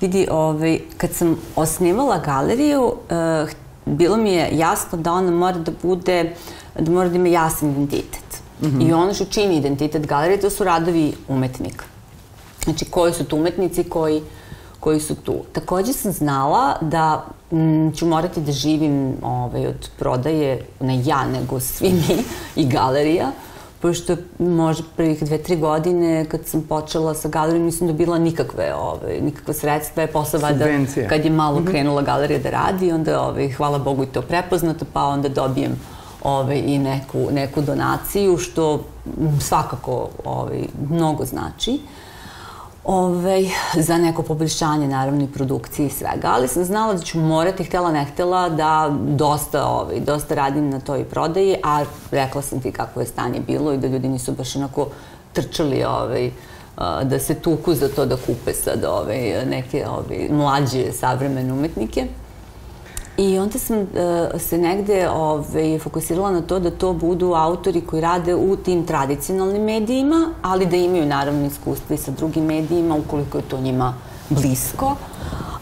Vidi, 0.00 0.28
ovaj, 0.30 0.78
kad 0.96 1.12
sam 1.12 1.36
osnivala 1.56 2.18
galeriju, 2.18 2.84
uh, 2.84 3.50
bilo 3.84 4.16
mi 4.16 4.32
je 4.32 4.48
jasno 4.52 4.98
da 4.98 5.12
ona 5.12 5.30
mora 5.30 5.58
da 5.58 5.72
bude, 5.82 6.34
da 6.78 6.90
mora 6.90 7.08
da 7.08 7.16
ima 7.16 7.28
jasan 7.28 7.70
identitet. 7.70 8.45
Mm 8.60 8.66
-hmm. 8.66 8.88
I 8.88 8.92
ono 8.92 9.14
što 9.14 9.24
čini 9.24 9.56
identitet 9.56 10.06
galerije, 10.06 10.40
to 10.40 10.50
su 10.50 10.64
radovi 10.64 11.12
umetnika. 11.28 11.84
Znači, 12.64 12.84
koji 12.84 13.12
su 13.12 13.24
tu 13.24 13.36
umetnici 13.36 13.84
koji, 13.84 14.22
koji 14.80 15.00
su 15.00 15.14
tu. 15.14 15.34
Takođe 15.52 15.92
sam 15.92 16.12
znala 16.12 16.78
da 16.80 17.24
m, 17.52 17.92
ću 17.96 18.06
morati 18.06 18.40
da 18.40 18.52
živim 18.52 19.16
ovaj, 19.22 19.66
od 19.66 19.90
prodaje, 19.98 20.66
ne 20.80 21.02
ja, 21.04 21.26
nego 21.26 21.60
svi 21.60 21.92
mi 21.92 22.24
i 22.62 22.68
galerija, 22.68 23.32
pošto 23.80 24.16
možda 24.38 24.84
prvih 24.96 25.22
dve, 25.24 25.38
tri 25.38 25.56
godine 25.56 26.24
kad 26.24 26.46
sam 26.46 26.62
počela 26.62 27.14
sa 27.14 27.28
galerijom 27.28 27.64
nisam 27.64 27.86
dobila 27.86 28.18
nikakve, 28.18 28.74
ove, 28.74 29.20
nikakve 29.20 29.54
sredstva, 29.54 30.02
je 30.02 30.06
posle 30.06 30.38
valjda 30.38 30.64
kad 31.08 31.24
je 31.24 31.30
malo 31.30 31.60
mhm. 31.60 31.68
krenula 31.68 32.02
galerija 32.02 32.38
da 32.38 32.50
radi, 32.50 32.92
onda 32.92 33.20
ove, 33.20 33.52
hvala 33.52 33.78
Bogu 33.78 34.02
i 34.02 34.06
to 34.06 34.22
prepoznato, 34.22 34.84
pa 34.92 35.04
onda 35.04 35.28
dobijem 35.28 35.76
ove, 36.26 36.58
i 36.58 36.78
neku, 36.78 37.28
neku 37.30 37.62
donaciju, 37.62 38.38
što 38.38 38.84
svakako 39.40 40.08
ove, 40.24 40.62
mnogo 40.90 41.24
znači. 41.24 41.80
Ovaj, 42.84 43.44
za 43.74 43.98
neko 43.98 44.22
poboljšanje 44.22 44.88
naravno 44.88 45.24
i 45.24 45.26
produkcije 45.26 45.86
i 45.86 45.90
svega, 45.90 46.28
ali 46.28 46.48
sam 46.48 46.64
znala 46.64 46.94
da 46.94 47.02
ću 47.02 47.20
morati, 47.20 47.64
htela 47.64 47.92
ne 47.92 48.04
htela, 48.04 48.48
da 48.48 48.96
dosta, 49.06 49.66
ovaj, 49.66 50.00
dosta 50.00 50.34
radim 50.34 50.70
na 50.70 50.80
toj 50.80 51.04
prodaji, 51.04 51.56
a 51.64 51.84
rekla 52.10 52.42
sam 52.42 52.60
ti 52.60 52.72
kako 52.72 53.00
je 53.00 53.06
stanje 53.06 53.40
bilo 53.40 53.72
i 53.72 53.78
da 53.78 53.86
ljudi 53.86 54.08
nisu 54.08 54.32
baš 54.32 54.56
onako 54.56 54.88
trčali 55.32 55.84
ovaj, 55.84 56.30
da 57.02 57.18
se 57.18 57.34
tuku 57.34 57.74
za 57.74 57.88
to 57.88 58.06
da 58.06 58.16
kupe 58.16 58.52
sad 58.52 58.84
ovaj, 58.84 59.46
neke 59.46 59.86
ovaj, 59.88 60.28
mlađe 60.30 60.92
savremene 60.92 61.52
umetnike. 61.52 62.06
I 63.16 63.38
onda 63.38 63.58
sam 63.58 63.78
uh, 63.78 63.86
se 64.40 64.58
negde 64.58 65.08
ove, 65.08 65.78
fokusirala 65.78 66.30
na 66.30 66.40
to 66.40 66.58
da 66.58 66.70
to 66.70 66.92
budu 66.92 67.32
autori 67.34 67.80
koji 67.80 68.02
rade 68.02 68.34
u 68.34 68.56
tim 68.56 68.86
tradicionalnim 68.86 69.62
medijima, 69.62 70.30
ali 70.42 70.66
da 70.66 70.76
imaju 70.76 71.06
naravno 71.06 71.46
iskustva 71.46 71.94
i 71.94 71.98
sa 71.98 72.10
drugim 72.10 72.44
medijima 72.44 72.94
ukoliko 72.94 73.38
je 73.38 73.44
to 73.48 73.60
njima 73.60 73.94
blisko. 74.28 74.96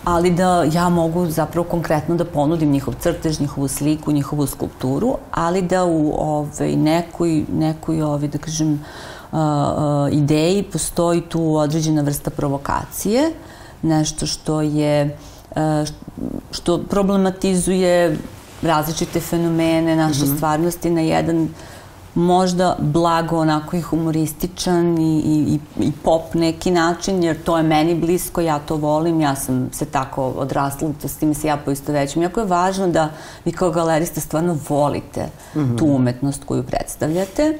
Ali 0.04 0.30
da 0.30 0.64
ja 0.72 0.88
mogu 0.88 1.26
zapravo 1.26 1.68
konkretno 1.68 2.14
da 2.14 2.24
ponudim 2.24 2.70
njihov 2.70 2.94
crtež, 3.00 3.40
njihovu 3.40 3.68
sliku, 3.68 4.12
njihovu 4.12 4.46
skulpturu, 4.46 5.16
ali 5.30 5.62
da 5.62 5.84
u 5.84 6.12
ovaj, 6.18 6.76
nekoj, 6.76 7.44
nekoj 7.52 8.02
ovaj, 8.02 8.28
da 8.28 8.38
kažem, 8.38 8.72
uh, 8.72 9.38
uh, 9.38 10.12
ideji 10.12 10.62
postoji 10.62 11.20
tu 11.20 11.56
određena 11.56 12.02
vrsta 12.02 12.30
provokacije, 12.30 13.30
nešto 13.82 14.26
što 14.26 14.60
je 14.60 15.04
uh, 15.04 15.33
što 16.50 16.78
problematizuje 16.78 18.18
različite 18.62 19.20
fenomene 19.20 19.96
naše 19.96 20.24
mm 20.24 20.28
-hmm. 20.28 20.36
stvarnosti 20.36 20.90
na 20.90 21.00
jedan 21.00 21.48
možda 22.14 22.76
blago 22.78 23.38
onako 23.38 23.76
i 23.76 23.80
humorističan 23.80 24.98
i, 24.98 25.18
i, 25.18 25.58
i 25.84 25.92
pop 26.02 26.34
neki 26.34 26.70
način, 26.70 27.22
jer 27.22 27.42
to 27.42 27.56
je 27.56 27.62
meni 27.62 27.94
blisko, 27.94 28.40
ja 28.40 28.58
to 28.58 28.76
volim, 28.76 29.20
ja 29.20 29.34
sam 29.34 29.68
se 29.72 29.84
tako 29.84 30.26
odrasla, 30.26 30.88
to 31.02 31.08
s 31.08 31.16
tim 31.16 31.34
se 31.34 31.46
ja 31.46 31.56
poisto 31.56 31.92
većem. 31.92 32.22
Jako 32.22 32.40
je 32.40 32.46
važno 32.46 32.88
da 32.88 33.10
vi 33.44 33.52
kao 33.52 33.70
galerista 33.70 34.20
stvarno 34.20 34.58
volite 34.68 35.26
mm 35.54 35.60
-hmm. 35.60 35.78
tu 35.78 35.86
umetnost 35.86 36.44
koju 36.44 36.62
predstavljate, 36.62 37.58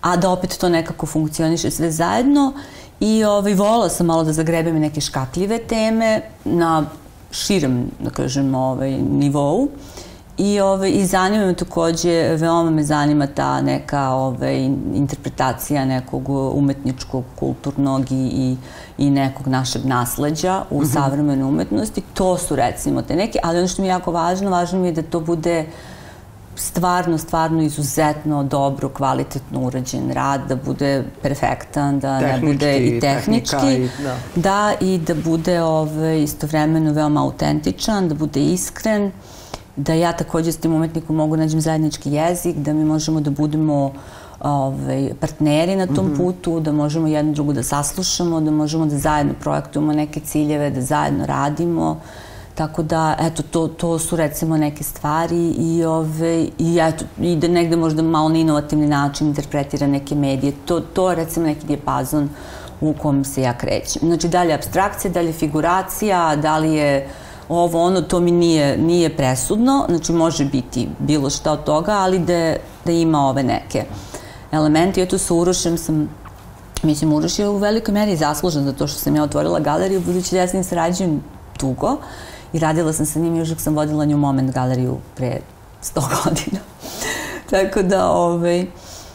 a 0.00 0.16
da 0.16 0.30
opet 0.30 0.58
to 0.58 0.68
nekako 0.68 1.06
funkcioniše 1.06 1.70
sve 1.70 1.90
zajedno 1.90 2.52
i 3.00 3.24
ovaj, 3.24 3.54
volila 3.54 3.88
sam 3.88 4.06
malo 4.06 4.24
da 4.24 4.32
zagrebem 4.32 4.78
neke 4.78 5.00
škakljive 5.00 5.58
teme 5.58 6.20
na 6.44 6.84
širem, 7.32 7.90
da 7.98 8.10
kažem, 8.10 8.54
ovaj, 8.54 8.90
nivou. 8.90 9.68
I, 10.38 10.60
ovaj, 10.60 10.90
I 10.90 11.06
zanima 11.06 11.46
me 11.46 11.54
takođe, 11.54 12.36
veoma 12.36 12.70
me 12.70 12.82
zanima 12.84 13.26
ta 13.26 13.60
neka 13.60 14.08
ovaj, 14.08 14.64
interpretacija 14.94 15.84
nekog 15.84 16.28
umetničkog, 16.54 17.24
kulturnog 17.38 18.12
i, 18.12 18.14
i, 18.14 18.56
i 18.98 19.10
nekog 19.10 19.46
našeg 19.46 19.84
nasleđa 19.84 20.62
u 20.70 20.80
mm 20.80 20.84
-hmm. 20.84 20.92
savremenoj 20.92 21.48
umetnosti. 21.48 22.02
To 22.14 22.38
su 22.38 22.56
recimo 22.56 23.02
te 23.02 23.16
neke, 23.16 23.38
ali 23.42 23.58
ono 23.58 23.68
što 23.68 23.82
mi 23.82 23.88
je 23.88 23.90
jako 23.90 24.12
važno, 24.12 24.50
važno 24.50 24.78
mi 24.78 24.86
je 24.86 24.92
da 24.92 25.02
to 25.02 25.20
bude 25.20 25.60
uh, 25.60 25.91
stvarno, 26.56 27.18
stvarno 27.18 27.62
izuzetno 27.62 28.44
dobro, 28.44 28.88
kvalitetno 28.88 29.60
urađen 29.60 30.10
rad, 30.12 30.40
da 30.48 30.56
bude 30.56 31.04
perfektan, 31.22 32.00
da 32.00 32.20
tehnički, 32.20 32.46
ne 32.46 32.52
bude 32.52 32.78
i 32.78 33.00
tehnički, 33.00 33.74
i, 33.74 33.88
da. 34.02 34.16
da, 34.34 34.72
i 34.80 34.98
da 34.98 35.14
bude 35.14 35.62
ove, 35.62 36.22
istovremeno 36.22 36.92
veoma 36.92 37.22
autentičan, 37.22 38.08
da 38.08 38.14
bude 38.14 38.40
iskren, 38.40 39.12
da 39.76 39.94
ja 39.94 40.12
takođe 40.12 40.52
s 40.52 40.56
tim 40.56 40.74
umetnikom 40.74 41.16
mogu 41.16 41.36
nađem 41.36 41.60
zajednički 41.60 42.12
jezik, 42.12 42.56
da 42.56 42.72
mi 42.72 42.84
možemo 42.84 43.20
da 43.20 43.30
budemo 43.30 43.92
ovaj, 44.40 45.10
partneri 45.20 45.76
na 45.76 45.86
tom 45.86 46.06
mm 46.06 46.10
-hmm. 46.10 46.16
putu, 46.16 46.60
da 46.60 46.72
možemo 46.72 47.06
jedno 47.06 47.32
drugo 47.32 47.52
da 47.52 47.62
saslušamo, 47.62 48.40
da 48.40 48.50
možemo 48.50 48.86
da 48.86 48.98
zajedno 48.98 49.34
projektujemo 49.40 49.92
neke 49.92 50.20
ciljeve, 50.20 50.70
da 50.70 50.80
zajedno 50.80 51.26
radimo, 51.26 52.00
Tako 52.54 52.82
da, 52.82 53.16
eto, 53.20 53.42
to, 53.42 53.68
to 53.68 53.98
su 53.98 54.16
recimo 54.16 54.56
neke 54.56 54.84
stvari 54.84 55.50
i, 55.58 55.84
ove, 55.84 56.46
i, 56.58 56.78
eto, 56.82 57.04
i 57.20 57.36
da 57.36 57.48
negde 57.48 57.76
možda 57.76 58.02
malo 58.02 58.28
na 58.28 58.38
inovativni 58.38 58.86
način 58.86 59.26
interpretira 59.26 59.86
neke 59.86 60.14
medije. 60.14 60.52
To, 60.64 60.80
to 60.80 61.10
je 61.10 61.16
recimo 61.16 61.46
neki 61.46 61.66
dijapazon 61.66 62.28
u 62.80 62.92
kom 62.92 63.24
se 63.24 63.42
ja 63.42 63.58
krećem. 63.58 64.02
Znači, 64.02 64.28
da 64.28 64.42
li 64.42 64.48
je 64.48 64.54
abstrakcija, 64.54 65.12
da 65.12 65.20
li 65.20 65.26
je 65.26 65.32
figuracija, 65.32 66.36
da 66.36 66.58
li 66.58 66.74
je 66.74 67.08
ovo, 67.48 67.82
ono, 67.82 68.02
to 68.02 68.20
mi 68.20 68.30
nije, 68.30 68.78
nije 68.78 69.16
presudno. 69.16 69.84
Znači, 69.88 70.12
može 70.12 70.44
biti 70.44 70.88
bilo 70.98 71.30
šta 71.30 71.52
od 71.52 71.64
toga, 71.64 71.92
ali 71.92 72.18
da, 72.18 72.56
da 72.84 72.92
ima 72.92 73.28
ove 73.28 73.42
neke 73.42 73.84
elementi. 74.52 75.02
Eto, 75.02 75.18
sa 75.18 75.34
Urošem 75.34 75.78
sam 75.78 76.08
Mislim, 76.82 77.12
Uroš 77.12 77.38
je 77.38 77.48
u 77.48 77.56
velikoj 77.56 77.94
meri 77.94 78.16
zaslužen 78.16 78.64
za 78.64 78.72
to 78.72 78.86
što 78.86 78.98
sam 78.98 79.16
ja 79.16 79.22
otvorila 79.22 79.60
galeriju, 79.60 80.00
budući 80.00 80.34
da 80.34 80.40
ja 80.40 80.48
s 80.48 80.52
njim 80.52 80.64
sarađujem 80.64 81.22
dugo 81.60 81.96
i 82.52 82.58
radila 82.58 82.92
sam 82.92 83.06
sa 83.06 83.18
njim 83.18 83.36
još 83.36 83.48
dok 83.48 83.60
sam 83.60 83.74
vodila 83.74 84.04
New 84.04 84.18
Moment 84.18 84.54
galeriju 84.54 84.98
pre 85.16 85.40
100 85.82 86.02
godina. 86.24 86.58
Tako 87.50 87.82
da, 87.82 88.10
ovaj, 88.10 88.66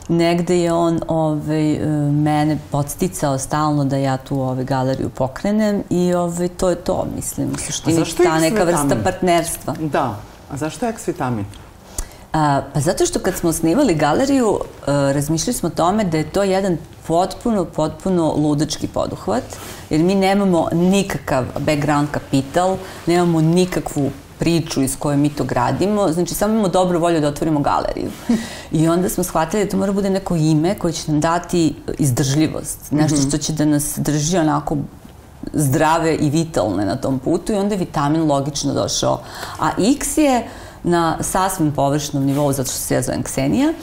negde 0.07 0.57
je 0.59 0.73
on 0.73 0.99
ovaj, 1.07 1.79
mene 2.11 2.57
podsticao 2.71 3.37
stalno 3.37 3.85
da 3.85 3.97
ja 3.97 4.17
tu 4.17 4.41
ovaj, 4.41 4.63
galeriju 4.63 5.09
pokrenem 5.09 5.83
i 5.89 6.13
ovaj, 6.13 6.47
to 6.47 6.69
je 6.69 6.75
to, 6.75 7.07
mislim, 7.15 7.49
u 7.53 7.57
suštini 7.57 8.05
ta 8.23 8.39
neka 8.39 8.63
vrsta 8.63 8.95
partnerstva. 9.03 9.75
Da, 9.79 10.15
a 10.51 10.57
zašto 10.57 10.85
je 10.85 10.89
eksvitamin? 10.89 11.45
A, 12.37 12.61
pa 12.73 12.79
zato 12.79 13.05
što 13.05 13.19
kad 13.19 13.35
smo 13.35 13.49
osnivali 13.49 13.95
galeriju, 13.95 14.59
a, 14.85 15.11
razmišljali 15.11 15.53
smo 15.53 15.67
o 15.67 15.75
tome 15.75 16.03
da 16.03 16.17
je 16.17 16.29
to 16.29 16.43
jedan 16.43 16.77
potpuno, 17.07 17.65
potpuno 17.65 18.33
ludački 18.37 18.87
poduhvat, 18.87 19.43
jer 19.89 20.03
mi 20.03 20.15
nemamo 20.15 20.69
nikakav 20.71 21.45
background 21.59 22.07
kapital, 22.11 22.77
nemamo 23.05 23.41
nikakvu 23.41 24.11
priču 24.39 24.81
iz 24.81 24.95
koje 24.99 25.17
mi 25.17 25.29
to 25.29 25.43
gradimo, 25.43 26.11
znači 26.11 26.35
samo 26.35 26.53
imamo 26.53 26.67
dobru 26.67 26.99
volju 26.99 27.21
da 27.21 27.27
otvorimo 27.27 27.59
galeriju. 27.59 28.11
I 28.71 28.87
onda 28.87 29.09
smo 29.09 29.23
shvatili 29.23 29.65
da 29.65 29.71
to 29.71 29.77
mora 29.77 29.91
bude 29.91 30.09
neko 30.09 30.35
ime 30.35 30.75
koje 30.75 30.93
će 30.93 31.11
nam 31.11 31.21
dati 31.21 31.75
izdržljivost, 31.97 32.91
nešto 32.91 33.17
mhm. 33.17 33.27
što 33.27 33.37
će 33.37 33.53
da 33.53 33.65
nas 33.65 33.93
drži 33.97 34.37
onako 34.37 34.77
zdrave 35.53 36.15
i 36.15 36.29
vitalne 36.29 36.85
na 36.85 36.95
tom 36.95 37.19
putu 37.19 37.53
i 37.53 37.55
onda 37.55 37.75
je 37.75 37.79
vitamin 37.79 38.27
logično 38.27 38.73
došao. 38.73 39.21
A 39.59 39.69
X 39.77 40.17
je 40.17 40.47
na 40.83 41.17
sasvim 41.21 41.71
površnom 41.71 42.25
nivou, 42.25 42.53
zato 42.53 42.69
što 42.69 42.79
se 42.79 42.95
ja 42.95 43.01
zovem 43.01 43.23
Ksenija, 43.23 43.73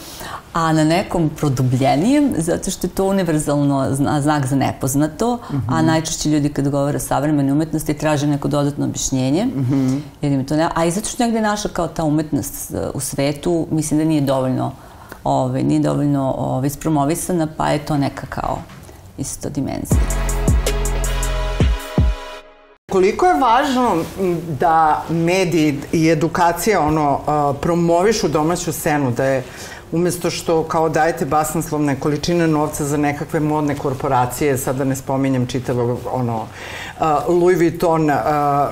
a 0.52 0.72
na 0.72 0.84
nekom 0.84 1.30
produbljenijem, 1.36 2.34
zato 2.38 2.70
što 2.70 2.86
je 2.86 2.90
to 2.90 3.04
univerzalno 3.04 3.86
znak 4.20 4.46
za 4.46 4.56
nepoznato, 4.56 5.34
mm 5.34 5.56
-hmm. 5.56 5.60
a 5.68 5.76
mhm. 5.76 5.86
najčešće 5.86 6.30
ljudi 6.30 6.48
kad 6.48 6.68
govore 6.68 6.96
o 6.96 7.00
savremenoj 7.00 7.52
umetnosti 7.52 7.94
traže 7.94 8.26
neko 8.26 8.48
dodatno 8.48 8.84
objašnjenje, 8.84 9.44
mm 9.44 9.66
-hmm. 9.70 10.00
jer 10.22 10.32
im 10.32 10.44
to 10.44 10.56
ne... 10.56 10.68
A 10.74 10.84
i 10.84 10.90
zato 10.90 11.08
što 11.08 11.24
negde 11.24 11.40
naša 11.40 11.68
kao 11.68 11.88
ta 11.88 12.04
umetnost 12.04 12.70
e, 12.70 12.90
u 12.94 13.00
svetu, 13.00 13.66
mislim 13.70 14.00
da 14.00 14.04
nije 14.04 14.20
dovoljno 14.20 14.72
ovaj, 15.24 15.62
nije 15.62 15.80
dovoljno 15.80 16.34
ovaj, 16.38 16.66
ispromovisana, 16.66 17.46
pa 17.56 17.68
je 17.68 17.78
to 17.78 17.96
neka 17.96 18.26
kao 18.26 18.58
isto 19.18 19.50
dimenzija. 19.50 20.43
Koliko 22.94 23.26
je 23.26 23.34
važno 23.34 23.96
da 24.60 25.04
mediji 25.08 25.78
i 25.92 26.08
edukacija 26.08 26.80
ono, 26.80 27.20
promovišu 27.60 28.28
domaću 28.28 28.72
scenu, 28.72 29.10
da 29.10 29.24
je 29.24 29.42
umesto 29.92 30.30
što 30.30 30.62
kao 30.62 30.88
dajete 30.88 31.24
basnoslovne 31.24 32.00
količine 32.00 32.46
novca 32.46 32.84
za 32.84 32.96
nekakve 32.96 33.40
modne 33.40 33.74
korporacije, 33.74 34.58
sad 34.58 34.76
da 34.76 34.84
ne 34.84 34.96
spominjem 34.96 35.46
čitavog 35.46 35.98
ono, 36.12 36.46
Louis 37.28 37.58
Vuitton, 37.58 38.10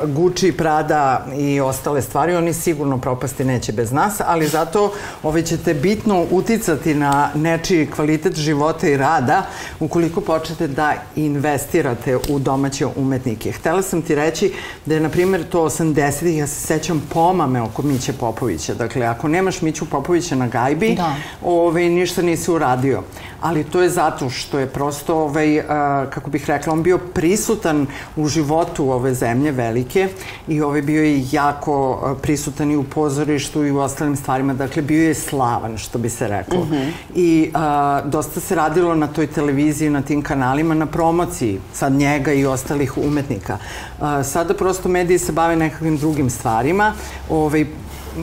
Gucci, 0.06 0.52
Prada 0.52 1.26
i 1.36 1.60
ostale 1.60 2.02
stvari, 2.02 2.36
oni 2.36 2.52
sigurno 2.52 2.98
propasti 2.98 3.44
neće 3.44 3.72
bez 3.72 3.92
nas, 3.92 4.20
ali 4.26 4.46
zato 4.46 4.92
ovaj, 5.22 5.42
ćete 5.42 5.74
bitno 5.74 6.24
uticati 6.30 6.94
na 6.94 7.30
nečiji 7.34 7.86
kvalitet 7.86 8.36
života 8.36 8.88
i 8.88 8.96
rada 8.96 9.42
ukoliko 9.80 10.20
počnete 10.20 10.68
da 10.68 10.94
investirate 11.16 12.16
u 12.28 12.38
domaće 12.38 12.86
umetnike. 12.96 13.52
Htela 13.52 13.82
sam 13.82 14.02
ti 14.02 14.14
reći 14.14 14.52
da 14.86 14.94
je, 14.94 15.00
na 15.00 15.08
primjer, 15.08 15.48
to 15.48 15.64
80-ih, 15.64 16.38
ja 16.38 16.46
se 16.46 16.60
sećam 16.66 17.02
pomame 17.12 17.62
oko 17.62 17.82
Miće 17.82 18.12
Popovića. 18.12 18.74
Dakle, 18.74 19.06
ako 19.06 19.28
nemaš 19.28 19.62
Miću 19.62 19.90
Popovića 19.90 20.34
na 20.34 20.46
gajbi, 20.46 20.94
da. 20.94 21.01
Ovaj, 21.42 21.88
ništa 21.88 22.22
nisi 22.22 22.50
uradio. 22.50 23.03
Ali 23.42 23.64
to 23.64 23.82
je 23.82 23.90
zato 23.90 24.30
što 24.30 24.59
je 24.59 24.66
prosto, 24.66 25.16
ovaj, 25.16 25.59
uh, 25.59 25.64
kako 26.11 26.30
bih 26.30 26.44
rekla, 26.46 26.72
on 26.72 26.82
bio 26.82 26.98
prisutan 26.98 27.86
u 28.16 28.28
životu 28.28 28.90
ove 28.90 29.14
zemlje 29.14 29.50
velike 29.50 30.09
i 30.48 30.61
ovaj 30.61 30.82
bio 30.82 31.03
je 31.03 31.24
jako 31.32 32.16
prisutan 32.22 32.70
i 32.70 32.76
u 32.76 32.84
pozorištu 32.84 33.64
i 33.64 33.70
u 33.70 33.78
ostalim 33.78 34.16
stvarima. 34.16 34.55
Dakle, 34.55 34.82
bio 34.82 35.09
je 35.09 35.14
slavan, 35.14 35.78
što 35.78 35.98
bi 35.98 36.11
se 36.11 36.28
reklo. 36.28 36.64
Mm 36.64 36.70
-hmm. 36.70 36.90
I 37.14 37.50
uh, 37.55 38.11
dosta 38.11 38.40
se 38.40 38.55
radilo 38.55 38.94
na 38.94 39.07
toj 39.07 39.26
televiziji, 39.26 39.90
na 39.90 40.03
tim 40.03 40.22
kanalima, 40.22 40.74
na 40.74 40.86
promociji 40.86 41.61
sad 41.72 41.92
njega 41.92 42.32
i 42.32 42.46
ostalih 42.46 42.98
umetnika. 42.98 43.59
Uh, 43.98 44.07
sada 44.24 44.55
prosto 44.55 44.88
mediji 44.88 45.18
se 45.18 45.32
bave 45.32 45.57
nekakvim 45.57 45.96
drugim 45.96 46.30
stvarima. 46.30 46.92
Ovaj, 47.30 47.66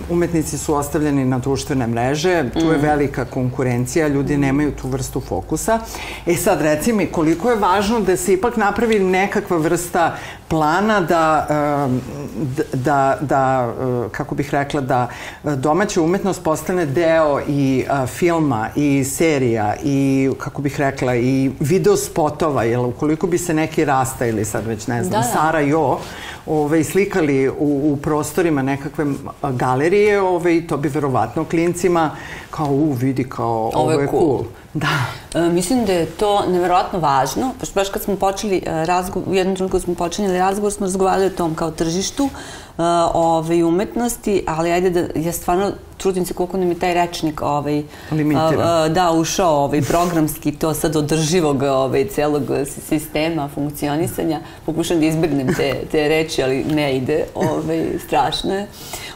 umetnici 0.10 0.58
su 0.58 0.74
ostavljeni 0.76 1.26
na 1.26 1.40
društvene 1.40 1.88
mreže, 1.88 2.44
tu 2.54 2.72
je 2.72 2.78
mm. 2.78 2.82
velika 2.82 3.26
konkurencija, 3.26 4.08
ljudi 4.08 4.38
nemaju 4.38 4.72
tu 4.72 4.88
vrstu 4.88 5.22
fokusa. 5.22 5.80
E 6.26 6.36
sad, 6.36 6.62
reci 6.62 6.94
mi, 6.94 7.06
koliko 7.06 7.50
je 7.50 7.56
važno 7.56 8.00
da 8.00 8.18
se 8.18 8.34
ipak 8.34 8.58
napravi 8.58 9.00
nekakva 9.00 9.58
vrsta 9.58 10.18
plana 10.50 11.02
da, 11.02 11.48
da, 12.74 13.18
da 13.22 13.74
kako 14.12 14.36
bih 14.36 14.50
rekla, 14.52 14.82
da 14.82 15.08
domaća 15.44 16.02
umetnost 16.02 16.44
postane 16.44 16.86
deo 16.86 17.40
i 17.48 17.86
filma 18.08 18.70
i 18.76 19.04
serija 19.04 19.76
i, 19.84 20.30
kako 20.38 20.62
bih 20.62 20.80
rekla, 20.80 21.16
i 21.16 21.52
video 21.60 21.98
spotova, 21.98 22.64
jer 22.64 22.80
ukoliko 22.80 23.28
bi 23.28 23.38
se 23.38 23.54
neki 23.54 23.86
rasta 23.86 24.26
ili 24.26 24.46
sad 24.46 24.68
već 24.68 24.88
ne 24.88 25.04
znam, 25.04 25.22
da, 25.22 25.28
da. 25.28 25.34
Sara 25.34 25.60
Jo, 25.60 26.00
ovaj, 26.46 26.84
slikali 26.84 27.50
u, 27.50 27.94
u 27.94 27.98
prostorima 28.02 28.62
nekakve 28.62 29.06
galerije, 29.52 30.22
ovaj, 30.22 30.68
to 30.68 30.78
bi 30.78 30.90
verovatno 30.90 31.46
klincima 31.46 32.12
kao, 32.52 32.68
u, 32.68 32.92
vidi, 32.94 33.24
kao, 33.24 33.48
ovo, 33.48 33.72
ovo 33.74 33.92
je 33.92 34.08
cool. 34.08 34.22
cool. 34.22 34.44
Da. 34.80 35.40
E, 35.40 35.50
mislim 35.50 35.86
da 35.86 35.94
je 35.94 36.06
to 36.06 36.46
neverovatno 36.48 37.00
važno, 37.00 37.54
pošto 37.60 37.80
baš 37.80 37.90
kad 37.90 38.02
smo 38.02 38.16
počeli 38.16 38.58
e, 38.66 38.86
razgovor, 38.86 39.30
u 39.30 39.36
jednom 39.36 39.56
trenutku 39.56 39.80
smo 39.80 39.96
počinjeli 39.96 40.38
razgovor, 40.38 40.72
smo 40.72 40.86
razgovarali 40.86 41.26
o 41.26 41.38
tom 41.38 41.56
kao 41.56 41.72
tržištu 41.72 42.30
ove, 43.14 43.64
umetnosti, 43.64 44.44
ali 44.48 44.72
ajde 44.72 44.90
da, 44.90 45.20
ja 45.20 45.32
stvarno 45.32 45.72
trudim 45.98 46.26
se 46.26 46.34
koliko 46.34 46.58
nam 46.58 46.70
je 46.70 46.80
taj 46.80 46.94
rečnik 46.94 47.42
ovaj, 47.42 47.84
a, 48.36 48.88
da, 48.90 49.12
ušao 49.12 49.64
ovaj, 49.64 49.82
programski 49.82 50.52
to 50.52 50.74
sad 50.74 50.96
održivog 50.96 51.64
ovaj, 51.64 52.08
celog 52.08 52.44
sistema 52.88 53.50
funkcionisanja. 53.56 54.40
Pokušam 54.66 55.00
da 55.00 55.06
izbegnem 55.06 55.56
te, 55.56 55.76
te 55.92 56.08
reči, 56.08 56.44
ali 56.44 56.64
ne 56.64 56.98
ide, 56.98 57.26
ovaj, 57.36 57.86
strašno 58.06 58.54
je. 58.54 58.68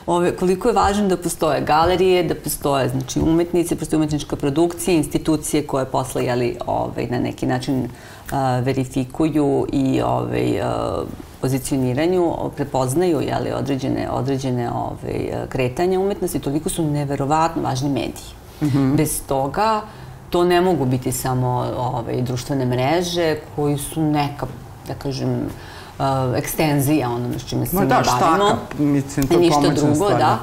Ove, 0.06 0.36
koliko 0.36 0.68
je 0.68 0.74
važno 0.74 1.08
da 1.08 1.18
postoje 1.18 1.62
galerije, 1.62 2.24
da 2.24 2.36
postoje 2.36 2.90
znači, 2.90 3.20
umetnice, 3.20 3.76
postoje 3.76 3.98
umetnička 3.98 4.36
produkcija, 4.36 4.96
institucije 4.96 5.68
koje 5.68 5.86
posle 5.86 6.26
jeli, 6.26 6.58
ovaj, 6.66 7.08
na 7.08 7.20
neki 7.20 7.46
način 7.46 7.88
a, 8.32 8.60
verifikuju 8.60 9.68
i 9.72 10.02
ovaj, 10.02 10.62
a, 10.62 11.04
pozicioniranju 11.44 12.36
prepoznaju 12.56 13.22
jeli, 13.22 13.52
određene, 13.52 14.10
određene 14.10 14.70
ovaj, 14.72 15.48
kretanja 15.50 16.00
umetnosti, 16.00 16.40
toliko 16.40 16.70
su 16.70 16.84
neverovatno 16.84 17.62
važni 17.62 17.90
mediji. 17.90 18.32
Mm 18.62 18.66
-hmm. 18.66 18.96
Bez 18.96 19.22
toga 19.28 19.82
to 20.30 20.44
ne 20.44 20.62
mogu 20.62 20.86
biti 20.86 21.12
samo 21.12 21.50
ovaj, 21.78 22.22
društvene 22.22 22.66
mreže 22.66 23.36
koji 23.56 23.78
su 23.78 24.02
neka, 24.02 24.48
da 24.88 24.94
kažem, 24.94 25.34
uh, 25.36 26.06
ekstenzija 26.38 27.10
onome 27.10 27.40
s 27.40 27.50
čime 27.50 27.66
se 27.66 27.76
mi 27.76 27.88
da, 27.88 27.96
bavimo. 27.96 28.18
Štaka, 28.18 28.56
mislim, 28.80 29.28
to 29.28 29.40
Ništa 29.40 29.70
drugo, 29.76 29.96
stvar, 29.96 30.18
da 30.18 30.40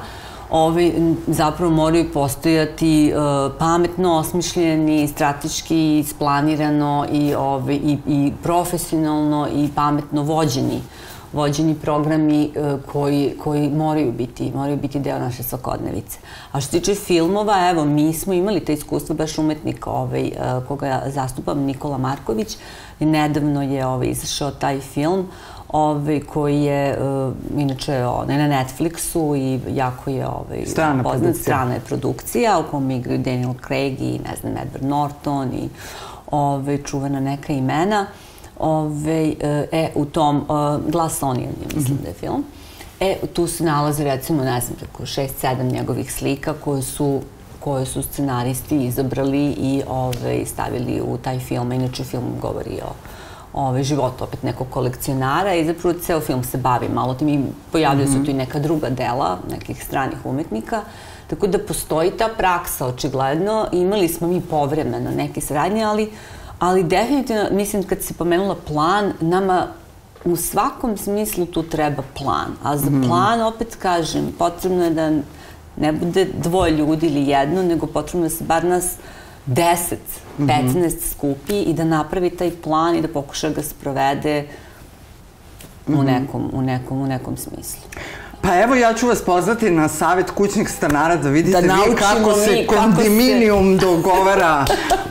ovi 0.51 1.15
zapravo 1.27 1.71
moraju 1.71 2.11
postojati 2.13 3.13
uh, 3.15 3.51
pametno 3.59 4.17
osmišljeni, 4.17 5.07
strateški 5.07 5.99
isplanirano 5.99 7.07
i, 7.11 7.35
ovi, 7.35 7.75
i, 7.75 7.97
i 8.07 8.31
profesionalno 8.43 9.47
i 9.55 9.69
pametno 9.75 10.23
vođeni 10.23 10.81
vođeni 11.33 11.75
programi 11.75 12.51
uh, 12.55 12.79
koji, 12.91 13.33
koji 13.43 13.69
moraju 13.69 14.11
biti, 14.11 14.51
moraju 14.55 14.77
biti 14.77 14.99
deo 14.99 15.19
naše 15.19 15.43
svakodnevice. 15.43 16.19
A 16.51 16.61
što 16.61 16.71
se 16.71 16.79
tiče 16.79 16.95
filmova, 16.95 17.69
evo, 17.69 17.85
mi 17.85 18.13
smo 18.13 18.33
imali 18.33 18.59
te 18.59 18.73
iskustvo 18.73 19.15
baš 19.15 19.37
umetnika 19.37 19.89
ovaj, 19.89 20.23
uh, 20.23 20.67
koga 20.67 20.87
ja 20.87 21.03
zastupam, 21.07 21.59
Nikola 21.59 21.97
Marković, 21.97 22.57
i 22.99 23.05
nedavno 23.05 23.61
je 23.61 23.85
ovaj, 23.85 24.07
izašao 24.07 24.51
taj 24.51 24.79
film 24.79 25.27
ovaj, 25.71 26.19
koji 26.19 26.63
je 26.63 26.97
uh, 26.99 27.33
inače 27.57 28.05
onaj, 28.05 28.37
na 28.37 28.47
Netflixu 28.47 29.37
i 29.37 29.75
jako 29.75 30.09
je 30.09 30.27
ovaj, 30.27 30.65
strana 30.65 31.03
poznat, 31.03 31.21
produkcija. 31.21 31.43
strana 31.43 31.73
je 31.73 31.79
produkcija 31.79 32.59
u 32.59 32.71
kom 32.71 32.91
igraju 32.91 33.19
Daniel 33.19 33.53
Craig 33.67 34.01
i 34.01 34.19
ne 34.19 34.35
znam, 34.41 34.53
Edward 34.53 34.85
Norton 34.85 35.53
i 35.53 35.69
ovaj, 36.31 36.83
čuvena 36.83 37.19
neka 37.19 37.53
imena. 37.53 38.05
Ove, 38.59 39.33
e, 39.71 39.89
u 39.95 40.05
tom, 40.05 40.37
uh, 40.37 40.91
Glass 40.91 41.23
Onion, 41.23 41.53
mislim 41.75 41.95
mm 41.95 41.99
-hmm. 41.99 42.03
da 42.03 42.07
je 42.07 42.13
film. 42.13 42.43
E, 42.99 43.15
tu 43.33 43.47
se 43.47 43.63
nalaze 43.63 44.03
recimo, 44.03 44.43
ne 44.43 44.61
znam, 44.61 44.75
preko 44.77 45.05
šest, 45.05 45.39
sedam 45.39 45.67
njegovih 45.67 46.13
slika 46.13 46.53
koje 46.53 46.81
su 46.81 47.21
koje 47.59 47.85
su 47.85 48.01
scenaristi 48.01 48.85
izabrali 48.85 49.55
i 49.57 49.81
ove, 49.87 50.45
stavili 50.45 51.01
u 51.01 51.17
taj 51.17 51.39
film. 51.39 51.71
Inače, 51.71 52.03
film 52.03 52.23
govori 52.41 52.79
o 52.85 52.93
ovaj, 53.53 53.83
život 53.83 54.21
opet 54.21 54.43
nekog 54.43 54.67
kolekcionara 54.69 55.55
i 55.55 55.65
zapravo 55.65 55.99
ceo 55.99 56.19
film 56.19 56.43
se 56.43 56.57
bavi 56.57 56.89
malo 56.89 57.13
tim 57.13 57.29
i 57.29 57.43
pojavljaju 57.71 58.09
mm 58.09 58.13
-hmm. 58.13 58.19
se 58.19 58.25
tu 58.25 58.31
i 58.31 58.33
neka 58.33 58.59
druga 58.59 58.89
dela 58.89 59.37
nekih 59.49 59.83
stranih 59.83 60.25
umetnika. 60.25 60.81
Tako 61.27 61.47
da 61.47 61.59
postoji 61.59 62.11
ta 62.11 62.29
praksa, 62.37 62.87
očigledno. 62.87 63.67
Imali 63.71 64.07
smo 64.07 64.27
mi 64.27 64.41
povremeno 64.41 65.11
neke 65.11 65.41
sradnje, 65.41 65.83
ali, 65.83 66.09
ali 66.59 66.83
definitivno, 66.83 67.43
mislim, 67.51 67.83
kad 67.83 68.01
se 68.01 68.13
pomenula 68.13 68.55
plan, 68.67 69.13
nama 69.19 69.67
u 70.25 70.35
svakom 70.35 70.97
smislu 70.97 71.45
tu 71.45 71.63
treba 71.63 72.03
plan. 72.17 72.51
A 72.63 72.77
za 72.77 72.89
mm 72.89 72.93
-hmm. 72.93 73.07
plan, 73.07 73.41
opet 73.41 73.75
kažem, 73.75 74.33
potrebno 74.39 74.83
je 74.83 74.89
da 74.89 75.11
ne 75.77 75.91
bude 75.91 76.27
dvoje 76.37 76.71
ljudi 76.71 77.07
ili 77.07 77.27
jedno, 77.27 77.63
nego 77.63 77.87
potrebno 77.87 78.25
je 78.25 78.29
da 78.29 78.35
se 78.35 78.43
bar 78.43 78.65
nas 78.65 78.85
uh, 78.85 79.20
10, 79.45 79.95
15 80.39 80.75
mm 80.75 80.83
-hmm. 80.83 81.11
skupi 81.11 81.61
i 81.61 81.73
da 81.73 81.83
napravi 81.83 82.29
taj 82.29 82.51
plan 82.63 82.95
i 82.95 83.01
da 83.01 83.07
pokuša 83.07 83.49
da 83.49 83.55
ga 83.55 83.63
sprovede 83.63 84.41
mm 84.41 85.93
-hmm. 85.93 85.99
u, 85.99 86.03
mhm. 86.03 86.11
nekom, 86.11 86.49
u, 86.53 86.61
nekom, 86.61 87.01
u 87.01 87.07
nekom 87.07 87.37
smislu. 87.37 87.81
Pa 88.41 88.61
evo 88.61 88.75
ja 88.75 88.93
ću 88.93 89.07
vas 89.07 89.21
pozvati 89.21 89.69
na 89.69 89.87
savet 89.87 90.31
kućnih 90.31 90.69
stanara 90.69 91.15
da 91.15 91.29
vidite 91.29 91.61
da 91.61 91.73
vi 91.73 91.95
kako 91.95 92.33
se 92.33 92.65
kondiminijum 92.67 93.79
se... 93.79 93.85
dogovara 93.85 94.65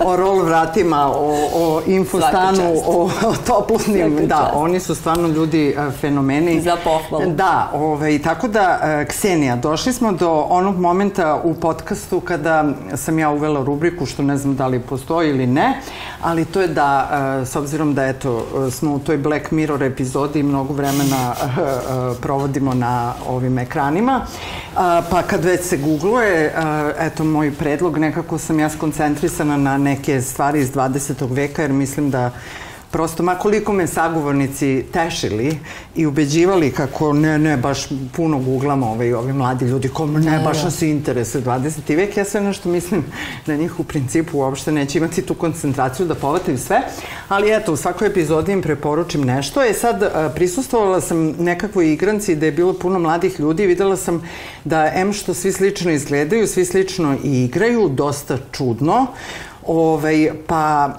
o 0.05 0.17
rol 0.17 0.43
vratima, 0.43 1.07
o, 1.07 1.49
o 1.55 1.83
infostanu, 1.87 2.75
o, 2.87 3.11
o 3.27 3.35
toplotnim. 3.47 4.27
Da, 4.27 4.53
oni 4.55 4.81
su 4.81 4.95
stvarno 4.95 5.29
ljudi 5.29 5.75
uh, 5.77 5.95
fenomeni. 5.95 6.61
Za 6.61 6.77
pohvalu. 6.85 7.33
Da, 7.33 7.71
ovaj, 7.75 8.23
tako 8.23 8.49
da, 8.49 8.81
uh, 8.83 9.09
Ksenija, 9.09 9.57
došli 9.57 9.93
smo 9.93 10.13
do 10.13 10.47
onog 10.49 10.79
momenta 10.79 11.41
u 11.45 11.55
podcastu 11.55 12.21
kada 12.21 12.65
sam 12.95 13.19
ja 13.19 13.31
uvela 13.31 13.65
rubriku, 13.65 14.07
što 14.07 14.23
ne 14.23 14.37
znam 14.37 14.57
da 14.57 14.67
li 14.67 14.81
postoji 14.81 15.31
ili 15.31 15.47
ne, 15.47 15.81
ali 16.23 16.45
to 16.45 16.61
je 16.61 16.69
da, 16.69 17.09
uh, 17.41 17.49
s 17.49 17.57
obzirom 17.57 17.95
da 17.95 18.07
eto, 18.07 18.47
smo 18.71 18.95
u 18.95 18.99
toj 18.99 19.19
Black 19.19 19.51
Mirror 19.51 19.83
epizodi 19.83 20.41
i 20.41 20.43
mnogo 20.43 20.75
vremena 20.75 21.35
provodimo 22.21 22.75
na 22.75 23.13
ovim 23.27 23.59
ekranima. 23.59 24.27
A, 24.77 25.03
pa 25.11 25.23
kad 25.23 25.45
već 25.45 25.65
se 25.65 25.77
googluje, 25.77 26.53
a, 26.57 26.93
eto 26.99 27.25
moj 27.25 27.55
predlog, 27.55 27.99
nekako 27.99 28.39
sam 28.39 28.61
ja 28.61 28.71
skoncentrisana 28.71 29.57
na 29.57 29.79
neke 29.79 30.23
stvari 30.23 30.61
iz 30.61 30.73
20. 30.73 31.35
veka, 31.35 31.63
jer 31.63 31.73
mislim 31.73 32.11
da 32.11 32.31
prosto, 32.91 33.23
makoliko 33.23 33.73
me 33.73 33.87
sagovornici 33.87 34.85
tešili 34.93 35.59
i 35.95 36.07
ubeđivali 36.07 36.73
kako 36.73 37.13
ne, 37.13 37.39
ne, 37.39 37.57
baš 37.57 37.89
puno 38.17 38.39
googlam 38.39 38.83
ovaj, 38.83 39.13
ovi 39.15 39.33
mladi 39.33 39.65
ljudi, 39.65 39.89
ko 39.89 40.07
ne, 40.07 40.39
Da, 40.39 40.45
baš 40.45 40.59
da. 40.59 40.65
nas 40.65 40.83
interesuje 40.83 41.45
20. 41.45 41.97
vek, 41.97 42.17
ja 42.17 42.25
sve 42.25 42.41
nešto 42.41 42.69
mislim 42.69 43.05
da 43.47 43.57
njih 43.57 43.81
u 43.81 43.85
principu 43.85 44.39
uopšte 44.39 44.73
neće 44.73 44.99
imati 44.99 45.23
tu 45.23 45.35
koncentraciju 45.35 46.07
da 46.07 46.15
povataju 46.15 46.59
sve, 46.59 46.81
ali 47.29 47.53
eto, 47.53 47.73
u 47.73 47.77
svakoj 47.77 48.09
epizodi 48.09 48.53
im 48.53 48.63
preporučim 48.63 49.25
nešto. 49.25 49.63
E 49.63 49.73
sad, 49.73 50.13
prisustvovala 50.35 51.01
sam 51.01 51.35
nekakvoj 51.39 51.93
igranci 51.93 52.37
da 52.37 52.47
je 52.47 52.53
bilo 52.53 52.73
puno 52.73 52.99
mladih 52.99 53.41
ljudi 53.41 53.63
i 53.63 53.67
videla 53.67 53.97
sam 53.97 54.23
da 54.65 54.91
em 54.95 55.13
što 55.13 55.35
svi 55.35 55.53
slično 55.53 55.91
izgledaju, 55.91 56.47
svi 56.47 56.65
slično 56.65 57.17
i 57.25 57.45
igraju, 57.45 57.89
dosta 57.89 58.39
čudno, 58.53 59.07
ovaj, 59.67 60.31
pa 60.47 60.95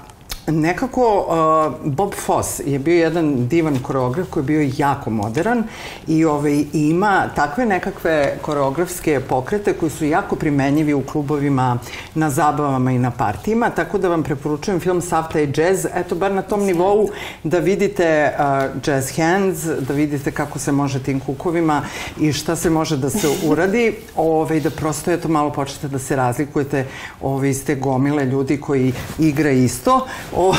Nekako 0.47 1.25
uh, 1.27 1.91
Bob 1.93 2.13
Foss 2.13 2.61
je 2.65 2.79
bio 2.79 2.95
jedan 2.95 3.47
divan 3.47 3.79
koreograf 3.79 4.27
koji 4.29 4.41
je 4.41 4.45
bio 4.45 4.71
jako 4.77 5.09
modern 5.09 5.63
i 6.07 6.25
ovaj, 6.25 6.65
ima 6.73 7.29
takve 7.35 7.65
nekakve 7.65 8.37
koreografske 8.41 9.19
pokrete 9.19 9.73
koji 9.73 9.89
su 9.89 10.05
jako 10.05 10.35
primenjivi 10.35 10.93
u 10.93 11.01
klubovima, 11.01 11.77
na 12.15 12.29
zabavama 12.29 12.91
i 12.91 12.99
na 12.99 13.11
partijima, 13.11 13.69
tako 13.69 13.97
da 13.97 14.09
vam 14.09 14.23
preporučujem 14.23 14.79
film 14.79 15.01
Savta 15.01 15.39
i 15.39 15.53
Jazz, 15.57 15.85
eto 15.95 16.15
bar 16.15 16.31
na 16.31 16.41
tom 16.41 16.63
nivou 16.63 17.09
da 17.43 17.59
vidite 17.59 18.31
uh, 18.39 18.85
jazz 18.87 19.17
hands, 19.17 19.63
da 19.87 19.93
vidite 19.93 20.31
kako 20.31 20.59
se 20.59 20.71
može 20.71 21.03
tim 21.03 21.19
kukovima 21.19 21.81
i 22.19 22.33
šta 22.33 22.55
se 22.55 22.69
može 22.69 22.97
da 22.97 23.09
se 23.09 23.27
uradi, 23.49 23.95
ovaj, 24.15 24.59
da 24.59 24.69
prosto 24.69 25.11
eto 25.11 25.27
malo 25.27 25.51
počnete 25.51 25.87
da 25.87 25.99
se 25.99 26.15
razlikujete 26.15 26.85
ovaj, 27.21 27.49
iz 27.49 27.65
te 27.65 27.75
gomile 27.75 28.25
ljudi 28.25 28.57
koji 28.57 28.93
igra 29.19 29.51
isto. 29.51 30.07
O, 30.35 30.55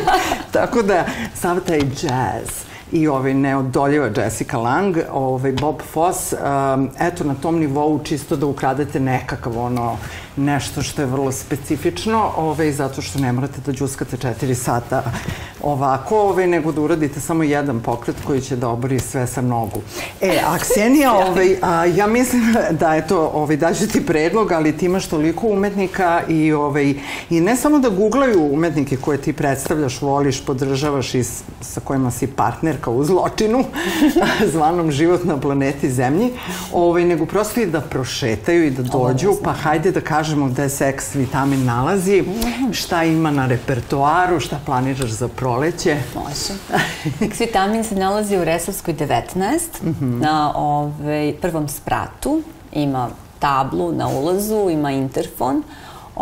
tako 0.52 0.82
da, 0.82 1.04
sav 1.34 1.60
taj 1.60 1.78
jazz 1.78 2.69
i 2.92 3.08
ovaj 3.08 3.34
neodoljiva 3.34 4.10
Jessica 4.16 4.58
Lang, 4.58 4.96
ovaj 5.12 5.52
Bob 5.52 5.82
Foss, 5.92 6.32
um, 6.32 6.90
eto 7.00 7.24
na 7.24 7.34
tom 7.34 7.58
nivou 7.58 8.00
čisto 8.04 8.36
da 8.36 8.46
ukradete 8.46 9.00
nekakav 9.00 9.58
ono 9.58 9.96
nešto 10.36 10.82
što 10.82 11.02
je 11.02 11.06
vrlo 11.06 11.32
specifično, 11.32 12.30
ovaj, 12.36 12.72
zato 12.72 13.02
što 13.02 13.18
ne 13.18 13.32
morate 13.32 13.60
da 13.66 13.72
džuskate 13.72 14.16
4 14.16 14.54
sata 14.54 15.02
ovako, 15.62 16.20
ovaj, 16.20 16.46
nego 16.46 16.72
da 16.72 16.80
uradite 16.80 17.20
samo 17.20 17.42
jedan 17.42 17.80
pokret 17.80 18.16
koji 18.26 18.40
će 18.40 18.56
da 18.56 18.68
obori 18.68 18.98
sve 18.98 19.26
sa 19.26 19.40
nogu. 19.40 19.80
E, 20.20 20.40
a 20.46 20.58
Ksenija, 20.58 21.14
ovaj, 21.26 21.56
a, 21.62 21.84
ja 21.84 22.06
mislim 22.06 22.54
da 22.70 22.94
je 22.94 23.06
to, 23.06 23.30
ovaj, 23.34 23.56
daću 23.56 23.88
ti 23.88 24.06
predlog, 24.06 24.52
ali 24.52 24.76
ti 24.76 24.86
imaš 24.86 25.06
toliko 25.06 25.46
umetnika 25.46 26.22
i, 26.28 26.52
ovaj, 26.52 26.94
i 27.30 27.40
ne 27.40 27.56
samo 27.56 27.78
da 27.78 27.88
googlaju 27.88 28.52
umetnike 28.52 28.96
koje 28.96 29.18
ti 29.18 29.32
predstavljaš, 29.32 30.00
voliš, 30.00 30.44
podržavaš 30.44 31.14
i 31.14 31.24
s, 31.24 31.42
sa 31.60 31.80
kojima 31.80 32.10
si 32.10 32.26
partnerka 32.80 32.90
u 32.90 33.04
zločinu, 33.04 33.64
zvanom 34.52 34.90
život 34.90 35.24
na 35.24 35.40
planeti 35.40 35.90
Zemlji, 35.90 36.32
ovaj, 36.72 37.04
nego 37.04 37.26
prosto 37.26 37.60
i 37.60 37.66
da 37.66 37.80
prošetaju 37.80 38.66
i 38.66 38.70
da 38.70 38.82
dođu, 38.82 39.32
pa 39.44 39.52
hajde 39.52 39.92
da 39.92 40.00
kažemo 40.00 40.48
gde 40.48 40.68
se 40.68 40.88
X 40.88 41.14
vitamin 41.14 41.64
nalazi, 41.64 42.24
šta 42.72 43.04
ima 43.04 43.30
na 43.30 43.46
repertoaru, 43.46 44.40
šta 44.40 44.60
planiraš 44.66 45.10
za 45.10 45.28
proleće. 45.28 45.96
Može. 46.14 46.58
X 47.20 47.40
vitamin 47.40 47.84
se 47.84 47.94
nalazi 47.94 48.36
u 48.36 48.44
Resavskoj 48.44 48.94
19, 48.94 49.58
na 50.00 50.52
ovaj, 50.56 51.34
prvom 51.40 51.68
spratu. 51.68 52.42
Ima 52.72 53.10
tablu 53.38 53.92
na 53.92 54.08
ulazu, 54.08 54.68
ima 54.70 54.90
interfon. 54.90 55.62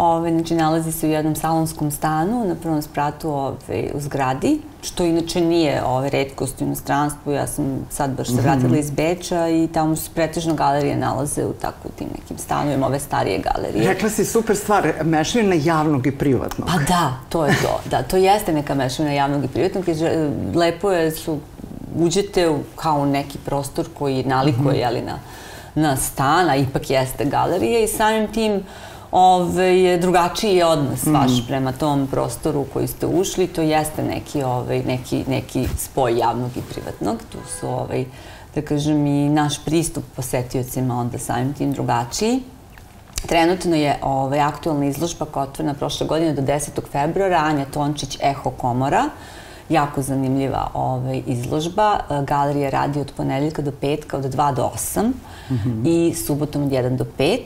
Ove, 0.00 0.30
znači, 0.30 0.54
nalazi 0.54 0.92
se 0.92 1.06
u 1.06 1.10
jednom 1.10 1.36
salonskom 1.36 1.90
stanu 1.90 2.44
na 2.44 2.54
prvom 2.54 2.82
spratu 2.82 3.30
ove, 3.30 3.56
u 3.94 4.00
zgradi, 4.00 4.60
što 4.82 5.04
inače 5.04 5.40
nije 5.40 5.82
ove, 5.84 6.10
redkost 6.10 6.60
u 6.60 6.64
inostranstvu. 6.64 7.32
Ja 7.32 7.46
sam 7.46 7.86
sad 7.90 8.10
baš 8.10 8.28
se 8.28 8.34
vratila 8.34 8.76
iz 8.78 8.90
Beča 8.90 9.48
i 9.48 9.68
tamo 9.68 9.96
se 9.96 10.10
pretežno 10.14 10.54
galerije 10.54 10.96
nalaze 10.96 11.44
u 11.44 11.52
tako 11.52 11.88
tim 11.96 12.08
nekim 12.14 12.38
stanovima, 12.38 12.86
ove 12.86 13.00
starije 13.00 13.38
galerije. 13.40 13.88
Rekla 13.88 14.10
si 14.10 14.24
super 14.24 14.56
stvar, 14.56 14.92
mešavina 15.04 15.54
javnog 15.54 16.06
i 16.06 16.12
privatnog. 16.12 16.68
Pa 16.68 16.78
da, 16.88 17.12
to 17.28 17.46
je 17.46 17.54
to. 17.62 17.80
Da, 17.90 18.02
to 18.02 18.16
jeste 18.16 18.52
neka 18.52 18.74
mešavina 18.74 19.14
javnog 19.14 19.44
i 19.44 19.48
privatnog. 19.48 19.88
jer, 19.88 20.02
e, 20.04 20.30
Lepo 20.54 20.90
je 20.92 21.10
su 21.10 21.38
uđete 21.96 22.48
u, 22.48 22.58
kao 22.76 22.98
u 22.98 23.06
neki 23.06 23.38
prostor 23.38 23.86
koji 23.98 24.24
nalikuje, 24.24 24.68
Mhm. 24.70 24.80
jeli, 24.80 25.02
na, 25.02 25.18
na 25.74 25.96
stan, 25.96 26.50
a 26.50 26.56
ipak 26.56 26.90
jeste 26.90 27.24
galerija 27.24 27.80
i 27.80 27.88
samim 27.88 28.26
tim 28.28 28.52
ove, 28.52 28.62
je 29.62 29.98
drugačiji 29.98 30.56
je 30.56 30.66
odnos 30.66 31.02
Mhm. 31.02 31.14
vaš 31.14 31.46
prema 31.46 31.72
tom 31.72 32.06
prostoru 32.06 32.60
u 32.60 32.64
koji 32.64 32.86
ste 32.88 33.06
ušli. 33.06 33.46
To 33.46 33.62
jeste 33.62 34.02
neki, 34.02 34.42
ove, 34.42 34.82
neki, 34.82 35.24
neki 35.28 35.68
spoj 35.76 36.18
javnog 36.18 36.50
i 36.56 36.60
privatnog. 36.72 37.16
Tu 37.32 37.38
su, 37.60 37.68
ove, 37.68 38.04
da 38.54 38.62
kažem, 38.62 39.06
i 39.06 39.28
naš 39.28 39.64
pristup 39.64 40.04
posetiocima 40.16 40.98
onda 40.98 41.18
samim 41.18 41.52
tim 41.54 41.72
drugačiji. 41.72 42.42
Trenutno 43.26 43.76
je 43.76 43.98
ovaj, 44.02 44.40
aktualna 44.40 44.86
izložba 44.86 45.24
koja 45.24 45.42
je 45.44 45.48
otvorena 45.48 45.74
prošle 45.74 46.06
godine 46.06 46.32
do 46.32 46.42
10. 46.42 46.68
februara, 46.92 47.36
Anja 47.36 47.64
Tončić, 47.64 48.18
Eho 48.22 48.50
Komora. 48.50 49.04
Jako 49.68 50.02
zanimljiva 50.02 50.70
ovaj, 50.74 51.22
izložba. 51.26 52.00
Galerija 52.26 52.70
radi 52.70 53.00
od 53.00 53.12
ponedeljka 53.16 53.62
do 53.62 53.72
petka, 53.80 54.16
od 54.16 54.24
2 54.24 54.54
do 54.54 54.70
8 54.74 55.12
i 55.84 56.14
subotom 56.14 56.62
od 56.62 56.68
1 56.70 56.96
do 56.96 57.04
5. 57.18 57.38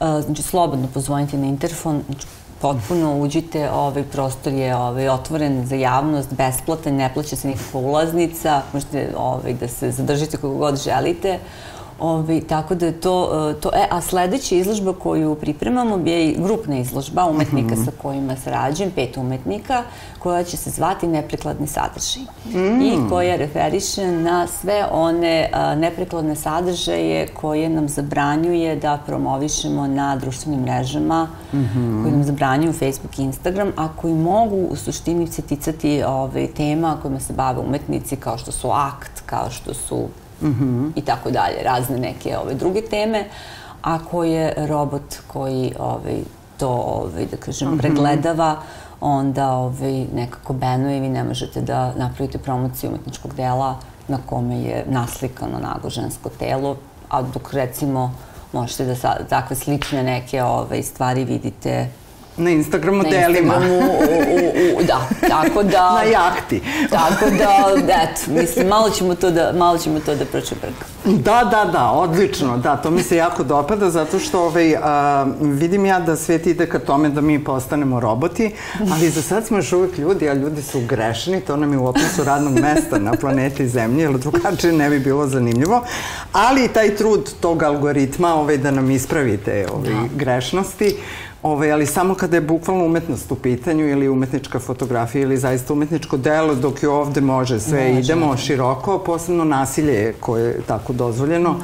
E, 0.00 0.22
Znači, 0.22 0.42
slobodno 0.42 0.88
pozvonite 0.94 1.38
na 1.38 1.46
interfon, 1.46 2.02
znači, 2.06 2.26
potpuno 2.60 3.20
uđite, 3.20 3.70
ovaj 3.70 4.02
prostor 4.02 4.52
je 4.52 4.76
ovaj, 4.76 5.08
otvoren 5.08 5.66
za 5.66 5.76
javnost, 5.76 6.32
besplatan, 6.32 6.94
ne 6.94 7.14
plaća 7.14 7.36
se 7.36 7.48
nikakva 7.48 7.80
ulaznica, 7.80 8.62
možete 8.72 9.12
ovaj, 9.16 9.54
da 9.54 9.68
se 9.68 9.90
zadržite 9.90 10.36
koliko 10.36 10.58
god 10.58 10.82
želite. 10.82 11.38
Ovi, 11.98 12.40
tako 12.40 12.74
da 12.74 12.86
je 12.86 13.00
to, 13.00 13.50
e, 13.50 13.60
to 13.60 13.70
e, 13.74 13.86
a 13.90 14.00
sledeća 14.00 14.54
izložba 14.54 14.92
koju 14.92 15.34
pripremamo 15.34 15.96
je 16.06 16.34
grupna 16.38 16.78
izložba 16.78 17.24
umetnika 17.24 17.76
sa 17.76 17.90
kojima 18.02 18.36
sarađujem, 18.36 18.90
pet 18.90 19.16
umetnika, 19.16 19.82
koja 20.18 20.44
će 20.44 20.56
se 20.56 20.70
zvati 20.70 21.06
Neprikladni 21.06 21.66
sadržaj. 21.66 22.22
I 22.82 23.08
koja 23.08 23.36
referiše 23.36 24.06
na 24.06 24.46
sve 24.46 24.86
one 24.92 25.50
a, 25.52 25.74
neprikladne 25.74 26.36
sadržaje 26.36 27.26
koje 27.26 27.68
nam 27.68 27.88
zabranjuje 27.88 28.76
da 28.76 28.98
promovišemo 29.06 29.86
na 29.86 30.16
društvenim 30.16 30.60
mrežama, 30.60 31.28
koji 32.02 32.12
nam 32.12 32.24
zabranjuju 32.24 32.72
Facebook 32.72 33.18
i 33.18 33.22
Instagram, 33.22 33.72
a 33.76 33.88
koji 33.96 34.14
mogu 34.14 34.56
u 34.70 34.76
suštini 34.76 35.26
se 35.26 35.42
ticati 35.42 36.02
ove, 36.06 36.46
tema 36.46 36.96
kojima 37.02 37.20
se 37.20 37.32
bave 37.32 37.60
umetnici, 37.60 38.16
kao 38.16 38.38
što 38.38 38.52
su 38.52 38.70
akt, 38.70 39.20
kao 39.26 39.50
što 39.50 39.74
su 39.74 40.08
i 40.96 41.02
tako 41.02 41.30
dalje, 41.30 41.62
razne 41.62 41.98
neke 41.98 42.36
ove 42.38 42.54
druge 42.54 42.82
teme, 42.82 43.24
a 43.82 43.98
ko 44.10 44.24
je 44.24 44.54
robot 44.56 45.16
koji 45.26 45.72
ovaj, 45.78 46.18
to, 46.58 46.68
ovaj, 46.68 47.26
da 47.30 47.36
kažem, 47.36 47.78
pregledava, 47.78 48.56
onda 49.00 49.52
ovaj, 49.52 50.04
nekako 50.14 50.52
benuje 50.52 50.96
i 50.96 51.00
vi 51.00 51.08
ne 51.08 51.24
možete 51.24 51.60
da 51.60 51.94
napravite 51.94 52.38
promociju 52.38 52.90
umetničkog 52.90 53.34
dela 53.34 53.76
na 54.08 54.18
kome 54.26 54.60
je 54.60 54.84
naslikano 54.88 55.58
nago 55.58 55.90
žensko 55.90 56.28
telo, 56.38 56.76
a 57.08 57.22
dok 57.22 57.52
recimo 57.52 58.14
možete 58.52 58.84
da 58.84 58.94
sa, 58.96 59.16
takve 59.28 59.56
slične 59.56 60.02
neke 60.02 60.42
ovaj, 60.42 60.82
stvari 60.82 61.24
vidite 61.24 61.88
Na 62.38 62.50
Instagramu 62.50 63.02
na 63.02 63.10
delima. 63.10 63.54
Instagramu, 63.54 63.78
u, 63.78 64.76
u, 64.76 64.80
u, 64.80 64.82
da, 64.82 65.08
tako 65.28 65.62
da... 65.62 65.92
Na 65.98 66.02
jahti. 66.02 66.60
Tako 66.90 67.24
da, 67.30 67.74
eto, 68.02 68.40
mislim, 68.40 68.66
malo 68.66 68.90
ćemo 68.90 69.14
to 69.14 69.30
da, 69.30 69.52
malo 69.56 69.78
ćemo 69.78 70.00
to 70.00 70.14
da 70.14 70.24
pročeprkamo. 70.24 70.98
Da, 71.04 71.48
da, 71.50 71.70
da, 71.72 71.90
odlično, 71.90 72.56
da, 72.58 72.76
to 72.76 72.90
mi 72.90 73.02
se 73.02 73.16
jako 73.16 73.44
dopada 73.44 73.90
zato 73.90 74.18
što 74.18 74.40
ovaj, 74.42 74.76
a, 74.82 75.26
vidim 75.40 75.86
ja 75.86 76.00
da 76.00 76.16
svet 76.16 76.46
ide 76.46 76.66
ka 76.66 76.78
tome 76.78 77.08
da 77.08 77.20
mi 77.20 77.44
postanemo 77.44 78.00
roboti, 78.00 78.54
ali 78.92 79.10
za 79.10 79.22
sad 79.22 79.46
smo 79.46 79.56
još 79.56 79.72
uvek 79.72 79.98
ljudi, 79.98 80.28
a 80.28 80.34
ljudi 80.34 80.62
su 80.62 80.80
grešni, 80.88 81.40
to 81.40 81.56
nam 81.56 81.72
je 81.72 81.78
u 81.78 81.86
opisu 81.86 82.24
radnog 82.24 82.60
mesta 82.60 82.98
na 82.98 83.12
planeti 83.12 83.68
Zemlji, 83.68 84.02
jer 84.02 84.18
drugačije 84.18 84.72
ne 84.72 84.90
bi 84.90 84.98
bilo 84.98 85.26
zanimljivo, 85.26 85.84
ali 86.32 86.64
i 86.64 86.68
taj 86.68 86.96
trud 86.96 87.30
tog 87.40 87.62
algoritma 87.62 88.34
ovaj, 88.34 88.56
da 88.58 88.70
nam 88.70 88.90
ispravite 88.90 89.66
ovaj, 89.74 90.08
grešnosti, 90.14 90.96
Ovaj, 91.48 91.72
ali 91.72 91.86
samo 91.86 92.14
kada 92.14 92.36
je 92.36 92.40
bukvalno 92.40 92.84
umetnost 92.84 93.32
u 93.32 93.34
pitanju 93.34 93.88
ili 93.88 94.08
umetnička 94.08 94.58
fotografija 94.58 95.22
ili 95.22 95.36
zaista 95.36 95.72
umetničko 95.72 96.16
delo, 96.16 96.54
dok 96.54 96.82
je 96.82 96.88
ovde 96.88 97.20
može 97.20 97.60
sve, 97.60 97.88
Može, 97.88 98.00
idemo 98.00 98.26
može. 98.26 98.42
široko, 98.42 98.98
posebno 98.98 99.44
nasilje 99.44 100.14
koje 100.20 100.44
je 100.44 100.60
tako 100.66 100.92
dozvoljeno 100.92 101.54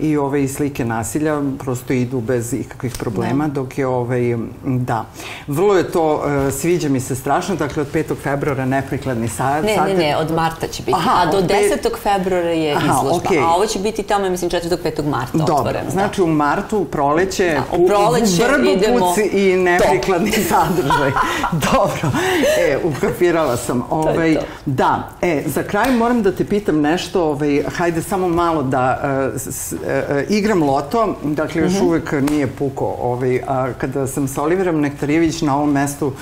i 0.00 0.16
ove 0.16 0.44
i 0.44 0.48
slike 0.48 0.84
nasilja 0.84 1.42
prosto 1.58 1.92
idu 1.92 2.20
bez 2.20 2.52
ikakvih 2.52 2.96
problema, 2.98 3.48
da. 3.48 3.54
dok 3.54 3.78
je 3.78 3.86
ovaj, 3.86 4.36
da. 4.64 5.04
Vrlo 5.46 5.76
je 5.76 5.92
to, 5.92 6.14
uh, 6.14 6.54
sviđa 6.54 6.88
mi 6.88 7.00
se 7.00 7.14
strašno, 7.14 7.56
dakle 7.56 7.82
od 7.82 7.92
5. 7.92 8.14
februara 8.22 8.64
neprikladni 8.64 9.28
sad. 9.28 9.64
Ne, 9.64 9.76
ne, 9.86 9.94
ne, 9.94 10.16
od 10.16 10.30
marta 10.30 10.66
će 10.66 10.82
biti, 10.82 10.96
Aha, 10.96 11.22
a 11.22 11.30
do 11.32 11.42
10. 11.42 11.48
Pet... 11.48 11.92
februara 12.02 12.50
je 12.50 12.74
Aha, 12.74 12.86
izložba, 12.86 13.28
okay. 13.28 13.44
a 13.44 13.54
ovo 13.54 13.66
će 13.66 13.78
biti 13.78 14.02
tamo, 14.02 14.30
mislim, 14.30 14.50
4. 14.50 14.76
5. 14.84 15.06
marta 15.06 15.38
Dobro, 15.38 15.54
otvoreno. 15.54 15.84
Da. 15.84 15.90
znači 15.90 16.22
u 16.22 16.26
martu, 16.26 16.84
proleće, 16.84 17.50
da, 17.54 17.76
u 17.76 17.86
proleće 17.86 18.42
u 18.62 18.68
idemo 18.68 19.14
i 19.32 19.56
neprikladni 19.56 20.30
to. 20.30 20.40
sadržaj. 20.48 21.10
Dobro, 21.52 22.18
e, 22.58 22.78
ukapirala 22.84 23.56
sam. 23.56 23.82
Ovaj, 23.90 24.34
to 24.34 24.40
Da, 24.66 25.08
e, 25.22 25.42
za 25.46 25.62
kraj 25.62 25.92
moram 25.92 26.22
da 26.22 26.32
te 26.32 26.44
pitam 26.44 26.80
nešto, 26.80 27.24
ovaj, 27.24 27.62
hajde 27.76 28.02
samo 28.02 28.28
malo 28.28 28.62
da 28.62 29.00
uh, 29.34 29.40
s, 29.40 29.74
uh, 29.86 30.30
igram 30.30 30.62
loto, 30.62 31.16
dakle 31.24 31.62
još 31.62 31.72
mm 31.72 31.76
-hmm. 31.76 31.86
uvek 31.86 32.12
nije 32.30 32.46
puko. 32.46 32.96
Ovaj, 33.02 33.40
a, 33.46 33.72
kada 33.78 34.06
sam 34.06 34.28
sa 34.28 34.42
Oliverom 34.42 34.80
Nektarijević 34.80 35.42
na 35.42 35.56
ovom 35.56 35.72
mestu 35.72 36.12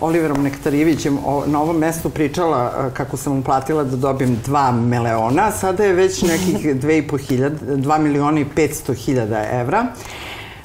Oliverom 0.00 0.42
Nektarijevićem 0.42 1.18
na 1.46 1.62
ovom 1.62 1.78
mestu 1.78 2.10
pričala 2.10 2.90
kako 2.94 3.16
sam 3.16 3.36
mu 3.36 3.42
platila 3.42 3.84
da 3.84 3.96
dobijem 3.96 4.38
2 4.46 4.72
miliona, 4.72 5.50
sada 5.50 5.84
je 5.84 5.92
već 5.92 6.22
nekih 6.22 6.66
2 6.82 7.98
miliona 7.98 8.40
i 8.40 8.44
500 8.56 8.94
hiljada 8.94 9.44
evra. 9.52 9.86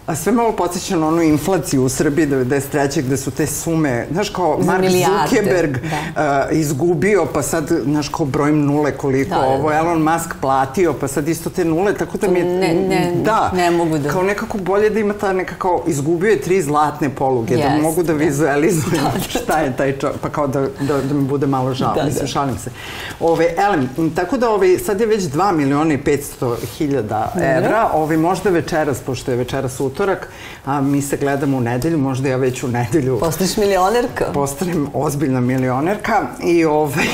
A 0.07 0.15
sve 0.15 0.31
malo 0.31 0.51
podsjeća 0.51 0.97
na 0.97 1.07
onu 1.07 1.21
inflaciju 1.21 1.83
u 1.83 1.89
Srbiji 1.89 2.27
93. 2.27 3.01
gde 3.01 3.17
su 3.17 3.31
te 3.31 3.47
sume, 3.47 4.07
znaš 4.11 4.29
kao 4.29 4.59
Mark 4.65 4.81
milijarde, 4.81 5.17
Zuckerberg 5.29 5.77
da. 6.15 6.47
uh, 6.51 6.57
izgubio, 6.57 7.25
pa 7.33 7.41
sad, 7.41 7.71
znaš 7.83 8.09
kao 8.09 8.25
brojim 8.25 8.65
nule 8.65 8.91
koliko, 8.91 9.29
da, 9.29 9.41
da, 9.41 9.47
ovo 9.47 9.69
da. 9.69 9.75
Elon 9.75 10.01
Musk 10.01 10.33
platio, 10.41 10.93
pa 10.93 11.07
sad 11.07 11.27
isto 11.27 11.49
te 11.49 11.65
nule, 11.65 11.93
tako 11.93 12.17
da 12.17 12.27
mi 12.27 12.39
je... 12.39 12.45
Ne, 12.45 12.73
ne, 12.73 13.13
da, 13.23 13.51
ne 13.55 13.71
mogu 13.71 13.97
da... 13.97 14.09
Kao 14.09 14.23
nekako 14.23 14.57
bolje 14.57 14.89
da 14.89 14.99
ima 14.99 15.13
ta 15.13 15.33
nekako, 15.33 15.83
izgubio 15.87 16.29
je 16.29 16.41
tri 16.41 16.61
zlatne 16.61 17.09
poluge, 17.09 17.55
yes, 17.55 17.61
da 17.61 17.81
mogu 17.81 18.03
da 18.03 18.13
vizualizujem 18.13 19.03
da, 19.13 19.19
da, 19.19 19.39
šta 19.39 19.59
je 19.59 19.77
taj 19.77 19.97
čovjek, 19.97 20.19
pa 20.21 20.29
kao 20.29 20.47
da, 20.47 20.61
da, 20.61 21.01
da 21.01 21.13
mi 21.13 21.23
bude 21.23 21.47
malo 21.47 21.73
žao, 21.73 21.93
da, 21.95 22.03
mislim, 22.03 22.21
da. 22.21 22.27
šalim 22.27 22.57
se. 22.57 22.71
Ove, 23.19 23.53
elem, 23.57 23.89
tako 24.15 24.37
da 24.37 24.49
ove, 24.49 24.79
sad 24.79 24.99
je 24.99 25.07
već 25.07 25.23
2 25.23 25.51
miliona 25.51 25.93
i 25.93 25.97
500 25.97 26.55
hiljada 26.77 27.33
evra, 27.57 27.89
ove, 27.93 28.17
možda 28.17 28.49
večeras, 28.49 28.99
pošto 28.99 29.31
je 29.31 29.37
večeras 29.37 29.79
u 29.79 29.92
utorak, 29.93 30.29
a 30.65 30.81
mi 30.81 31.01
se 31.01 31.17
gledamo 31.17 31.57
u 31.57 31.61
nedelju, 31.61 31.97
možda 31.97 32.29
ja 32.29 32.37
već 32.37 32.63
u 32.63 32.67
nedelju... 32.67 33.19
Postaneš 33.19 33.57
milionerka. 33.57 34.25
Postanem 34.33 34.87
ozbiljna 34.93 35.39
milionerka 35.39 36.27
i, 36.43 36.65
ovaj, 36.65 37.07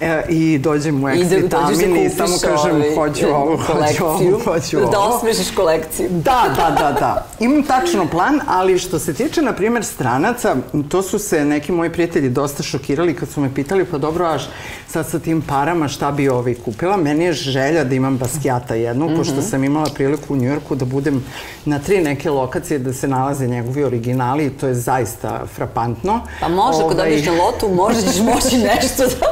e, 0.00 0.22
i 0.28 0.58
dođem 0.58 1.04
u 1.04 1.06
da 1.06 1.14
Exvitamin 1.14 2.02
i, 2.02 2.06
i 2.06 2.10
samo 2.10 2.36
kažem 2.42 2.76
ovaj, 2.76 2.94
hoću 2.94 3.26
ovo, 3.28 3.56
hoću 3.56 4.04
ovo, 4.04 4.40
hoću 4.44 4.78
ovo. 4.78 4.90
Da 4.90 4.98
osmešiš 4.98 5.50
kolekciju. 5.50 6.08
Da, 6.10 6.44
da, 6.56 6.70
da, 6.70 6.92
da. 7.00 7.26
Imam 7.40 7.62
tačno 7.62 8.08
plan, 8.08 8.40
ali 8.48 8.78
što 8.78 8.98
se 8.98 9.14
tiče, 9.14 9.42
na 9.42 9.52
primer, 9.52 9.84
stranaca, 9.84 10.56
to 10.88 11.02
su 11.02 11.18
se 11.18 11.44
neki 11.44 11.72
moji 11.72 11.90
prijatelji 11.92 12.28
dosta 12.28 12.62
šokirali 12.62 13.14
kad 13.14 13.28
su 13.28 13.40
me 13.40 13.54
pitali, 13.54 13.84
pa 13.84 13.98
dobro, 13.98 14.26
aš 14.26 14.48
sad 14.88 15.08
sa 15.08 15.18
tim 15.18 15.42
parama 15.42 15.88
šta 15.88 16.12
bi 16.12 16.28
ovi 16.28 16.54
kupila. 16.54 16.96
Meni 16.96 17.24
je 17.24 17.32
želja 17.32 17.84
da 17.84 17.94
imam 17.94 18.18
baskijata 18.18 18.74
jednu, 18.74 19.06
mm 19.06 19.08
-hmm. 19.08 19.16
pošto 19.16 19.42
sam 19.42 19.64
imala 19.64 19.86
priliku 19.94 20.34
u 20.34 20.36
Njujorku 20.36 20.74
da 20.74 20.84
budem 20.84 21.24
na 21.64 21.78
tri 21.78 22.00
neke 22.00 22.30
lokacije 22.30 22.78
da 22.78 22.92
se 22.92 23.08
nalaze 23.08 23.46
njegovi 23.46 23.84
originali 23.84 24.46
i 24.46 24.50
to 24.50 24.66
je 24.66 24.74
zaista 24.74 25.46
frapantno. 25.54 26.20
Pa 26.40 26.48
može, 26.48 26.76
ovaj... 26.76 26.86
ako 26.86 26.94
dobiješ 26.94 27.26
na 27.26 27.32
lotu, 27.32 27.68
možeš 27.68 28.18
moći 28.18 28.58
nešto 28.74 29.06
da... 29.06 29.26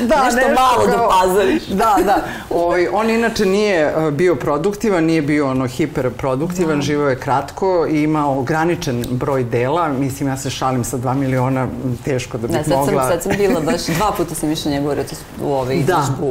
da 0.00 0.24
nešto, 0.24 0.36
nešto 0.36 0.62
malo 0.62 0.86
da 0.86 0.92
kao... 0.92 1.06
da 1.06 1.08
pazariš. 1.20 1.66
Da, 1.66 1.96
da. 2.04 2.24
Ovaj, 2.50 2.88
on 2.92 3.10
inače 3.10 3.46
nije 3.46 3.80
e, 3.80 4.10
bio 4.10 4.36
produktivan, 4.36 5.04
nije 5.04 5.22
bio 5.22 5.50
ono 5.50 5.66
hiperproduktivan, 5.66 6.76
da. 6.76 6.82
živao 6.82 7.08
je 7.08 7.18
kratko 7.18 7.86
i 7.90 8.02
imao 8.02 8.38
ograničen 8.38 9.04
broj 9.10 9.44
dela. 9.44 9.88
Mislim, 9.88 10.28
ja 10.28 10.36
se 10.36 10.50
šalim 10.50 10.84
sa 10.84 10.98
2 10.98 11.14
miliona, 11.14 11.68
teško 12.04 12.38
da 12.38 12.46
bih 12.46 12.56
ne, 12.56 12.64
sad 12.64 12.78
mogla... 12.78 13.02
Sam, 13.02 13.10
sad 13.10 13.22
sam 13.22 13.32
bila 13.38 13.60
baš, 13.72 13.86
dva 13.86 14.12
puta 14.16 14.34
sam 14.34 14.52
išla 14.52 14.70
njegovu 14.70 14.94
u 15.42 15.52
ovaj 15.52 15.76
da. 15.76 15.82
izložbu 15.82 16.26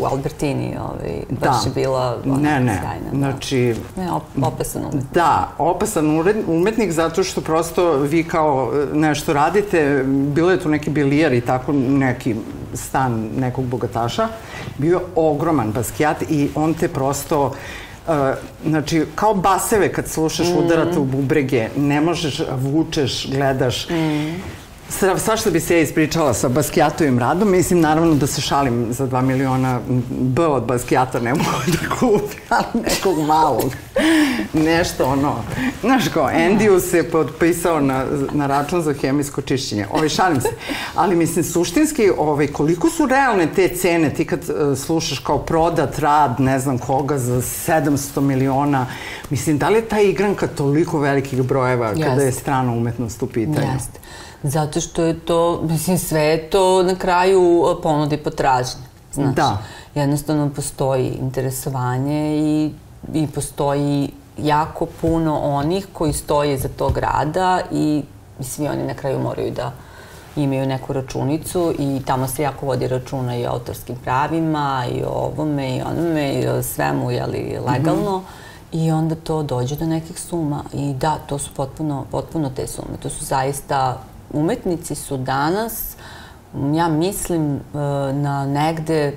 u 0.00 0.04
Albertini, 0.04 0.76
ovaj, 0.80 1.22
baš 1.30 1.64
da. 1.64 1.68
je 1.68 1.74
bila 1.74 2.18
ona, 2.26 2.38
ne, 2.38 2.60
ne. 2.60 2.80
sjajna. 2.82 3.10
Da. 3.12 3.18
Znači... 3.18 3.74
Ne, 3.96 4.12
op, 4.12 4.22
opasan 4.42 4.82
umetnik. 4.82 5.04
Da, 5.14 5.48
opasan 5.58 6.06
umetnik 6.46 6.92
zato 6.92 7.24
što 7.24 7.40
prosto 7.40 7.92
vi 7.92 8.24
kao 8.24 8.72
e, 8.74 8.96
nešto 8.96 9.32
radite, 9.32 10.04
bilo 10.06 10.50
je 10.50 10.60
tu 10.60 10.68
neki 10.68 10.90
bilijar 10.90 11.32
i 11.32 11.40
tako 11.40 11.72
neki 11.72 12.34
stan 12.74 13.05
nekog 13.08 13.64
bogataša, 13.64 14.28
bio 14.78 14.98
je 14.98 15.04
ogroman 15.14 15.72
baskijat 15.72 16.22
i 16.30 16.48
on 16.54 16.74
te 16.74 16.88
prosto 16.88 17.54
Uh, 18.08 18.12
znači, 18.66 19.04
kao 19.14 19.34
baseve 19.34 19.92
kad 19.92 20.08
slušaš 20.08 20.46
mm. 20.48 20.58
udarate 20.58 20.98
u 20.98 21.04
bubrege, 21.04 21.68
ne 21.76 22.00
možeš, 22.00 22.40
vučeš, 22.56 23.26
gledaš. 23.30 23.88
Mm. 23.90 24.34
Svašta 25.18 25.50
bi 25.50 25.60
se 25.60 25.76
ja 25.76 25.82
ispričala 25.82 26.34
sa 26.34 26.48
Baskijatovim 26.48 27.18
radom. 27.18 27.50
Mislim, 27.50 27.80
naravno 27.80 28.14
da 28.14 28.26
se 28.26 28.40
šalim 28.40 28.86
za 28.90 29.06
2 29.06 29.22
miliona 29.22 29.80
B 30.08 30.46
od 30.46 30.62
Baskijata 30.62 31.20
ne 31.20 31.30
mogu 31.30 31.50
da 31.66 31.96
kupim, 31.96 32.40
ali 32.58 32.82
nekog 32.82 33.18
malog. 33.26 33.72
Nešto 34.52 35.04
ono. 35.04 35.34
Znaš 35.80 36.08
ko, 36.08 36.30
Endiju 36.32 36.80
se 36.80 37.10
potpisao 37.10 37.80
na, 37.80 38.04
na 38.32 38.46
račun 38.46 38.82
za 38.82 38.92
hemijsko 38.92 39.42
čišćenje. 39.42 39.86
Ovaj, 39.92 40.08
šalim 40.08 40.40
se. 40.40 40.48
Ali 40.94 41.16
mislim, 41.16 41.44
suštinski, 41.44 42.10
ovaj, 42.18 42.46
koliko 42.46 42.90
su 42.90 43.06
realne 43.06 43.48
te 43.54 43.68
cene 43.68 44.10
ti 44.10 44.24
kad 44.24 44.40
uh, 44.40 44.78
slušaš 44.78 45.18
kao 45.18 45.38
prodat 45.38 45.98
rad, 45.98 46.40
ne 46.40 46.58
znam 46.58 46.78
koga, 46.78 47.18
za 47.18 47.42
700 47.42 48.20
miliona. 48.20 48.86
Mislim, 49.30 49.58
da 49.58 49.68
li 49.68 49.74
je 49.74 49.88
ta 49.88 50.00
igranka 50.00 50.46
toliko 50.46 50.98
velikih 50.98 51.42
brojeva 51.42 51.92
kada 51.92 52.22
je 52.22 52.32
strana 52.32 52.72
umetnost 52.72 53.22
u 53.22 53.26
pitanju? 53.26 53.72
Jeste. 53.74 54.00
Zato 54.48 54.80
što 54.80 55.02
je 55.02 55.20
to, 55.20 55.60
mislim, 55.62 55.98
sve 55.98 56.20
je 56.20 56.50
to 56.50 56.82
na 56.82 56.94
kraju 56.94 57.64
ponude 57.82 58.16
i 58.16 58.22
potražnje. 58.22 58.82
Znaš, 59.12 59.34
da. 59.34 59.58
Jednostavno 59.94 60.50
postoji 60.56 61.08
interesovanje 61.08 62.36
i, 62.38 62.70
i 63.14 63.26
postoji 63.26 64.10
jako 64.38 64.86
puno 65.00 65.38
onih 65.38 65.86
koji 65.92 66.12
stoje 66.12 66.58
za 66.58 66.68
tog 66.68 66.98
rada 66.98 67.60
i 67.72 68.02
svi 68.40 68.68
oni 68.68 68.86
na 68.86 68.94
kraju 68.94 69.18
moraju 69.18 69.50
da 69.50 69.72
imaju 70.36 70.66
neku 70.66 70.92
računicu 70.92 71.74
i 71.78 72.02
tamo 72.06 72.28
se 72.28 72.42
jako 72.42 72.66
vodi 72.66 72.88
računa 72.88 73.36
i 73.36 73.46
o 73.46 73.50
autorskim 73.50 73.96
pravima 74.04 74.84
i 74.92 75.02
o 75.02 75.10
ovome 75.10 75.76
i 75.76 75.82
onome 75.82 76.32
i 76.32 76.48
o 76.48 76.62
svemu, 76.62 77.10
jeli, 77.10 77.58
legalno. 77.66 78.18
Mm 78.18 78.22
-hmm. 78.22 78.46
I 78.72 78.90
onda 78.90 79.14
to 79.14 79.42
dođe 79.42 79.76
do 79.76 79.86
nekih 79.86 80.20
suma. 80.20 80.64
I 80.72 80.94
da, 80.94 81.18
to 81.26 81.38
su 81.38 81.50
potpuno, 81.54 82.04
potpuno 82.10 82.50
te 82.50 82.66
sume. 82.66 82.96
To 83.02 83.10
su 83.10 83.24
zaista 83.24 83.98
umetnici 84.36 84.94
su 84.94 85.16
danas, 85.16 85.96
ja 86.74 86.88
mislim, 86.88 87.54
e, 87.54 87.58
na 88.12 88.46
negde 88.46 89.12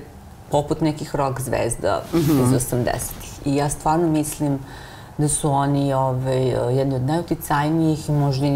poput 0.50 0.80
nekih 0.80 1.16
rock 1.16 1.40
zvezda 1.40 2.02
mm 2.12 2.16
-hmm. 2.16 2.42
iz 2.42 2.62
80-ih. 2.62 3.46
I 3.46 3.56
ja 3.56 3.68
stvarno 3.70 4.08
mislim 4.08 4.58
da 5.18 5.28
su 5.28 5.50
oni 5.50 5.92
ovaj, 5.92 6.76
jedni 6.76 6.94
od 6.94 7.02
najuticajnijih 7.02 8.08
i 8.08 8.12
možda 8.12 8.46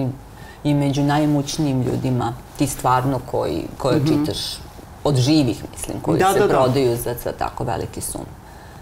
i 0.64 0.74
među 0.74 1.02
najimućnijim 1.02 1.82
ljudima. 1.82 2.32
Ti 2.58 2.66
stvarno 2.66 3.20
koji, 3.30 3.64
koje 3.78 3.96
mm 3.96 4.04
-hmm. 4.04 4.26
čitaš 4.26 4.58
od 5.04 5.16
živih, 5.16 5.64
mislim, 5.72 6.00
koji 6.02 6.18
da, 6.18 6.32
se 6.32 6.38
da, 6.38 6.46
da. 6.46 6.54
prodaju 6.54 6.90
da. 6.90 6.96
za, 6.96 7.14
za 7.24 7.32
tako 7.32 7.64
veliki 7.64 8.00
sum. 8.00 8.26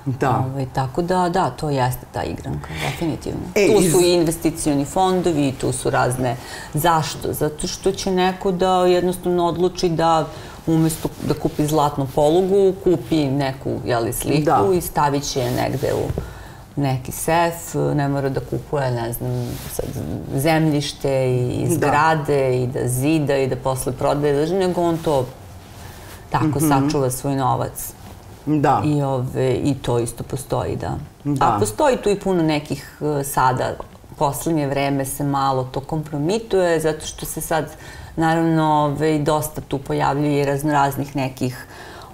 Da. 0.07 0.45
Ovaj, 0.53 0.67
tako 0.73 1.03
da, 1.03 1.29
da, 1.29 1.51
to 1.51 1.71
jeste 1.71 2.07
ta 2.13 2.23
igranka, 2.23 2.69
definitivno. 2.91 3.41
E, 3.55 3.67
tu 3.67 3.83
su 3.91 4.01
i 4.01 4.13
investicioni 4.13 4.85
fondovi, 4.85 5.53
tu 5.61 5.73
su 5.73 5.91
razne... 5.91 6.37
Zašto? 6.75 7.33
Zato 7.33 7.67
što 7.67 7.93
će 7.93 8.11
neko 8.11 8.53
da 8.53 8.87
jednostavno 8.87 9.47
odluči 9.47 9.89
da 9.89 10.27
umesto 10.67 11.09
da 11.29 11.35
kupi 11.35 11.67
zlatnu 11.67 12.07
polugu, 12.15 12.75
kupi 12.85 13.25
neku 13.25 13.71
jeli, 13.85 14.13
sliku 14.13 14.45
da. 14.45 14.69
i 14.75 14.81
stavit 14.81 15.25
će 15.25 15.41
je 15.41 15.51
negde 15.51 15.93
u 15.95 16.23
neki 16.77 17.13
sef, 17.13 17.75
ne 17.95 18.09
mora 18.09 18.29
da 18.29 18.41
kupuje, 18.41 18.91
ne 18.91 19.13
znam, 19.13 19.49
sad, 19.73 19.85
zemljište 20.35 21.35
i 21.35 21.67
da. 21.69 21.75
zgrade 21.75 22.49
da. 22.49 22.49
i 22.49 22.67
da 22.67 22.89
zida 22.89 23.37
i 23.37 23.47
da 23.47 23.57
posle 23.57 23.93
prodaje, 23.93 24.47
nego 24.47 24.83
on 24.83 24.99
to 24.99 25.27
tako 26.31 26.47
mm 26.47 26.53
-hmm. 26.53 26.69
sačuva 26.69 27.11
svoj 27.11 27.37
novac. 27.37 27.93
Da. 28.47 28.83
I, 28.85 29.03
ove, 29.03 29.55
I 29.55 29.75
to 29.75 29.99
isto 29.99 30.25
postoji, 30.25 30.77
da. 30.77 30.99
da. 31.25 31.47
A 31.47 31.59
postoji 31.59 31.97
tu 31.97 32.11
i 32.11 32.21
puno 32.21 32.43
nekih 32.43 32.99
e, 33.01 33.25
sada, 33.25 33.75
poslednje 34.19 34.67
vreme 34.67 35.05
se 35.05 35.25
malo 35.25 35.65
to 35.65 35.81
kompromituje, 35.81 36.81
zato 36.81 37.07
što 37.07 37.27
se 37.27 37.41
sad, 37.41 37.71
naravno, 38.17 38.85
ove, 38.85 39.19
dosta 39.19 39.61
tu 39.61 39.79
pojavljuje 39.79 40.45
raznoraznih 40.45 41.17
nekih 41.17 41.67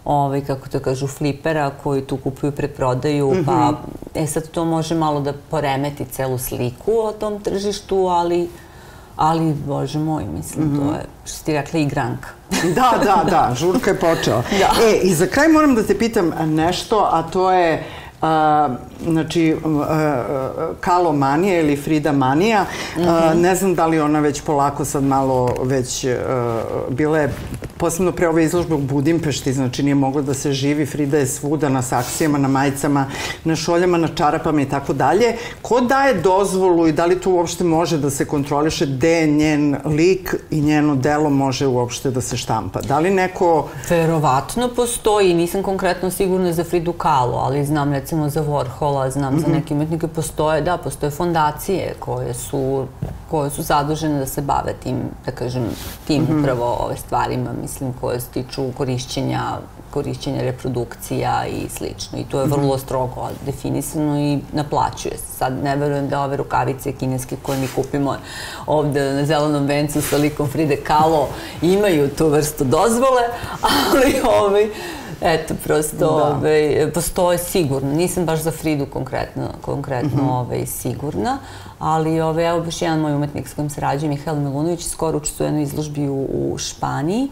ovaj, 0.05 0.41
kako 0.41 0.69
to 0.69 0.81
kažu, 0.81 1.07
flipera 1.07 1.71
koji 1.83 2.03
tu 2.03 2.17
kupuju, 2.17 2.53
preprodaju, 2.53 3.31
mm 3.31 3.37
-hmm. 3.37 3.45
pa 3.47 3.73
e 4.15 4.27
sad 4.27 4.51
to 4.51 4.65
može 4.65 4.95
malo 4.95 5.21
da 5.21 5.33
poremeti 5.51 6.05
celu 6.05 6.39
sliku 6.39 6.93
o 6.93 7.13
tom 7.13 7.41
tržištu, 7.41 7.97
ali 7.97 8.49
ali, 9.19 9.55
bože 9.67 9.99
moj, 9.99 10.25
mislim, 10.25 10.65
mm 10.65 10.71
-hmm. 10.71 10.77
to 10.77 10.85
mhm. 10.85 10.95
je, 10.95 11.01
što 11.25 11.45
ti 11.45 11.53
rekla, 11.53 11.81
igranka. 11.81 12.29
da, 12.75 12.93
da, 13.05 13.25
da, 13.31 13.55
žurka 13.55 13.91
je 13.91 14.01
počela. 14.01 14.43
da. 14.61 14.87
E, 14.87 14.97
i 15.03 15.15
za 15.15 15.27
kraj 15.27 15.49
moram 15.49 15.75
da 15.75 15.83
te 15.83 15.99
pitam 15.99 16.33
nešto, 16.47 17.09
a 17.13 17.23
to 17.23 17.53
je 17.53 17.85
a, 18.23 18.69
znači 19.05 19.57
a, 19.89 20.25
Kalo 20.81 21.13
Manija 21.13 21.61
ili 21.61 21.77
Frida 21.77 22.13
Manija. 22.13 22.63
Mm 22.63 23.01
-hmm. 23.01 23.31
a, 23.31 23.35
ne 23.35 23.55
znam 23.55 23.75
da 23.75 23.87
li 23.87 24.01
ona 24.01 24.21
već 24.21 24.41
polako 24.41 24.85
sad 24.85 25.05
malo 25.05 25.55
već 25.63 26.05
a, 26.05 26.63
bila 26.91 27.19
je 27.19 27.35
posebno 27.79 28.13
pre 28.13 28.29
ove 28.29 28.45
izložbe 28.45 28.75
u 28.75 28.79
Budimpešti, 28.79 29.53
znači 29.53 29.83
nije 29.83 29.95
mogla 29.95 30.23
da 30.23 30.35
se 30.35 30.53
živi, 30.53 30.87
Frida 30.87 31.19
je 31.19 31.27
svuda 31.27 31.69
na 31.69 31.83
saksijama, 31.83 32.39
na 32.39 32.49
majicama, 32.49 33.07
na 33.45 33.57
šoljama, 33.57 33.99
na 33.99 34.09
čarapama 34.09 34.63
i 34.63 34.69
tako 34.69 34.93
dalje. 34.93 35.37
Ko 35.63 35.81
daje 35.81 36.15
dozvolu 36.15 36.87
i 36.89 36.93
da 36.93 37.07
li 37.07 37.21
tu 37.21 37.33
uopšte 37.33 37.65
može 37.65 37.99
da 37.99 38.11
se 38.11 38.25
kontroliše 38.25 38.87
gde 38.87 39.27
njen 39.27 39.77
lik 39.85 40.35
i 40.51 40.61
njeno 40.61 40.97
delo 40.97 41.31
može 41.31 41.67
uopšte 41.67 42.11
da 42.11 42.21
se 42.21 42.37
štampa? 42.37 42.81
Da 42.81 42.99
li 42.99 43.11
neko... 43.11 43.69
Verovatno 43.91 44.69
postoji, 44.77 45.35
nisam 45.35 45.63
konkretno 45.63 46.11
sigurna 46.11 46.53
za 46.53 46.65
Fridu 46.65 46.93
Kahlo, 46.93 47.37
ali 47.37 47.65
znam 47.67 47.93
recimo 47.93 48.29
za 48.29 48.43
Warhola, 48.43 49.11
znam 49.11 49.35
mm 49.35 49.37
-hmm. 49.37 49.41
za 49.41 49.47
mhm. 49.47 49.57
neke 49.57 49.75
umetnike, 49.75 50.07
postoje, 50.09 50.61
da, 50.61 50.77
postoje 50.77 51.11
fondacije 51.11 51.95
koje 51.99 52.35
su, 52.35 52.87
koje 53.31 53.51
su 53.51 53.63
zadužene 53.63 54.19
da 54.19 54.27
se 54.27 54.43
bave 54.43 54.75
tim, 54.83 54.97
da 55.27 55.33
kažem, 55.33 55.65
tim 56.07 56.23
mm 56.23 56.27
-hmm. 56.27 56.41
upravo 56.41 56.77
ove 56.81 56.97
stvarima, 56.97 57.51
mislim, 57.53 57.68
koje 58.01 58.21
se 58.21 58.27
tiču 58.29 58.73
korišćenja 58.77 59.59
korišćenja 59.91 60.43
reprodukcija 60.43 61.47
i 61.47 61.69
slično. 61.69 62.19
I 62.19 62.25
to 62.25 62.41
je 62.41 62.47
vrlo 62.47 62.75
mhm. 62.75 62.85
strogo 62.85 63.29
definisano 63.47 64.21
i 64.21 64.39
naplaćuje 64.53 65.17
se. 65.17 65.37
Sad 65.37 65.65
ne 65.65 65.77
verujem 65.77 66.09
da 66.09 66.21
ove 66.23 66.37
rukavice 66.37 66.93
kineske 66.93 67.37
koje 67.43 67.59
mi 67.59 67.69
kupimo 67.75 68.17
ovde 68.67 69.13
na 69.13 69.25
zelenom 69.27 69.67
vencu 69.67 70.03
sa 70.03 70.17
likom 70.17 70.49
Fride 70.49 70.77
Kahlo 70.77 71.29
imaju 71.63 72.09
tu 72.09 72.29
vrstu 72.29 72.65
dozvole, 72.65 73.23
ali 73.91 74.15
ovaj, 74.41 74.69
Eto, 75.21 75.55
prosto, 75.65 75.97
da. 75.97 76.07
ovaj, 76.07 76.91
postoje 76.95 77.39
sigurno. 77.39 77.93
Nisam 77.93 78.25
baš 78.25 78.41
za 78.41 78.51
Fridu 78.51 78.87
konkretno, 78.87 79.49
konkretno 79.61 80.23
mm 80.23 80.27
-hmm. 80.27 80.41
ovaj, 80.41 80.67
sigurna, 80.67 81.39
ali 81.79 82.21
ovaj, 82.21 82.49
evo 82.49 82.61
baš 82.61 82.83
jedan 82.83 83.01
moj 83.01 83.15
umetnik 83.15 83.49
s 83.49 83.55
kojim 83.55 83.71
se 83.71 83.81
rađuje, 83.81 84.09
Mihajl 84.09 84.37
Milunović, 84.37 84.87
skoro 84.87 85.19
učestvuje 85.19 85.47
u 85.47 85.49
jednoj 85.49 85.63
izložbi 85.63 86.09
u, 86.09 86.27
u 86.33 86.59
Španiji, 86.59 87.29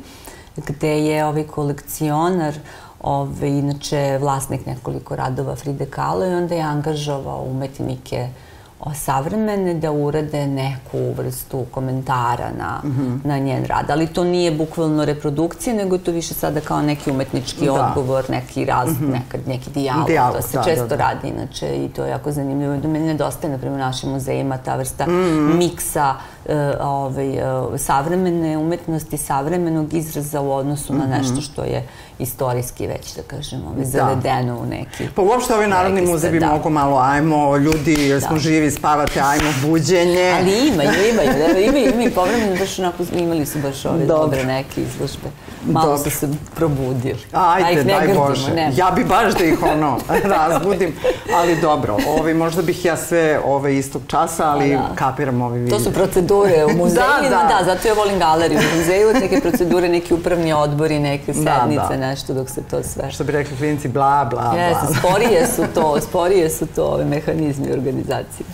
gde 0.57 1.05
je 1.05 1.25
ovaj 1.25 1.45
kolekcionar 1.45 2.55
ovaj, 3.01 3.49
inače 3.49 4.19
vlasnik 4.21 4.67
nekoliko 4.67 5.17
radova 5.17 5.57
Fride 5.57 5.87
Kahlo 5.87 6.27
i 6.27 6.35
onda 6.35 6.55
je 6.55 6.63
angažovao 6.63 7.43
umetnike 7.43 8.29
uh, 8.31 8.46
savremene 8.95 9.75
da 9.75 9.93
urade 9.93 10.47
neku 10.47 11.13
vrstu 11.17 11.65
komentara 11.71 12.51
na, 12.59 12.81
mm 12.85 12.91
-hmm. 12.91 13.27
na 13.29 13.39
njen 13.39 13.65
rad. 13.65 13.91
Ali 13.91 14.07
to 14.07 14.25
nije 14.25 14.51
bukvalno 14.51 15.05
reprodukcija, 15.05 15.75
nego 15.75 15.95
je 15.97 16.05
to 16.05 16.11
više 16.11 16.35
sada 16.35 16.61
kao 16.61 16.83
neki 16.83 17.11
umetnički 17.11 17.67
da. 17.67 17.73
odgovor, 17.73 18.25
neki 18.31 18.65
raz, 18.65 18.89
mm 18.89 19.05
-hmm. 19.05 19.13
nekad, 19.13 19.41
neki 19.49 19.71
dijalog. 19.71 20.07
dijalog. 20.07 20.37
To 20.37 20.43
se 20.43 20.57
da, 20.57 20.65
često 20.65 20.87
da, 20.87 20.97
da. 20.97 21.03
radi 21.03 21.29
inače 21.29 21.85
i 21.85 21.89
to 21.89 22.05
je 22.05 22.11
jako 22.11 22.33
zanimljivo. 22.33 22.77
Da 22.77 22.89
meni 22.89 23.07
nedostaje, 23.07 23.53
na 23.53 23.59
primjer, 23.59 23.81
u 23.81 23.85
našim 23.85 24.11
muzejima 24.11 24.59
ta 24.59 24.77
vrsta 24.77 25.07
mm 25.07 25.11
-hmm. 25.11 25.57
miksa 25.57 26.15
uh, 26.45 26.53
ovaj, 26.81 27.29
uh, 27.29 27.81
savremene 27.81 28.59
umetnosti, 28.59 29.17
savremenog 29.17 29.95
izraza 29.95 30.41
u 30.41 30.53
odnosu 30.53 30.93
mm 30.93 30.97
-hmm. 30.97 31.01
na 31.01 31.05
mhm. 31.07 31.17
nešto 31.17 31.41
što 31.41 31.65
je 31.65 31.89
istorijski 32.19 32.87
već, 32.87 33.15
da 33.17 33.23
kažemo, 33.23 33.75
da. 33.77 33.85
zavedeno 33.85 34.59
u 34.59 34.67
neki... 34.67 35.09
Pa 35.15 35.23
uopšte 35.23 35.55
ovaj 35.55 35.69
Narodni 35.69 36.03
muzej 36.03 36.31
bi 36.31 36.41
da. 36.41 36.47
mogo 36.47 36.71
malo, 36.71 36.99
ajmo, 36.99 37.57
ljudi, 37.57 38.09
da. 38.09 38.21
smo 38.21 38.39
živi, 38.39 38.71
spavate, 38.71 39.21
ajmo, 39.21 39.53
buđenje. 39.63 40.33
Ali 40.39 40.69
imaju, 40.69 40.91
imaju, 41.13 41.31
da, 41.39 41.59
imaju, 41.59 41.93
imaju, 41.95 42.15
povremeno 42.15 42.57
baš 42.59 42.79
onako, 42.79 43.05
imali 43.13 43.47
su 43.47 43.59
baš 43.59 43.85
ove 43.85 44.07
Dobro. 44.07 44.23
dobre 44.23 44.45
neke 44.45 44.83
izložbe. 44.83 45.29
Malo 45.67 45.87
Dobro. 45.87 46.11
su 46.11 46.19
se 46.19 46.29
probudili. 46.55 47.19
Ajde, 47.33 47.83
da 47.83 47.93
daj 47.93 48.07
grdimo, 48.07 48.27
Bože. 48.27 48.55
Ne. 48.55 48.73
Ja 48.77 48.91
bi 48.91 49.05
baš 49.05 49.35
da 49.35 49.45
ih 49.45 49.63
ono 49.63 49.99
razbudim, 50.37 50.95
ali 51.35 51.61
dobro, 51.61 51.97
ovi, 52.19 52.35
možda 52.35 52.63
bih 52.63 52.85
ja 52.85 52.97
sve 52.97 53.41
ove 53.45 53.77
istog 53.77 54.03
časa, 54.07 54.51
ali 54.51 54.71
da. 54.71 54.91
kapiram 54.95 55.43
ovi 55.43 55.59
vidi. 55.59 55.71
To 55.71 55.81
su 55.81 55.93
procedure 55.93 56.65
u 56.65 56.77
muzeju, 56.77 56.97
da, 57.23 57.29
da. 57.31 57.59
da, 57.59 57.65
zato 57.65 57.89
ja 57.89 57.95
volim 57.95 58.19
galeriju 58.19 58.59
u 58.59 58.79
muzeju, 58.79 59.13
neke 59.13 59.41
procedure, 59.41 59.89
neki 59.89 60.15
upravni 60.15 60.53
odbori, 60.53 60.99
neke 60.99 61.35
sednice, 61.35 61.97
da, 61.97 61.97
da 61.97 62.06
nešto 62.07 62.35
dok 62.35 62.51
se 62.51 62.63
to 62.63 62.83
sve... 62.83 63.11
Što 63.11 63.25
bi 63.25 63.33
rekli 63.33 63.57
klinici, 63.57 63.89
bla, 63.89 64.29
bla, 64.31 64.51
bla. 64.51 64.99
Sporije 64.99 65.47
su 65.47 65.63
to, 65.75 66.01
sporije 66.01 66.51
su 66.51 66.67
to 66.67 66.85
ove 66.85 67.05
mehanizmi 67.05 67.73
organizacije. 67.73 68.47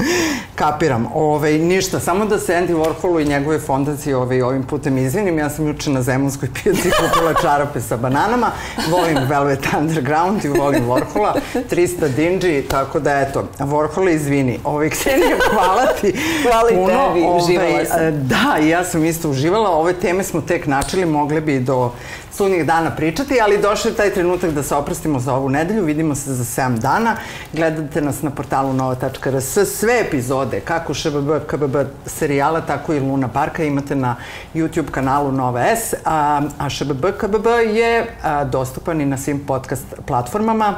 Kapiram. 0.54 1.06
Ove, 1.14 1.52
ništa, 1.52 2.00
samo 2.00 2.24
da 2.24 2.38
se 2.38 2.52
Andy 2.52 2.74
Warholu 2.74 3.22
i 3.22 3.28
njegove 3.28 3.58
fondacije 3.58 4.16
ove, 4.16 4.44
ovim 4.44 4.62
putem 4.62 4.98
izvinim. 4.98 5.38
Ja 5.38 5.50
sam 5.50 5.66
juče 5.66 5.90
na 5.90 6.02
Zemunskoj 6.02 6.48
pijaci 6.54 6.90
kupila 7.00 7.34
čarape 7.42 7.80
sa 7.80 7.96
bananama. 7.96 8.50
Volim 8.90 9.18
Velvet 9.28 9.66
Underground 9.78 10.44
i 10.44 10.48
volim 10.48 10.84
Warhola. 10.88 11.32
300 11.70 12.08
dinđi, 12.08 12.64
tako 12.70 13.00
da 13.00 13.20
eto, 13.20 13.44
Warhol 13.58 14.14
izvini. 14.14 14.58
Ove, 14.64 14.90
Ksenija, 14.90 15.36
hvala 15.54 15.86
ti. 16.00 16.14
Hvala 16.42 16.70
i 16.70 16.74
tebi, 16.74 17.26
uživala 17.36 17.84
sam. 17.84 18.28
Da, 18.28 18.56
ja 18.66 18.84
sam 18.84 19.04
isto 19.04 19.30
uživala. 19.30 19.70
Ove 19.70 19.92
teme 19.92 20.24
smo 20.24 20.40
tek 20.40 20.66
načeli, 20.66 21.06
mogle 21.06 21.40
bi 21.40 21.60
do 21.60 21.92
sunih 22.34 22.66
dana 22.66 22.90
pričati, 22.90 23.40
ali 23.40 23.58
došao 23.58 23.90
je 23.90 23.96
taj 23.96 24.10
trenutak 24.10 24.50
da 24.50 24.62
se 24.62 24.74
oprostimo 24.74 25.20
za 25.20 25.34
ovu 25.34 25.48
nedelju. 25.48 25.84
Vidimo 25.84 26.14
se 26.14 26.34
za 26.34 26.62
7 26.62 26.78
dana. 26.78 27.16
Gledate 27.52 28.00
nas 28.00 28.22
na 28.22 28.30
portalu 28.30 28.72
nova.rs. 28.72 29.58
Sve 29.66 30.00
epizode, 30.00 30.60
kako 30.60 30.94
ŠBB, 30.94 31.30
KBB 31.46 31.76
serijala, 32.06 32.60
tako 32.60 32.94
i 32.94 33.00
Luna 33.00 33.28
Parka 33.28 33.64
imate 33.64 33.94
na 33.94 34.16
YouTube 34.54 34.90
kanalu 34.90 35.32
Nova 35.32 35.76
S. 35.76 35.94
A, 36.04 36.42
a 36.58 36.68
ŠBB, 36.68 37.04
KBB 37.18 37.46
je 37.74 38.06
a, 38.22 38.44
dostupan 38.44 39.00
i 39.00 39.06
na 39.06 39.16
svim 39.16 39.40
podcast 39.46 39.86
platformama. 40.06 40.74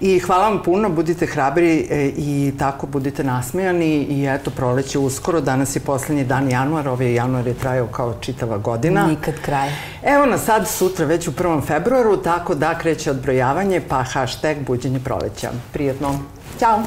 I 0.00 0.18
hvala 0.18 0.48
vam 0.48 0.62
puno, 0.62 0.88
budite 0.88 1.26
hrabri 1.26 1.86
e, 1.90 2.12
i 2.16 2.52
tako 2.58 2.86
budite 2.86 3.24
nasmejani 3.24 3.96
i 3.96 4.26
eto, 4.26 4.50
proleće 4.50 4.98
uskoro. 4.98 5.40
Danas 5.40 5.76
je 5.76 5.80
poslednji 5.80 6.24
dan 6.24 6.50
januar, 6.50 6.88
ovaj 6.88 7.14
januar 7.14 7.46
je 7.46 7.54
trajao 7.54 7.86
kao 7.86 8.14
čitava 8.20 8.58
godina. 8.58 9.06
Nikad 9.06 9.34
kraj. 9.42 9.70
Evo 10.02 10.26
nas 10.26 10.44
sad, 10.44 10.68
sutra 10.90 11.06
već 11.06 11.28
u 11.28 11.32
1. 11.32 11.66
februaru, 11.66 12.16
tako 12.16 12.54
da 12.54 12.78
kreće 12.78 13.10
odbrojavanje, 13.10 13.80
pa 13.88 14.02
hashtag 14.02 14.56
buđenje 14.66 15.00
proleća. 15.04 15.50
Prijetno. 15.72 16.18
Ćao! 16.60 16.82